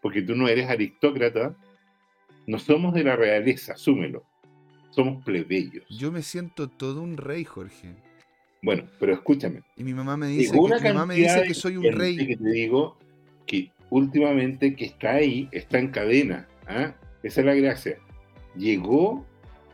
porque 0.00 0.22
tú 0.22 0.34
no 0.34 0.48
eres 0.48 0.68
aristócrata, 0.68 1.56
no 2.46 2.58
somos 2.58 2.94
de 2.94 3.04
la 3.04 3.14
realeza, 3.14 3.74
asúmelo. 3.74 4.24
Somos 4.92 5.24
plebeyos. 5.24 5.84
Yo 5.88 6.12
me 6.12 6.22
siento 6.22 6.68
todo 6.68 7.02
un 7.02 7.16
rey, 7.16 7.44
Jorge. 7.44 7.94
Bueno, 8.62 8.84
pero 9.00 9.14
escúchame. 9.14 9.62
Y 9.76 9.84
mi 9.84 9.94
mamá 9.94 10.16
me 10.16 10.28
dice, 10.28 10.52
que, 10.52 10.60
mi 10.60 10.88
mamá 10.92 11.06
me 11.06 11.14
dice 11.16 11.42
que 11.42 11.54
soy 11.54 11.76
un 11.76 11.92
rey. 11.92 12.16
Que 12.16 12.36
te 12.36 12.50
digo 12.50 12.98
que 13.46 13.70
últimamente 13.90 14.76
que 14.76 14.84
está 14.84 15.14
ahí, 15.14 15.48
está 15.50 15.78
en 15.78 15.88
cadena. 15.88 16.46
¿ah? 16.66 16.94
Esa 17.22 17.40
es 17.40 17.46
la 17.46 17.54
gracia. 17.54 17.98
Llegó, 18.54 19.26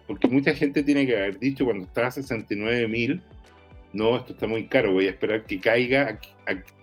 porque 0.07 0.29
mucha 0.29 0.55
gente 0.55 0.83
tiene 0.85 1.05
que 1.05 1.17
haber 1.17 1.39
dicho 1.39 1.65
cuando 1.65 1.85
estaba 1.85 2.07
a 2.07 2.13
69 2.13 2.87
mil, 2.87 3.21
no, 3.93 4.17
esto 4.17 4.33
está 4.35 4.47
muy 4.47 4.67
caro, 4.67 4.93
voy 4.93 5.07
a 5.07 5.11
esperar 5.11 5.45
que 5.45 5.59
caiga 5.59 6.19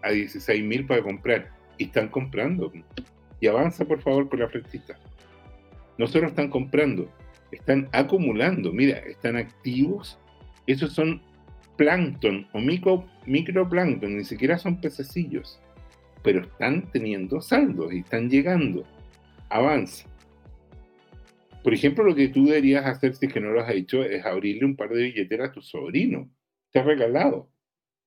a, 0.03 0.11
16 0.11 0.63
mil 0.63 0.86
para 0.86 1.01
comprar. 1.01 1.51
Y 1.77 1.86
están 1.86 2.09
comprando. 2.09 2.71
Y 3.39 3.47
avanza, 3.47 3.86
por 3.86 4.01
favor, 4.01 4.29
con 4.29 4.39
la 4.39 4.49
flechtita. 4.49 4.97
No 5.97 6.07
solo 6.07 6.27
están 6.27 6.49
comprando, 6.49 7.09
están 7.56 7.89
acumulando. 7.91 8.72
Mira, 8.72 8.99
están 8.99 9.36
activos. 9.36 10.20
Esos 10.68 10.93
son 10.93 11.22
plancton 11.78 12.47
o 12.53 12.60
micro, 12.60 13.06
microplancton, 13.26 14.18
ni 14.18 14.24
siquiera 14.24 14.58
son 14.58 14.80
pececillos 14.80 15.62
pero 16.26 16.41
están 16.41 16.91
teniendo 16.91 17.39
saldos 17.39 17.93
y 17.93 17.99
están 17.99 18.32
llegando. 18.32 18.84
Avanza. 19.47 20.10
Por 21.64 21.72
ejemplo, 21.72 22.03
lo 22.03 22.16
que 22.16 22.30
tú 22.30 22.47
deberías 22.47 22.84
hacer 22.86 23.14
si 23.14 23.28
es 23.28 23.34
que 23.34 23.39
no 23.39 23.51
lo 23.51 23.62
has 23.62 23.70
hecho 23.70 24.03
es 24.03 24.26
abrirle 24.26 24.66
un 24.66 24.76
par 24.76 24.89
de 24.89 25.03
billeteras 25.03 25.49
a 25.49 25.53
tu 25.53 25.62
sobrino. 25.62 26.28
Te 26.72 26.80
ha 26.80 26.84
regalado. 26.84 27.51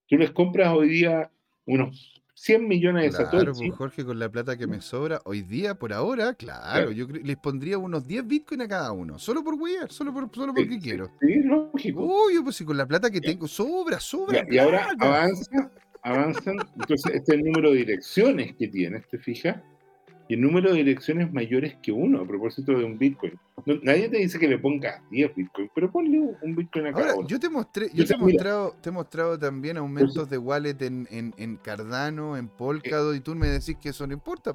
Tú 0.08 0.18
les 0.18 0.32
compras 0.32 0.74
hoy 0.74 0.88
día 0.88 1.30
unos 1.64 2.17
100 2.38 2.68
millones 2.68 3.04
de 3.04 3.10
claro, 3.10 3.30
Satoshi. 3.30 3.66
Pues, 3.68 3.78
Jorge, 3.78 4.04
con 4.04 4.18
la 4.18 4.28
plata 4.30 4.56
que 4.56 4.66
me 4.66 4.80
sobra 4.80 5.20
hoy 5.24 5.42
día, 5.42 5.74
por 5.74 5.92
ahora, 5.92 6.34
claro, 6.34 6.92
yo 6.92 7.06
les 7.08 7.36
pondría 7.36 7.78
unos 7.78 8.06
10 8.06 8.26
bitcoins 8.26 8.64
a 8.64 8.68
cada 8.68 8.92
uno, 8.92 9.18
solo 9.18 9.42
por 9.42 9.54
wear, 9.54 9.90
solo, 9.90 10.12
por, 10.12 10.30
solo 10.32 10.54
porque 10.54 10.78
quiero. 10.78 11.10
Sí, 11.20 11.42
lógico. 11.42 12.04
Uy, 12.04 12.40
pues 12.42 12.56
si 12.56 12.64
con 12.64 12.76
la 12.76 12.86
plata 12.86 13.10
que 13.10 13.20
tengo, 13.20 13.48
sobra, 13.48 13.98
sobra. 13.98 14.46
y 14.48 14.58
ahora 14.58 14.88
avanza 14.98 15.70
avanzan. 16.02 16.56
Entonces, 16.76 17.14
este 17.14 17.32
es 17.32 17.38
el 17.38 17.44
número 17.44 17.70
de 17.72 17.78
direcciones 17.78 18.54
que 18.56 18.68
tienes, 18.68 19.06
¿te 19.08 19.18
fijas? 19.18 19.56
Y 20.28 20.34
el 20.34 20.42
número 20.42 20.70
de 20.70 20.76
direcciones 20.76 21.32
mayores 21.32 21.76
que 21.82 21.90
uno, 21.90 22.20
a 22.20 22.26
propósito 22.26 22.72
de 22.72 22.84
un 22.84 22.98
Bitcoin. 22.98 23.32
nadie 23.82 24.08
te 24.08 24.18
dice 24.18 24.38
que 24.38 24.46
le 24.46 24.58
pongas 24.58 25.00
10 25.10 25.34
Bitcoin, 25.34 25.70
pero 25.74 25.90
ponle 25.90 26.20
un 26.42 26.54
Bitcoin 26.54 26.88
a 26.88 26.92
cada 26.92 27.12
Ahora, 27.12 27.26
Yo 27.26 27.40
te 27.40 27.48
mostré, 27.48 27.88
yo 27.94 28.04
te, 28.04 28.14
he 28.14 28.18
mostrado, 28.18 28.76
te 28.82 28.90
he 28.90 28.92
mostrado 28.92 29.38
también 29.38 29.78
aumentos 29.78 30.28
de 30.28 30.36
wallet 30.36 30.76
en, 30.82 31.06
en, 31.10 31.56
Cardano, 31.56 32.36
en 32.36 32.48
Polkadot, 32.48 33.16
y 33.16 33.20
tú 33.20 33.34
me 33.34 33.48
decís 33.48 33.76
que 33.80 33.88
eso 33.88 34.06
no 34.06 34.12
importa. 34.12 34.52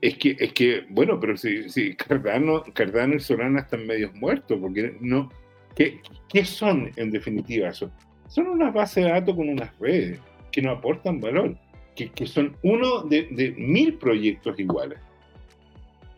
Es 0.00 0.16
que, 0.16 0.36
es 0.38 0.52
que, 0.52 0.86
bueno, 0.90 1.18
pero 1.18 1.36
si, 1.36 1.68
si 1.68 1.94
Cardano, 1.96 2.62
Cardano 2.72 3.16
y 3.16 3.20
Solana 3.20 3.60
están 3.60 3.86
medios 3.86 4.14
muertos, 4.14 4.58
porque 4.60 4.96
no, 5.00 5.28
¿Qué, 5.74 6.00
¿Qué 6.28 6.44
son 6.44 6.90
en 6.96 7.10
definitiva 7.10 7.68
eso? 7.68 7.90
Son 8.28 8.46
unas 8.46 8.72
bases 8.72 9.04
de 9.04 9.10
datos 9.10 9.34
con 9.34 9.48
unas 9.48 9.76
redes 9.78 10.20
que 10.50 10.62
no 10.62 10.70
aportan 10.70 11.20
valor, 11.20 11.56
que, 11.96 12.10
que 12.10 12.26
son 12.26 12.56
uno 12.62 13.02
de, 13.02 13.28
de, 13.30 13.52
mil 13.52 13.94
proyectos 13.94 14.58
iguales. 14.58 14.98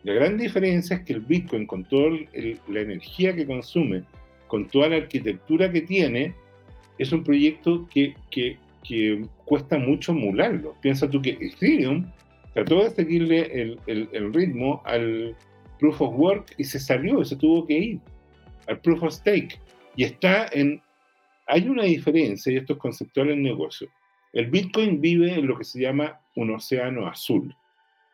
La 0.03 0.13
gran 0.13 0.37
diferencia 0.37 0.97
es 0.97 1.03
que 1.03 1.13
el 1.13 1.21
Bitcoin, 1.21 1.65
con 1.65 1.83
toda 1.83 2.11
la 2.67 2.79
energía 2.79 3.35
que 3.35 3.45
consume, 3.45 4.03
con 4.47 4.67
toda 4.67 4.89
la 4.89 4.97
arquitectura 4.97 5.71
que 5.71 5.81
tiene, 5.81 6.35
es 6.97 7.11
un 7.11 7.23
proyecto 7.23 7.87
que, 7.91 8.15
que, 8.29 8.57
que 8.87 9.25
cuesta 9.45 9.77
mucho 9.77 10.11
emularlo. 10.11 10.75
Piensa 10.81 11.09
tú 11.09 11.21
que 11.21 11.37
Ethereum 11.41 12.05
trató 12.53 12.83
de 12.83 12.91
seguirle 12.91 13.61
el, 13.61 13.79
el, 13.87 14.09
el, 14.13 14.33
ritmo 14.33 14.81
al 14.85 15.35
Proof 15.79 16.01
of 16.01 16.15
Work 16.15 16.53
y 16.57 16.63
se 16.63 16.79
salió, 16.79 17.25
se 17.25 17.35
tuvo 17.35 17.65
que 17.65 17.73
ir 17.73 17.99
al 18.67 18.79
Proof 18.79 19.03
of 19.03 19.13
Stake. 19.13 19.59
Y 19.95 20.03
está 20.03 20.47
en... 20.51 20.81
Hay 21.47 21.67
una 21.67 21.83
diferencia, 21.83 22.51
y 22.51 22.57
esto 22.57 22.73
es 22.73 22.79
conceptual 22.79 23.29
en 23.29 23.43
negocio. 23.43 23.89
El 24.35 24.47
Bitcoin 24.47 24.99
vive 24.99 25.33
en 25.33 25.47
lo 25.47 25.57
que 25.57 25.63
se 25.63 25.79
llama 25.79 26.19
un 26.35 26.51
océano 26.51 27.07
azul. 27.07 27.55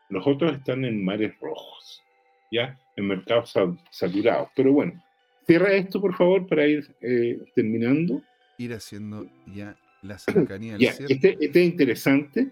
Los 0.09 0.26
otros 0.28 0.55
están 0.55 0.86
en 0.86 1.03
mares 1.03 1.34
rojos, 1.41 2.03
¿ya? 2.51 2.80
En 2.95 3.07
mercados 3.07 3.53
saturados. 3.89 4.49
Pero 4.55 4.72
bueno, 4.72 5.03
cierra 5.47 5.74
esto, 5.74 5.99
por 5.99 6.15
favor, 6.15 6.45
para 6.45 6.67
ir 6.67 6.88
eh, 7.01 7.39
terminando. 7.55 8.22
Ir 8.59 8.72
haciendo 8.74 9.26
ya 9.47 9.76
la 10.03 10.19
cercanía 10.19 10.74
del 10.74 10.82
ya, 10.82 10.91
este, 10.91 11.38
este, 11.39 11.59
es 11.59 11.65
interesante. 11.65 12.49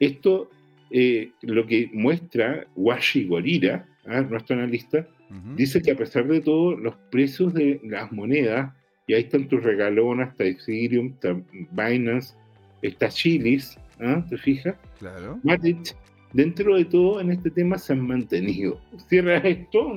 Esto, 0.00 0.50
eh, 0.90 1.30
lo 1.42 1.64
que 1.64 1.90
muestra 1.92 2.66
Washi 2.74 3.28
Gorira, 3.28 3.86
¿eh? 4.04 4.26
nuestro 4.28 4.56
analista, 4.56 5.06
uh 5.30 5.34
-huh. 5.34 5.54
dice 5.54 5.80
que 5.80 5.92
a 5.92 5.96
pesar 5.96 6.26
de 6.26 6.40
todo, 6.40 6.76
los 6.76 6.96
precios 7.12 7.54
de 7.54 7.80
las 7.84 8.10
monedas, 8.10 8.74
y 9.06 9.14
ahí 9.14 9.22
están 9.22 9.46
tus 9.46 9.62
regalonas, 9.62 10.30
está 10.30 10.44
Ethereum, 10.44 11.12
está 11.14 11.40
Binance, 11.70 12.34
está 12.82 13.08
Chilis, 13.08 13.78
¿eh? 14.00 14.22
¿te 14.28 14.36
fijas? 14.36 14.76
Claro. 14.98 15.38
Matic, 15.42 15.96
dentro 16.32 16.76
de 16.76 16.84
todo, 16.84 17.20
en 17.20 17.30
este 17.30 17.50
tema 17.50 17.78
se 17.78 17.92
han 17.92 18.06
mantenido. 18.06 18.80
Cierra 19.08 19.38
esto. 19.38 19.94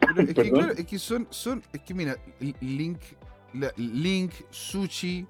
Pero 0.00 0.20
es, 0.20 0.34
que, 0.34 0.34
claro, 0.50 0.72
es 0.72 0.86
que 0.86 0.98
son, 0.98 1.26
son, 1.30 1.62
es 1.72 1.80
que 1.80 1.94
mira, 1.94 2.16
Link, 2.60 2.98
la, 3.54 3.72
Link, 3.76 4.32
Sushi, 4.50 5.26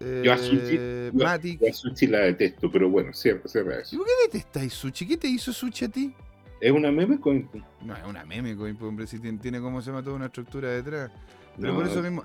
eh, 0.00 0.22
yo 0.24 0.32
a 0.32 0.38
Sushi, 0.38 0.78
Matic. 1.12 1.60
Yo 1.60 1.68
a 1.68 1.72
Sushi 1.72 2.06
la 2.06 2.18
detesto, 2.18 2.70
pero 2.70 2.90
bueno, 2.90 3.12
cierra, 3.12 3.40
cierra 3.46 3.80
eso. 3.80 3.96
¿Y 3.96 3.98
por 3.98 4.06
qué 4.06 4.12
detestáis 4.26 4.74
Sushi? 4.74 5.06
¿Qué 5.06 5.16
te 5.16 5.28
hizo 5.28 5.52
Sushi 5.52 5.86
a 5.86 5.88
ti? 5.88 6.14
Es 6.60 6.72
una 6.72 6.90
meme 6.90 7.18
coin. 7.18 7.48
No, 7.82 7.94
es 7.94 8.04
una 8.04 8.24
meme 8.24 8.56
coin, 8.56 8.76
hombre, 8.80 9.06
si 9.06 9.18
tiene, 9.18 9.38
tiene 9.38 9.60
como 9.60 9.80
se 9.80 9.90
llama 9.90 10.02
toda 10.02 10.16
una 10.16 10.26
estructura 10.26 10.70
detrás. 10.70 11.10
Pero 11.58 11.72
no, 11.72 11.78
por 11.78 11.88
eso 11.88 12.02
mismo, 12.02 12.22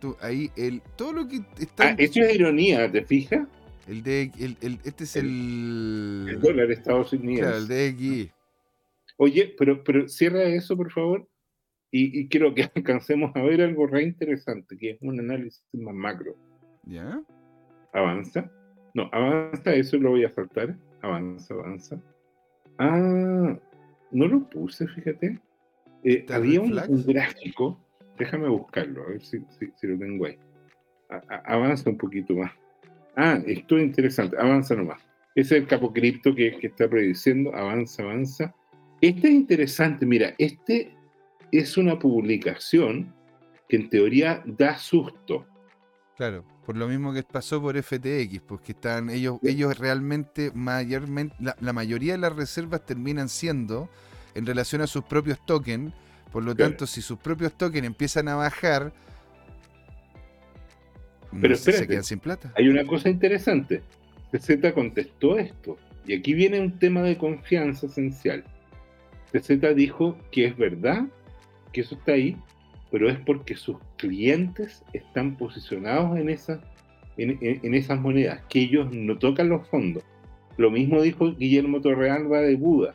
tú, 0.00 0.16
ahí 0.20 0.50
el, 0.56 0.80
todo 0.96 1.12
lo 1.12 1.28
que 1.28 1.42
está. 1.58 1.88
Ah, 1.88 1.94
eso 1.98 2.20
es 2.20 2.34
ironía, 2.34 2.90
¿te 2.90 3.04
fijas? 3.04 3.46
El 3.86 4.02
de 4.02 4.30
el, 4.38 4.56
el, 4.60 4.78
este 4.84 5.04
es 5.04 5.16
el. 5.16 6.26
El 6.28 6.40
dólar 6.40 6.68
de 6.68 6.74
Estados 6.74 7.12
Unidos. 7.12 7.40
Claro, 7.40 7.58
el 7.58 7.68
DXY. 7.68 8.30
Oye, 9.18 9.54
pero, 9.58 9.82
pero 9.84 10.08
cierra 10.08 10.44
eso, 10.44 10.76
por 10.76 10.90
favor. 10.90 11.28
Y, 11.90 12.20
y 12.20 12.28
quiero 12.28 12.54
que 12.54 12.62
alcancemos 12.74 13.32
a 13.34 13.42
ver 13.42 13.60
algo 13.60 13.86
re 13.86 14.02
interesante, 14.04 14.76
que 14.78 14.92
es 14.92 14.98
un 15.02 15.20
análisis 15.20 15.62
más 15.74 15.94
macro. 15.94 16.34
¿Ya? 16.84 17.20
Avanza. 17.92 18.50
No, 18.94 19.08
avanza, 19.12 19.74
eso 19.74 19.98
lo 19.98 20.10
voy 20.10 20.24
a 20.24 20.30
saltar. 20.30 20.76
Avanza, 21.02 21.54
avanza. 21.54 22.00
Ah, 22.78 23.58
no 24.10 24.26
lo 24.26 24.48
puse, 24.48 24.86
fíjate. 24.86 25.38
Eh, 26.04 26.26
había 26.30 26.60
un, 26.60 26.78
un, 26.88 27.04
gráfico, 27.04 27.78
déjame 28.22 28.48
buscarlo, 28.48 29.02
a 29.02 29.10
ver 29.10 29.24
si, 29.24 29.38
si, 29.58 29.72
si 29.74 29.86
lo 29.86 29.98
tengo 29.98 30.26
ahí. 30.26 30.38
A, 31.10 31.16
a, 31.28 31.54
avanza 31.54 31.90
un 31.90 31.98
poquito 31.98 32.34
más. 32.34 32.52
Ah, 33.16 33.40
esto 33.46 33.76
es 33.76 33.84
interesante, 33.84 34.36
avanza 34.38 34.74
nomás. 34.74 35.02
Ese 35.34 35.56
es 35.56 35.62
el 35.62 35.68
capo 35.68 35.92
cripto 35.92 36.34
que, 36.34 36.58
que 36.58 36.68
está 36.68 36.88
prediciendo, 36.88 37.54
avanza, 37.54 38.02
avanza. 38.02 38.54
Este 39.00 39.28
es 39.28 39.34
interesante, 39.34 40.06
mira, 40.06 40.34
este 40.38 40.94
es 41.50 41.76
una 41.76 41.98
publicación 41.98 43.12
que 43.68 43.76
en 43.76 43.90
teoría 43.90 44.42
da 44.46 44.78
susto. 44.78 45.46
Claro, 46.16 46.44
por 46.64 46.76
lo 46.76 46.86
mismo 46.86 47.12
que 47.12 47.22
pasó 47.24 47.60
por 47.60 47.76
FTX, 47.82 48.40
porque 48.46 48.72
están 48.72 49.10
ellos, 49.10 49.38
ellos 49.42 49.76
realmente, 49.78 50.52
mayormente, 50.54 51.34
la, 51.40 51.56
la, 51.60 51.72
mayoría 51.72 52.12
de 52.12 52.18
las 52.18 52.36
reservas 52.36 52.86
terminan 52.86 53.28
siendo 53.28 53.88
en 54.34 54.46
relación 54.46 54.82
a 54.82 54.86
sus 54.86 55.02
propios 55.04 55.44
tokens. 55.44 55.92
Por 56.32 56.42
lo 56.44 56.54
claro. 56.54 56.70
tanto, 56.70 56.86
si 56.86 57.02
sus 57.02 57.18
propios 57.18 57.52
tokens 57.52 57.86
empiezan 57.86 58.28
a 58.28 58.34
bajar, 58.34 58.92
pero 61.40 61.54
espérate, 61.54 61.82
se 61.84 61.88
quedan 61.88 62.04
sin 62.04 62.18
plata. 62.18 62.52
Hay 62.56 62.68
una 62.68 62.84
cosa 62.84 63.08
interesante. 63.08 63.82
TZ 64.32 64.72
contestó 64.74 65.38
esto. 65.38 65.78
Y 66.06 66.14
aquí 66.14 66.34
viene 66.34 66.60
un 66.60 66.78
tema 66.78 67.02
de 67.02 67.16
confianza 67.16 67.86
esencial. 67.86 68.44
TZ 69.30 69.74
dijo 69.74 70.18
que 70.30 70.46
es 70.46 70.56
verdad 70.56 71.06
que 71.72 71.82
eso 71.82 71.94
está 71.94 72.12
ahí, 72.12 72.36
pero 72.90 73.08
es 73.08 73.18
porque 73.20 73.56
sus 73.56 73.76
clientes 73.96 74.82
están 74.92 75.36
posicionados 75.36 76.18
en, 76.18 76.28
esa, 76.28 76.60
en, 77.16 77.38
en, 77.40 77.60
en, 77.62 77.74
esas 77.74 77.98
monedas, 78.00 78.42
que 78.48 78.60
ellos 78.60 78.88
no 78.92 79.18
tocan 79.18 79.48
los 79.48 79.66
fondos. 79.68 80.02
Lo 80.58 80.70
mismo 80.70 81.00
dijo 81.00 81.34
Guillermo 81.34 81.80
Torrealba 81.80 82.40
de 82.40 82.56
Buda. 82.56 82.94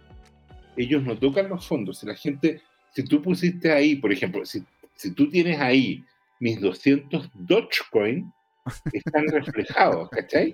Ellos 0.76 1.04
no 1.04 1.18
tocan 1.18 1.50
los 1.50 1.68
fondos. 1.68 2.00
Si 2.00 2.06
la 2.06 2.14
gente, 2.14 2.62
si 2.94 3.04
tú 3.04 3.22
pusiste 3.22 3.72
ahí, 3.72 3.96
por 3.96 4.12
ejemplo, 4.12 4.46
si, 4.46 4.64
si 4.96 5.12
tú 5.12 5.30
tienes 5.30 5.60
ahí 5.60 6.04
mis 6.40 6.60
200 6.60 7.30
Dogecoin, 7.34 8.32
están 8.92 9.28
reflejados, 9.32 10.10
¿cachai? 10.10 10.54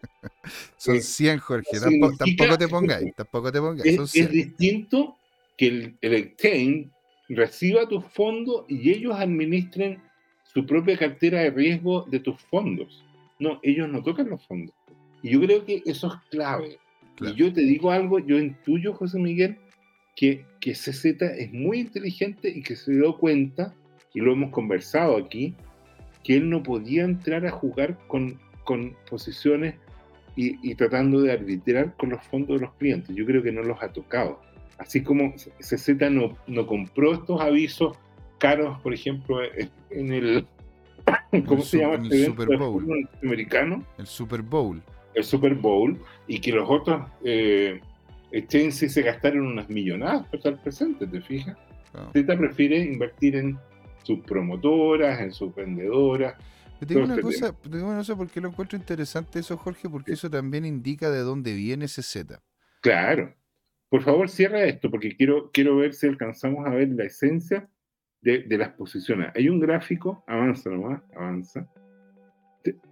Son 0.77 1.01
100, 1.01 1.39
Jorge, 1.39 1.79
tampoco, 1.79 2.17
tampoco, 2.17 2.57
te 2.57 2.67
pongáis, 2.67 3.15
tampoco 3.15 3.51
te 3.51 3.59
pongáis. 3.59 3.99
Es, 3.99 4.15
es 4.15 4.31
distinto 4.31 5.17
que 5.57 5.67
el, 5.67 5.97
el 6.01 6.13
exchange 6.13 6.89
reciba 7.29 7.88
tus 7.88 8.05
fondos 8.05 8.65
y 8.67 8.91
ellos 8.91 9.15
administren 9.15 10.01
su 10.53 10.65
propia 10.65 10.97
cartera 10.97 11.41
de 11.41 11.51
riesgo 11.51 12.05
de 12.09 12.19
tus 12.19 12.39
fondos. 12.41 13.03
No, 13.39 13.59
ellos 13.63 13.89
no 13.89 14.03
tocan 14.03 14.29
los 14.29 14.45
fondos. 14.45 14.75
Y 15.21 15.31
yo 15.31 15.41
creo 15.41 15.65
que 15.65 15.81
eso 15.86 16.07
es 16.07 16.29
clave. 16.29 16.77
Claro. 17.15 17.34
Y 17.34 17.38
yo 17.38 17.53
te 17.53 17.61
digo 17.61 17.91
algo, 17.91 18.19
yo 18.19 18.38
intuyo, 18.38 18.93
José 18.93 19.19
Miguel, 19.19 19.57
que, 20.16 20.45
que 20.59 20.74
CZ 20.74 21.22
es 21.22 21.51
muy 21.51 21.80
inteligente 21.80 22.49
y 22.49 22.61
que 22.61 22.76
se 22.76 22.93
dio 22.93 23.18
cuenta, 23.18 23.74
y 24.14 24.20
lo 24.20 24.34
hemos 24.34 24.51
conversado 24.51 25.18
aquí, 25.18 25.55
que 26.24 26.38
él 26.38 26.49
no 26.49 26.64
podía 26.64 27.03
entrar 27.03 27.45
a 27.45 27.51
jugar 27.51 27.97
con, 28.07 28.39
con 28.64 28.95
posiciones 29.09 29.76
y, 30.36 30.57
y, 30.68 30.76
tratando 30.76 31.22
de 31.22 31.32
arbitrar 31.32 31.95
con 31.97 32.09
los 32.09 32.24
fondos 32.24 32.59
de 32.59 32.66
los 32.66 32.74
clientes. 32.76 33.16
Yo 33.16 33.26
creo 33.26 33.43
que 33.43 33.51
no 33.51 33.61
los 33.61 33.82
ha 33.84 33.89
tocado. 33.89 34.39
Así 34.78 35.01
como 35.01 35.34
CZ 35.59 35.89
no, 36.09 36.38
no 36.47 36.66
compró 36.66 37.14
estos 37.14 37.39
avisos 37.39 37.97
caros, 38.39 38.80
por 38.82 38.93
ejemplo, 38.93 39.38
en 39.89 40.14
el. 40.14 40.47
¿Cómo 41.45 41.61
el 41.61 41.64
se 41.64 41.80
llama 41.80 41.95
el 41.95 42.05
este 42.05 42.26
Super 42.26 42.57
Bowl? 42.57 43.07
El 43.97 44.07
Super 44.07 44.41
Bowl. 44.41 44.84
El 45.16 45.24
Super 45.24 45.53
Bowl, 45.53 46.01
y 46.28 46.39
que 46.39 46.51
los 46.51 46.68
otros 46.70 47.07
eh, 47.24 47.80
exchanges 48.34 48.91
se 48.91 49.01
gastaron 49.01 49.47
unas 49.47 49.69
millonadas 49.69 50.25
para 50.25 50.38
estar 50.38 50.61
presentes, 50.61 51.09
¿te 51.09 51.21
fijas? 51.21 51.57
Oh. 51.93 52.11
Z 52.11 52.38
prefiere 52.38 52.79
invertir 52.79 53.36
en 53.36 53.57
sus 54.03 54.19
promotoras, 54.21 55.21
en 55.21 55.31
sus 55.31 55.53
vendedoras. 55.55 56.36
Te 56.79 56.88
digo 56.88 57.03
una 57.03 57.21
cosa, 57.21 57.53
te 57.53 57.69
digo 57.69 57.93
no 57.93 58.03
sé 58.03 58.15
por 58.15 58.29
qué 58.29 58.41
lo 58.41 58.49
encuentro 58.49 58.77
interesante 58.77 59.39
eso, 59.39 59.55
Jorge, 59.57 59.88
porque 59.89 60.11
sí. 60.11 60.13
eso 60.13 60.29
también 60.29 60.65
indica 60.65 61.09
de 61.09 61.19
dónde 61.19 61.53
viene 61.53 61.86
ese 61.86 62.01
Z. 62.01 62.41
Claro. 62.81 63.34
Por 63.89 64.01
favor, 64.01 64.27
cierra 64.27 64.63
esto, 64.63 64.89
porque 64.89 65.15
quiero, 65.15 65.51
quiero 65.51 65.77
ver 65.77 65.93
si 65.93 66.07
alcanzamos 66.07 66.65
a 66.65 66.71
ver 66.71 66.89
la 66.89 67.05
esencia 67.05 67.69
de, 68.21 68.39
de 68.39 68.57
las 68.57 68.69
posiciones. 68.69 69.31
Hay 69.36 69.47
un 69.47 69.59
gráfico, 69.59 70.23
avanza 70.27 70.71
nomás, 70.71 71.03
avanza. 71.15 71.69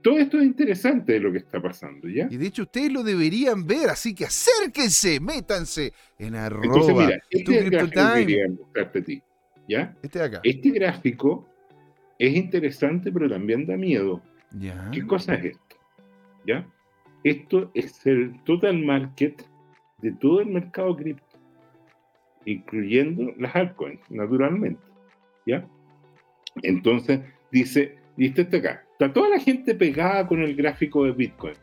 Todo 0.01 0.19
esto 0.19 0.38
es 0.38 0.43
interesante 0.45 1.13
de 1.13 1.19
lo 1.22 1.32
que 1.32 1.38
está 1.38 1.61
pasando, 1.61 2.09
¿ya? 2.09 2.28
Y 2.30 2.36
de 2.36 2.47
hecho 2.47 2.63
ustedes 2.63 2.91
lo 2.91 3.03
deberían 3.03 3.65
ver, 3.65 3.89
así 3.89 4.13
que 4.13 4.26
acérquense, 4.26 5.19
métanse 5.22 5.93
en 6.17 6.36
arroba. 6.36 6.65
Entonces, 6.65 6.95
mira, 6.95 7.24
este 7.30 7.57
es 7.57 7.63
el 7.63 7.69
gráfico 7.69 8.01
que 8.13 8.26
quería 8.26 8.47
mostrarte 8.49 8.99
a 8.99 9.03
ti. 9.03 9.24
¿Ya? 9.69 9.95
Este 10.01 10.19
de 10.19 10.26
acá. 10.26 10.41
Este 10.43 10.69
gráfico 10.72 11.47
es 12.19 12.36
interesante, 12.36 13.11
pero 13.11 13.30
también 13.30 13.65
da 13.65 13.78
miedo. 13.78 14.22
¿Ya? 14.59 14.89
¿Qué 14.91 15.05
cosa 15.07 15.36
es 15.36 15.45
esto? 15.45 15.76
¿Ya? 16.45 16.67
Esto 17.24 17.72
es 17.74 18.05
el 18.05 18.43
total 18.43 18.80
market 18.80 19.41
de 19.99 20.11
todo 20.11 20.41
el 20.41 20.47
mercado 20.47 20.97
cripto, 20.97 21.38
incluyendo 22.45 23.34
las 23.38 23.55
altcoins, 23.55 24.01
naturalmente. 24.09 24.82
¿Ya? 25.45 25.65
Entonces, 26.63 27.22
dice, 27.51 27.97
dice 28.17 28.41
este 28.41 28.57
acá, 28.57 28.84
está 29.02 29.14
toda 29.14 29.30
la 29.30 29.39
gente 29.39 29.74
pegada 29.74 30.28
con 30.28 30.43
el 30.43 30.56
gráfico 30.56 31.06
de 31.06 31.12
Bitcoin, 31.12 31.56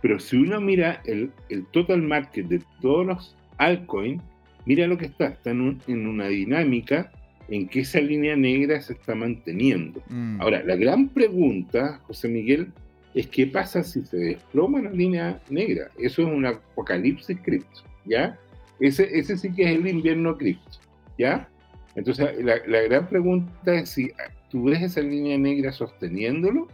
pero 0.00 0.20
si 0.20 0.36
uno 0.36 0.60
mira 0.60 1.02
el, 1.04 1.32
el 1.48 1.66
total 1.66 2.00
market 2.00 2.46
de 2.46 2.62
todos 2.80 3.04
los 3.04 3.36
altcoins, 3.58 4.22
mira 4.66 4.86
lo 4.86 4.96
que 4.96 5.06
está, 5.06 5.26
está 5.26 5.50
en, 5.50 5.62
un, 5.62 5.82
en 5.88 6.06
una 6.06 6.28
dinámica 6.28 7.10
en 7.48 7.66
que 7.66 7.80
esa 7.80 8.00
línea 8.00 8.36
negra 8.36 8.80
se 8.80 8.92
está 8.92 9.16
manteniendo. 9.16 10.00
Mm. 10.10 10.40
Ahora, 10.40 10.62
la 10.62 10.76
gran 10.76 11.08
pregunta, 11.08 12.00
José 12.06 12.28
Miguel, 12.28 12.68
es 13.14 13.26
qué 13.26 13.48
pasa 13.48 13.82
si 13.82 14.04
se 14.04 14.18
desploma 14.18 14.80
la 14.80 14.90
línea 14.90 15.40
negra. 15.50 15.90
Eso 15.98 16.22
es 16.22 16.28
un 16.28 16.46
apocalipsis 16.46 17.36
cripto, 17.42 17.80
¿ya? 18.04 18.38
Ese, 18.78 19.08
ese 19.18 19.36
sí 19.36 19.52
que 19.52 19.64
es 19.64 19.76
el 19.76 19.88
invierno 19.88 20.36
cripto, 20.36 20.78
¿ya? 21.18 21.48
Entonces, 21.96 22.44
la, 22.44 22.58
la 22.64 22.82
gran 22.82 23.08
pregunta 23.08 23.74
es 23.74 23.88
si 23.88 24.12
tú 24.50 24.64
ves 24.64 24.82
esa 24.82 25.00
línea 25.00 25.36
negra 25.38 25.72
sosteniéndolo, 25.72 26.68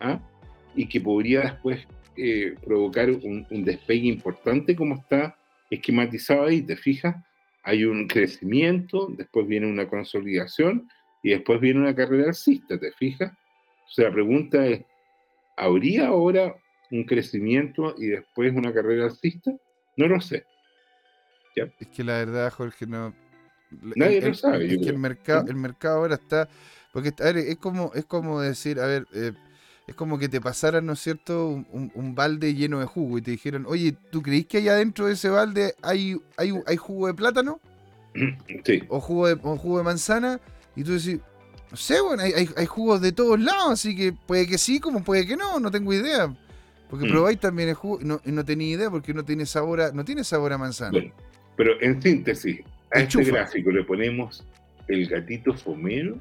¿ah? 0.00 0.20
y 0.74 0.88
que 0.88 1.00
podría 1.00 1.40
después 1.42 1.86
eh, 2.16 2.54
provocar 2.64 3.10
un, 3.10 3.46
un 3.50 3.64
despegue 3.64 4.08
importante 4.08 4.74
como 4.76 4.96
está 4.96 5.36
esquematizado 5.70 6.46
ahí, 6.46 6.62
¿te 6.62 6.76
fijas? 6.76 7.16
Hay 7.64 7.84
un 7.84 8.06
crecimiento, 8.08 9.08
después 9.16 9.46
viene 9.46 9.66
una 9.66 9.88
consolidación 9.88 10.88
y 11.22 11.30
después 11.30 11.60
viene 11.60 11.80
una 11.80 11.94
carrera 11.94 12.28
alcista, 12.28 12.78
¿te 12.78 12.92
fijas? 12.92 13.32
O 13.86 13.90
sea, 13.90 14.06
la 14.08 14.12
pregunta 14.14 14.66
es, 14.66 14.82
¿habría 15.56 16.08
ahora 16.08 16.56
un 16.90 17.04
crecimiento 17.04 17.94
y 17.96 18.08
después 18.08 18.52
una 18.54 18.72
carrera 18.72 19.04
alcista? 19.04 19.52
No 19.96 20.08
lo 20.08 20.20
sé. 20.20 20.44
Es 21.54 21.88
que 21.88 22.02
la 22.02 22.14
verdad, 22.18 22.50
Jorge, 22.52 22.86
no. 22.86 23.14
Nadie 23.94 24.18
el- 24.18 24.28
lo 24.28 24.34
sabe, 24.34 24.66
Es 24.66 24.78
que 24.78 24.88
el 24.90 24.98
mercado, 24.98 25.46
el 25.48 25.56
mercado 25.56 25.98
ahora 25.98 26.14
está. 26.16 26.48
Porque, 26.92 27.12
a 27.20 27.24
ver, 27.24 27.38
es 27.38 27.56
como, 27.56 27.90
es 27.94 28.04
como 28.04 28.40
decir, 28.40 28.78
a 28.78 28.86
ver, 28.86 29.06
eh, 29.14 29.32
es 29.86 29.94
como 29.94 30.18
que 30.18 30.28
te 30.28 30.40
pasaran, 30.40 30.86
¿no 30.86 30.92
es 30.92 31.00
cierto?, 31.00 31.48
un, 31.48 31.66
un- 31.72 31.90
un 31.94 32.14
balde 32.14 32.54
lleno 32.54 32.78
de 32.80 32.86
jugo 32.86 33.18
y 33.18 33.22
te 33.22 33.32
dijeron, 33.32 33.64
oye, 33.66 33.96
¿tú 34.10 34.22
creís 34.22 34.46
que 34.46 34.58
allá 34.58 34.76
dentro 34.76 35.06
de 35.06 35.14
ese 35.14 35.28
balde 35.28 35.74
hay, 35.82 36.16
hay, 36.36 36.52
hay 36.66 36.76
jugo 36.76 37.06
de 37.08 37.14
plátano? 37.14 37.60
Sí, 38.64 38.82
o 38.88 39.00
jugo 39.00 39.26
de, 39.26 39.34
o 39.42 39.56
jugo 39.56 39.78
de 39.78 39.84
manzana, 39.84 40.38
y 40.76 40.84
tú 40.84 40.92
decís, 40.92 41.18
no 41.70 41.76
sé, 41.76 42.00
bueno, 42.00 42.22
hay, 42.22 42.32
hay, 42.32 42.48
hay 42.56 42.66
jugos 42.66 43.00
de 43.00 43.10
todos 43.12 43.40
lados, 43.40 43.72
así 43.72 43.96
que 43.96 44.12
puede 44.12 44.46
que 44.46 44.58
sí, 44.58 44.78
como 44.78 45.02
puede 45.02 45.26
que 45.26 45.36
no, 45.36 45.58
no 45.58 45.70
tengo 45.70 45.92
idea. 45.92 46.32
Porque 46.90 47.06
Mm. 47.06 47.08
probáis 47.08 47.40
también 47.40 47.70
el 47.70 47.74
jugo 47.74 47.98
y 48.02 48.04
no, 48.04 48.20
y 48.24 48.30
no 48.32 48.44
tenía 48.44 48.68
idea 48.68 48.90
porque 48.90 49.14
no 49.14 49.24
tiene 49.24 49.46
sabor 49.46 49.80
a, 49.80 49.92
no 49.92 50.04
tiene 50.04 50.22
sabor 50.24 50.52
a 50.52 50.58
manzana. 50.58 50.90
bueno. 50.92 51.12
Pero 51.56 51.80
en 51.80 52.00
síntesis, 52.02 52.60
a 52.92 53.00
este 53.00 53.24
gráfico 53.24 53.70
le 53.70 53.82
ponemos 53.84 54.44
el 54.88 55.08
gatito 55.08 55.54
fomero 55.54 56.18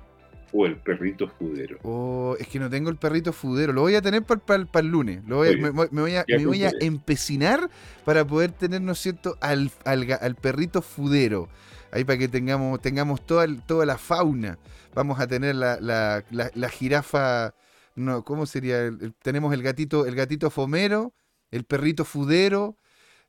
o 0.53 0.65
el 0.65 0.75
perrito 0.77 1.27
fudero. 1.27 1.77
Oh, 1.83 2.35
es 2.39 2.47
que 2.47 2.59
no 2.59 2.69
tengo 2.69 2.89
el 2.89 2.97
perrito 2.97 3.31
fudero. 3.33 3.73
Lo 3.73 3.81
voy 3.81 3.95
a 3.95 4.01
tener 4.01 4.23
para 4.23 4.67
el 4.75 4.87
lunes. 4.87 5.21
Lo 5.27 5.37
voy 5.37 5.49
a- 5.49 5.51
me, 5.57 5.71
me 5.71 6.01
voy 6.01 6.15
a, 6.15 6.25
me 6.27 6.45
voy 6.45 6.63
a 6.63 6.71
empecinar 6.81 7.69
para 8.05 8.25
poder 8.25 8.51
tener, 8.51 8.81
¿no 8.81 8.91
es 8.91 8.99
cierto?, 8.99 9.37
al, 9.41 9.71
al, 9.85 10.07
al 10.19 10.35
perrito 10.35 10.81
fudero. 10.81 11.49
Ahí 11.91 12.03
para 12.03 12.17
que 12.19 12.27
tengamos, 12.27 12.81
tengamos 12.81 13.25
toda, 13.25 13.45
toda 13.65 13.85
la 13.85 13.97
fauna. 13.97 14.57
Vamos 14.93 15.19
a 15.19 15.27
tener 15.27 15.55
la, 15.55 15.79
la, 15.79 16.23
la- 16.31 16.51
la 16.53 16.69
jirafa. 16.69 17.53
No, 17.95 18.23
¿cómo 18.23 18.45
sería? 18.45 18.79
El- 18.81 19.13
tenemos 19.21 19.53
el 19.53 19.61
gatito, 19.63 20.05
el 20.05 20.15
gatito 20.15 20.49
fomero, 20.49 21.13
el 21.51 21.63
perrito 21.65 22.05
fudero, 22.05 22.77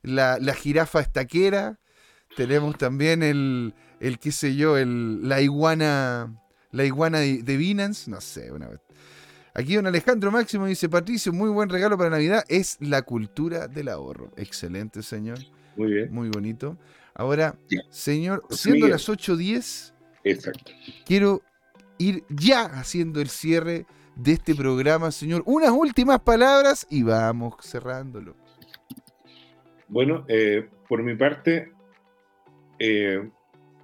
la, 0.01 0.37
la 0.39 0.53
jirafa 0.53 0.99
estaquera. 1.01 1.79
Tenemos 2.35 2.77
también 2.77 3.21
el, 3.23 3.73
el 3.99 4.17
qué 4.19 4.31
sé 4.31 4.55
yo, 4.55 4.77
el, 4.77 5.27
la 5.27 5.41
iguana, 5.41 6.33
la 6.73 6.83
iguana 6.83 7.19
de, 7.19 7.41
de 7.41 7.57
Binance, 7.57 8.11
no 8.11 8.19
sé, 8.19 8.51
una 8.51 8.67
vez. 8.67 8.81
Aquí 9.53 9.75
don 9.75 9.85
Alejandro 9.85 10.31
Máximo 10.31 10.65
dice, 10.65 10.89
Patricio, 10.89 11.31
muy 11.31 11.49
buen 11.49 11.69
regalo 11.69 11.95
para 11.97 12.09
Navidad, 12.09 12.43
es 12.49 12.77
la 12.81 13.03
cultura 13.03 13.67
del 13.67 13.87
ahorro. 13.87 14.31
Excelente, 14.35 15.03
señor, 15.03 15.37
Muy 15.75 15.93
bien, 15.93 16.11
muy 16.11 16.29
bonito. 16.29 16.77
Ahora, 17.13 17.55
señor, 17.89 18.41
José 18.41 18.63
siendo 18.63 18.87
Miguel. 18.87 18.91
las 18.91 19.07
8.10, 19.07 19.93
exacto. 20.23 20.71
quiero 21.05 21.43
ir 21.99 22.23
ya 22.29 22.63
haciendo 22.65 23.21
el 23.21 23.29
cierre 23.29 23.85
de 24.15 24.31
este 24.33 24.55
programa, 24.55 25.11
señor. 25.11 25.43
Unas 25.45 25.69
últimas 25.69 26.19
palabras 26.21 26.87
y 26.89 27.03
vamos 27.03 27.55
cerrándolo. 27.61 28.35
Bueno, 29.87 30.25
eh, 30.27 30.67
por 30.89 31.03
mi 31.03 31.15
parte, 31.15 31.71
eh, 32.79 33.29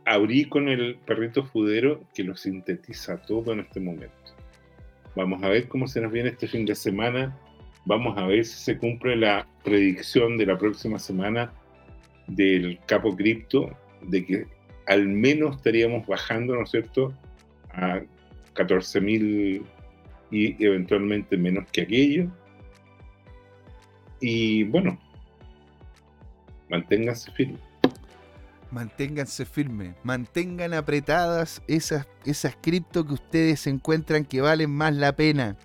abrí 0.10 0.46
con 0.46 0.68
el 0.70 0.96
perrito 1.06 1.46
fudero 1.46 2.04
que 2.16 2.24
lo 2.24 2.36
sintetiza 2.36 3.22
todo 3.22 3.54
en 3.54 3.60
este 3.60 3.80
momento. 3.80 4.16
Vamos 5.16 5.44
a 5.44 5.50
ver 5.50 5.68
cómo 5.68 5.88
se 5.88 6.02
nos 6.02 6.12
viene 6.12 6.30
este 6.30 6.48
fin 6.48 6.66
de 6.66 6.74
semana. 6.74 7.38
Vamos 7.86 8.18
a 8.18 8.26
ver 8.26 8.44
si 8.44 8.58
se 8.58 8.78
cumple 8.80 9.16
la 9.16 9.48
predicción 9.64 10.36
de 10.40 10.48
la 10.48 10.58
próxima 10.58 10.98
semana 10.98 11.54
del 12.26 12.80
capo 12.88 13.16
cripto, 13.16 13.70
de 14.02 14.26
que 14.26 14.48
al 14.88 15.08
menos 15.08 15.58
estaríamos 15.58 16.08
bajando, 16.08 16.56
¿no 16.56 16.64
es 16.64 16.72
cierto?, 16.72 17.14
a 17.72 18.02
14.000 18.56 19.62
y 20.32 20.66
eventualmente 20.66 21.38
menos 21.38 21.70
que 21.72 21.82
aquello. 21.82 22.32
Y 24.22 24.64
bueno, 24.64 25.00
manténganse 26.68 27.32
firmes. 27.32 27.69
Manténganse 28.72 29.46
firmes, 29.46 29.96
mantengan 30.04 30.76
apretadas 30.76 31.62
esas, 31.68 32.06
esas 32.24 32.56
cripto 32.62 33.06
que 33.06 33.14
ustedes 33.14 33.66
encuentran 33.66 34.26
que 34.26 34.42
valen 34.42 34.70
más 34.70 34.94
la 34.94 35.16
pena. 35.16 35.58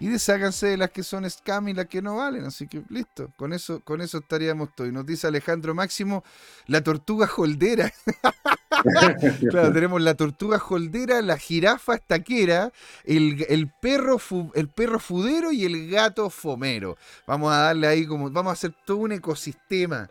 Y 0.00 0.08
desháganse 0.08 0.68
de 0.68 0.76
las 0.78 0.90
que 0.90 1.02
son 1.02 1.28
scam 1.28 1.68
y 1.68 1.74
las 1.74 1.86
que 1.86 2.00
no 2.00 2.16
valen. 2.16 2.46
Así 2.46 2.66
que 2.66 2.82
listo, 2.88 3.30
con 3.36 3.52
eso, 3.52 3.80
con 3.80 4.00
eso 4.00 4.18
estaríamos 4.18 4.70
todos. 4.74 4.88
Y 4.88 4.94
nos 4.94 5.04
dice 5.04 5.26
Alejandro 5.26 5.74
Máximo, 5.74 6.24
la 6.66 6.82
tortuga 6.82 7.28
holdera. 7.36 7.92
claro, 9.50 9.72
tenemos 9.74 10.00
la 10.00 10.14
tortuga 10.14 10.62
holdera, 10.66 11.20
la 11.20 11.36
jirafa 11.36 11.96
estaquera, 11.96 12.72
el, 13.04 13.44
el 13.50 13.68
perro 13.68 14.18
el 14.54 14.68
perro 14.68 15.00
fudero 15.00 15.52
y 15.52 15.66
el 15.66 15.90
gato 15.90 16.30
fomero. 16.30 16.96
Vamos 17.26 17.52
a 17.52 17.58
darle 17.58 17.86
ahí 17.86 18.06
como, 18.06 18.30
vamos 18.30 18.50
a 18.50 18.54
hacer 18.54 18.74
todo 18.86 18.96
un 18.98 19.12
ecosistema. 19.12 20.08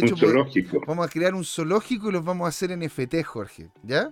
De 0.00 0.06
hecho, 0.06 0.14
un 0.14 0.20
zoológico. 0.20 0.80
Vamos 0.86 1.06
a 1.06 1.10
crear 1.10 1.34
un 1.34 1.44
zoológico 1.44 2.08
y 2.08 2.12
los 2.12 2.24
vamos 2.24 2.46
a 2.46 2.48
hacer 2.48 2.70
en 2.72 2.82
FT, 2.82 3.22
Jorge. 3.24 3.68
¿Ya? 3.82 4.10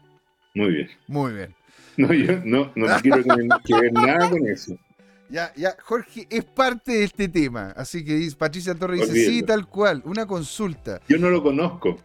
Muy 0.55 0.71
bien. 0.73 0.91
Muy 1.09 1.33
bien. 1.33 1.55
No, 1.97 2.13
yo 2.15 2.33
no, 2.45 2.73
no 2.75 2.87
quiero 3.03 3.23
que, 3.23 3.49
que 3.65 3.81
ver 3.81 3.93
nada 3.93 4.31
con 4.31 4.47
eso. 4.49 4.77
Ya, 5.29 5.53
ya, 5.57 5.75
Jorge 5.83 6.25
es 6.31 6.45
parte 6.45 6.93
de 6.93 7.03
este 7.03 7.27
tema. 7.29 7.73
Así 7.77 8.05
que 8.05 8.15
dice- 8.15 8.37
Patricia 8.37 8.77
Torres 8.77 9.11
dice, 9.13 9.27
sí, 9.29 9.43
tal 9.43 9.67
cual, 9.67 10.01
una 10.05 10.25
consulta. 10.25 11.01
Yo 11.09 11.19
no 11.19 11.31
lo 11.31 11.43
conozco. 11.43 11.97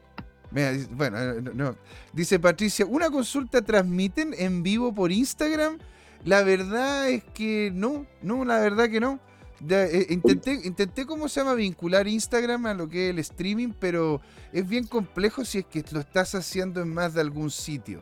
Mira, 0.50 0.72
bueno, 0.90 1.20
eh, 1.22 1.40
no, 1.40 1.54
no. 1.54 1.76
dice 2.14 2.40
Patricia, 2.40 2.84
¿una 2.84 3.12
consulta 3.12 3.62
transmiten 3.62 4.34
en 4.36 4.64
vivo 4.64 4.92
por 4.96 5.12
Instagram? 5.12 5.78
La 6.26 6.42
verdad 6.42 7.10
es 7.12 7.24
que 7.36 7.70
no, 7.72 8.08
no, 8.24 8.44
la 8.44 8.60
verdad 8.60 8.90
que 8.90 9.00
no. 9.00 9.20
Ya, 9.64 9.86
eh, 9.86 10.08
intenté, 10.10 10.54
intenté, 10.64 11.06
¿cómo 11.06 11.30
se 11.30 11.40
llama? 11.40 11.54
Vincular 11.54 12.08
Instagram 12.08 12.66
a 12.66 12.74
lo 12.74 12.90
que 12.90 13.06
es 13.06 13.10
el 13.12 13.20
streaming, 13.20 13.74
pero 13.80 14.22
es 14.52 14.68
bien 14.68 14.88
complejo 14.88 15.46
si 15.46 15.60
es 15.60 15.66
que 15.66 15.84
lo 15.92 16.00
estás 16.00 16.34
haciendo 16.34 16.82
en 16.82 16.92
más 16.92 17.14
de 17.14 17.22
algún 17.22 17.52
sitio. 17.52 18.02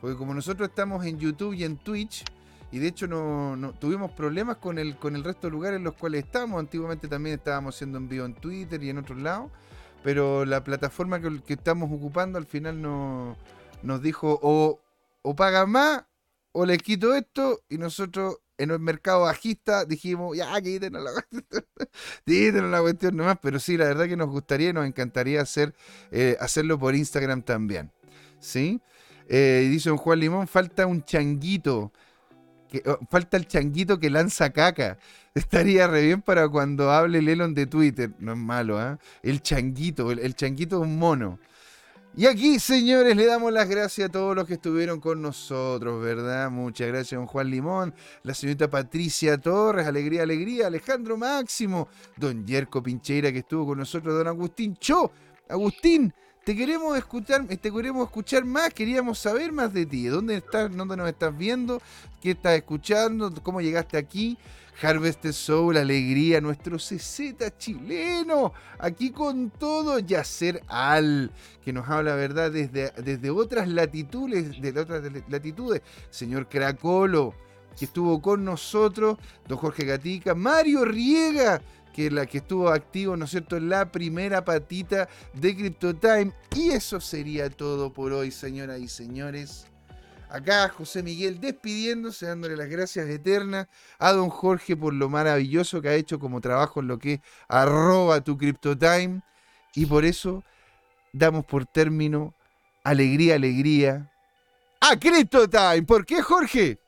Porque 0.00 0.16
como 0.16 0.32
nosotros 0.34 0.68
estamos 0.68 1.04
en 1.04 1.18
YouTube 1.18 1.54
y 1.54 1.64
en 1.64 1.76
Twitch, 1.76 2.24
y 2.70 2.78
de 2.78 2.88
hecho 2.88 3.06
no, 3.06 3.74
tuvimos 3.78 4.12
problemas 4.12 4.56
con 4.56 4.78
el, 4.78 4.96
con 4.96 5.16
el 5.16 5.24
resto 5.24 5.48
de 5.48 5.50
lugares 5.50 5.78
en 5.78 5.84
los 5.84 5.94
cuales 5.94 6.24
estamos. 6.24 6.58
Antiguamente 6.58 7.08
también 7.08 7.36
estábamos 7.36 7.74
haciendo 7.74 7.98
en 7.98 8.08
vivo 8.08 8.24
en 8.24 8.34
Twitter 8.34 8.82
y 8.82 8.90
en 8.90 8.98
otros 8.98 9.20
lados. 9.20 9.50
Pero 10.02 10.44
la 10.44 10.64
plataforma 10.64 11.20
que, 11.20 11.52
estamos 11.52 11.90
ocupando 11.92 12.38
al 12.38 12.46
final 12.46 12.80
no, 12.80 13.36
nos 13.82 14.02
dijo 14.02 14.38
o, 14.42 14.80
o 15.22 15.36
pagan 15.36 15.70
más 15.70 16.04
o 16.52 16.66
les 16.66 16.78
quito 16.78 17.14
esto 17.14 17.60
y 17.68 17.78
nosotros 17.78 18.38
en 18.62 18.70
el 18.70 18.78
mercado 18.78 19.22
bajista 19.22 19.84
dijimos, 19.84 20.36
ya, 20.36 20.60
quítenos 20.60 21.02
la, 21.02 21.10
quítenos 22.24 22.70
la 22.70 22.80
cuestión 22.80 23.16
nomás, 23.16 23.38
pero 23.42 23.58
sí, 23.58 23.76
la 23.76 23.86
verdad 23.86 24.06
que 24.06 24.16
nos 24.16 24.28
gustaría 24.28 24.70
y 24.70 24.72
nos 24.72 24.86
encantaría 24.86 25.42
hacer, 25.42 25.74
eh, 26.10 26.36
hacerlo 26.40 26.78
por 26.78 26.94
Instagram 26.94 27.42
también. 27.42 27.90
¿Sí? 28.38 28.80
Eh, 29.28 29.68
dice 29.70 29.88
don 29.88 29.98
Juan 29.98 30.20
Limón, 30.20 30.46
falta 30.46 30.86
un 30.86 31.04
changuito. 31.04 31.92
Que, 32.68 32.82
oh, 32.86 32.98
falta 33.10 33.36
el 33.36 33.46
changuito 33.46 33.98
que 33.98 34.10
lanza 34.10 34.50
caca. 34.50 34.98
Estaría 35.34 35.86
re 35.86 36.02
bien 36.02 36.22
para 36.22 36.48
cuando 36.48 36.90
hable 36.90 37.18
el 37.18 37.28
Elon 37.28 37.54
de 37.54 37.66
Twitter. 37.66 38.12
No 38.18 38.32
es 38.32 38.38
malo, 38.38 38.78
¿ah? 38.78 38.98
El 39.22 39.42
changuito, 39.42 40.10
el, 40.12 40.18
el 40.20 40.34
changuito 40.34 40.76
es 40.76 40.82
un 40.82 40.98
mono. 40.98 41.38
Y 42.14 42.26
aquí, 42.26 42.58
señores, 42.58 43.16
le 43.16 43.24
damos 43.24 43.50
las 43.54 43.66
gracias 43.66 44.10
a 44.10 44.12
todos 44.12 44.36
los 44.36 44.46
que 44.46 44.54
estuvieron 44.54 45.00
con 45.00 45.22
nosotros, 45.22 46.02
¿verdad? 46.02 46.50
Muchas 46.50 46.88
gracias, 46.88 47.18
don 47.18 47.26
Juan 47.26 47.50
Limón, 47.50 47.94
la 48.22 48.34
señorita 48.34 48.68
Patricia 48.68 49.38
Torres, 49.38 49.86
Alegría, 49.86 50.22
Alegría, 50.22 50.66
Alejandro 50.66 51.16
Máximo, 51.16 51.88
don 52.18 52.46
Yerko 52.46 52.82
Pincheira 52.82 53.32
que 53.32 53.38
estuvo 53.38 53.68
con 53.68 53.78
nosotros, 53.78 54.14
don 54.14 54.28
Agustín 54.28 54.76
Cho. 54.76 55.10
Agustín, 55.48 56.12
te 56.44 56.54
queremos 56.54 56.98
escuchar, 56.98 57.46
te 57.46 57.72
queremos 57.72 58.04
escuchar 58.04 58.44
más, 58.44 58.74
queríamos 58.74 59.18
saber 59.18 59.50
más 59.50 59.72
de 59.72 59.86
ti. 59.86 60.04
¿Dónde 60.04 60.36
estás? 60.36 60.70
¿Dónde 60.76 60.98
nos 60.98 61.08
estás 61.08 61.34
viendo? 61.34 61.80
¿Qué 62.20 62.32
estás 62.32 62.56
escuchando? 62.56 63.32
¿Cómo 63.42 63.62
llegaste 63.62 63.96
aquí? 63.96 64.36
Harvest 64.80 65.26
Soul, 65.32 65.76
alegría, 65.76 66.40
nuestro 66.40 66.76
CZ 66.76 67.56
chileno, 67.58 68.52
aquí 68.78 69.10
con 69.10 69.50
todo, 69.50 69.98
Yacer 69.98 70.62
Al, 70.68 71.30
que 71.64 71.72
nos 71.72 71.88
habla, 71.88 72.14
¿verdad?, 72.14 72.50
desde, 72.50 72.90
desde 73.02 73.30
otras 73.30 73.68
latitudes, 73.68 74.60
de 74.60 74.80
otras 74.80 75.02
latitudes, 75.28 75.82
señor 76.10 76.48
Cracolo, 76.48 77.34
que 77.78 77.84
estuvo 77.84 78.20
con 78.20 78.44
nosotros, 78.44 79.18
don 79.46 79.58
Jorge 79.58 79.84
Gatica, 79.84 80.34
Mario 80.34 80.84
Riega, 80.84 81.60
que 81.92 82.10
la 82.10 82.26
que 82.26 82.38
estuvo 82.38 82.70
activo, 82.70 83.16
¿no 83.16 83.26
es 83.26 83.30
cierto?, 83.30 83.56
en 83.56 83.68
la 83.68 83.92
primera 83.92 84.44
patita 84.44 85.08
de 85.34 85.54
CryptoTime. 85.54 86.32
Y 86.56 86.70
eso 86.70 87.00
sería 87.00 87.50
todo 87.50 87.92
por 87.92 88.12
hoy, 88.12 88.30
señoras 88.30 88.80
y 88.80 88.88
señores. 88.88 89.66
Acá 90.32 90.70
José 90.70 91.02
Miguel 91.02 91.40
despidiéndose, 91.40 92.24
dándole 92.24 92.56
las 92.56 92.70
gracias 92.70 93.06
eternas 93.06 93.68
a 93.98 94.12
don 94.12 94.30
Jorge 94.30 94.74
por 94.74 94.94
lo 94.94 95.10
maravilloso 95.10 95.82
que 95.82 95.90
ha 95.90 95.94
hecho 95.94 96.18
como 96.18 96.40
trabajo 96.40 96.80
en 96.80 96.88
lo 96.88 96.98
que 96.98 97.12
es 97.12 97.20
arroba 97.48 98.22
tu 98.22 98.38
CryptoTime. 98.38 99.20
Y 99.74 99.84
por 99.84 100.06
eso 100.06 100.42
damos 101.12 101.44
por 101.44 101.66
término 101.66 102.32
alegría, 102.82 103.34
alegría 103.34 104.10
a 104.80 104.98
CryptoTime. 104.98 105.82
¿Por 105.82 106.06
qué, 106.06 106.22
Jorge? 106.22 106.78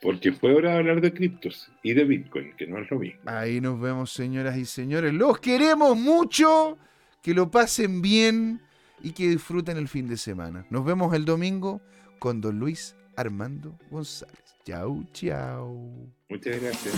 Porque 0.00 0.32
fue 0.32 0.54
hora 0.54 0.70
de 0.70 0.78
hablar 0.78 1.02
de 1.02 1.12
criptos 1.12 1.70
y 1.82 1.92
de 1.92 2.04
Bitcoin, 2.04 2.56
que 2.56 2.66
no 2.66 2.78
es 2.78 2.90
lo 2.90 3.00
mismo. 3.00 3.20
Ahí 3.26 3.60
nos 3.60 3.78
vemos, 3.78 4.14
señoras 4.14 4.56
y 4.56 4.64
señores. 4.64 5.12
Los 5.12 5.40
queremos 5.40 5.94
mucho. 5.94 6.78
Que 7.20 7.34
lo 7.34 7.50
pasen 7.50 8.00
bien 8.00 8.62
y 9.02 9.10
que 9.10 9.28
disfruten 9.28 9.76
el 9.76 9.88
fin 9.88 10.08
de 10.08 10.16
semana. 10.16 10.64
Nos 10.70 10.86
vemos 10.86 11.12
el 11.12 11.26
domingo 11.26 11.82
con 12.18 12.40
don 12.40 12.58
Luis 12.58 12.94
Armando 13.16 13.76
González. 13.90 14.54
Chau, 14.64 15.04
chau. 15.12 16.12
Muchas 16.28 16.60
gracias. 16.60 16.94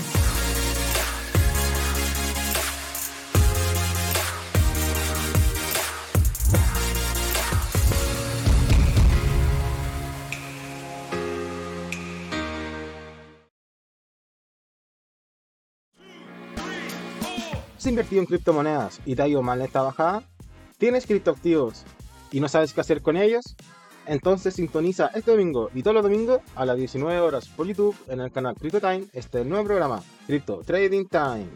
¿Has 17.77 17.87
invertido 17.87 18.21
en 18.21 18.27
criptomonedas 18.27 19.01
y 19.07 19.16
te 19.16 19.23
ha 19.23 19.29
ido 19.29 19.43
mal 19.43 19.59
en 19.61 19.64
esta 19.64 19.81
bajada? 19.81 20.23
¿Tienes 20.77 21.07
criptoactivos 21.07 21.85
y 22.31 22.41
no 22.41 22.49
sabes 22.49 22.75
qué 22.75 22.83
hacer 22.83 23.01
con 23.01 23.16
ellos? 23.16 23.57
Entonces 24.07 24.55
sintoniza 24.55 25.11
este 25.15 25.31
domingo 25.31 25.71
y 25.75 25.83
todos 25.83 25.95
los 25.95 26.03
domingos 26.03 26.41
a 26.55 26.65
las 26.65 26.77
19 26.77 27.21
horas 27.21 27.49
por 27.49 27.67
YouTube 27.67 27.95
en 28.09 28.21
el 28.21 28.33
canal 28.33 28.55
Crypto 28.57 28.81
Time 28.81 29.05
este 29.13 29.45
nuevo 29.45 29.65
programa, 29.65 30.03
Crypto 30.27 30.63
Trading 30.65 31.07
Time. 31.07 31.47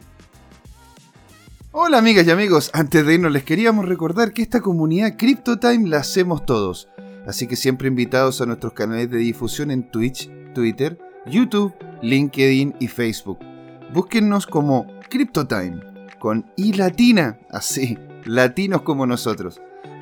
Hola 1.73 1.99
amigas 1.99 2.27
y 2.27 2.31
amigos, 2.31 2.71
antes 2.73 3.05
de 3.05 3.15
irnos 3.15 3.33
les 3.33 3.43
queríamos 3.43 3.87
recordar 3.87 4.33
que 4.33 4.43
esta 4.43 4.61
comunidad 4.61 5.17
Crypto 5.17 5.59
Time 5.59 5.89
la 5.89 5.99
hacemos 5.99 6.47
todos, 6.47 6.89
así 7.27 7.49
que 7.49 7.57
siempre 7.57 7.89
invitados 7.89 8.41
a 8.41 8.47
nuestros 8.47 8.75
canales 8.75 9.11
de 9.11 9.19
difusión 9.19 9.73
en 9.73 9.91
Twitch, 9.91 10.31
Twitter, 10.55 10.99
YouTube, 11.27 11.75
LinkedIn 12.03 12.77
y 12.79 12.87
Facebook. 12.87 13.39
Búsquennos 13.93 14.47
como 14.47 14.87
Crypto 15.09 15.47
Time, 15.47 15.81
con 16.21 16.49
I 16.57 16.75
latina, 16.75 17.41
así, 17.51 17.99
latinos 18.25 18.83
como 18.83 19.07
nosotros. 19.07 19.61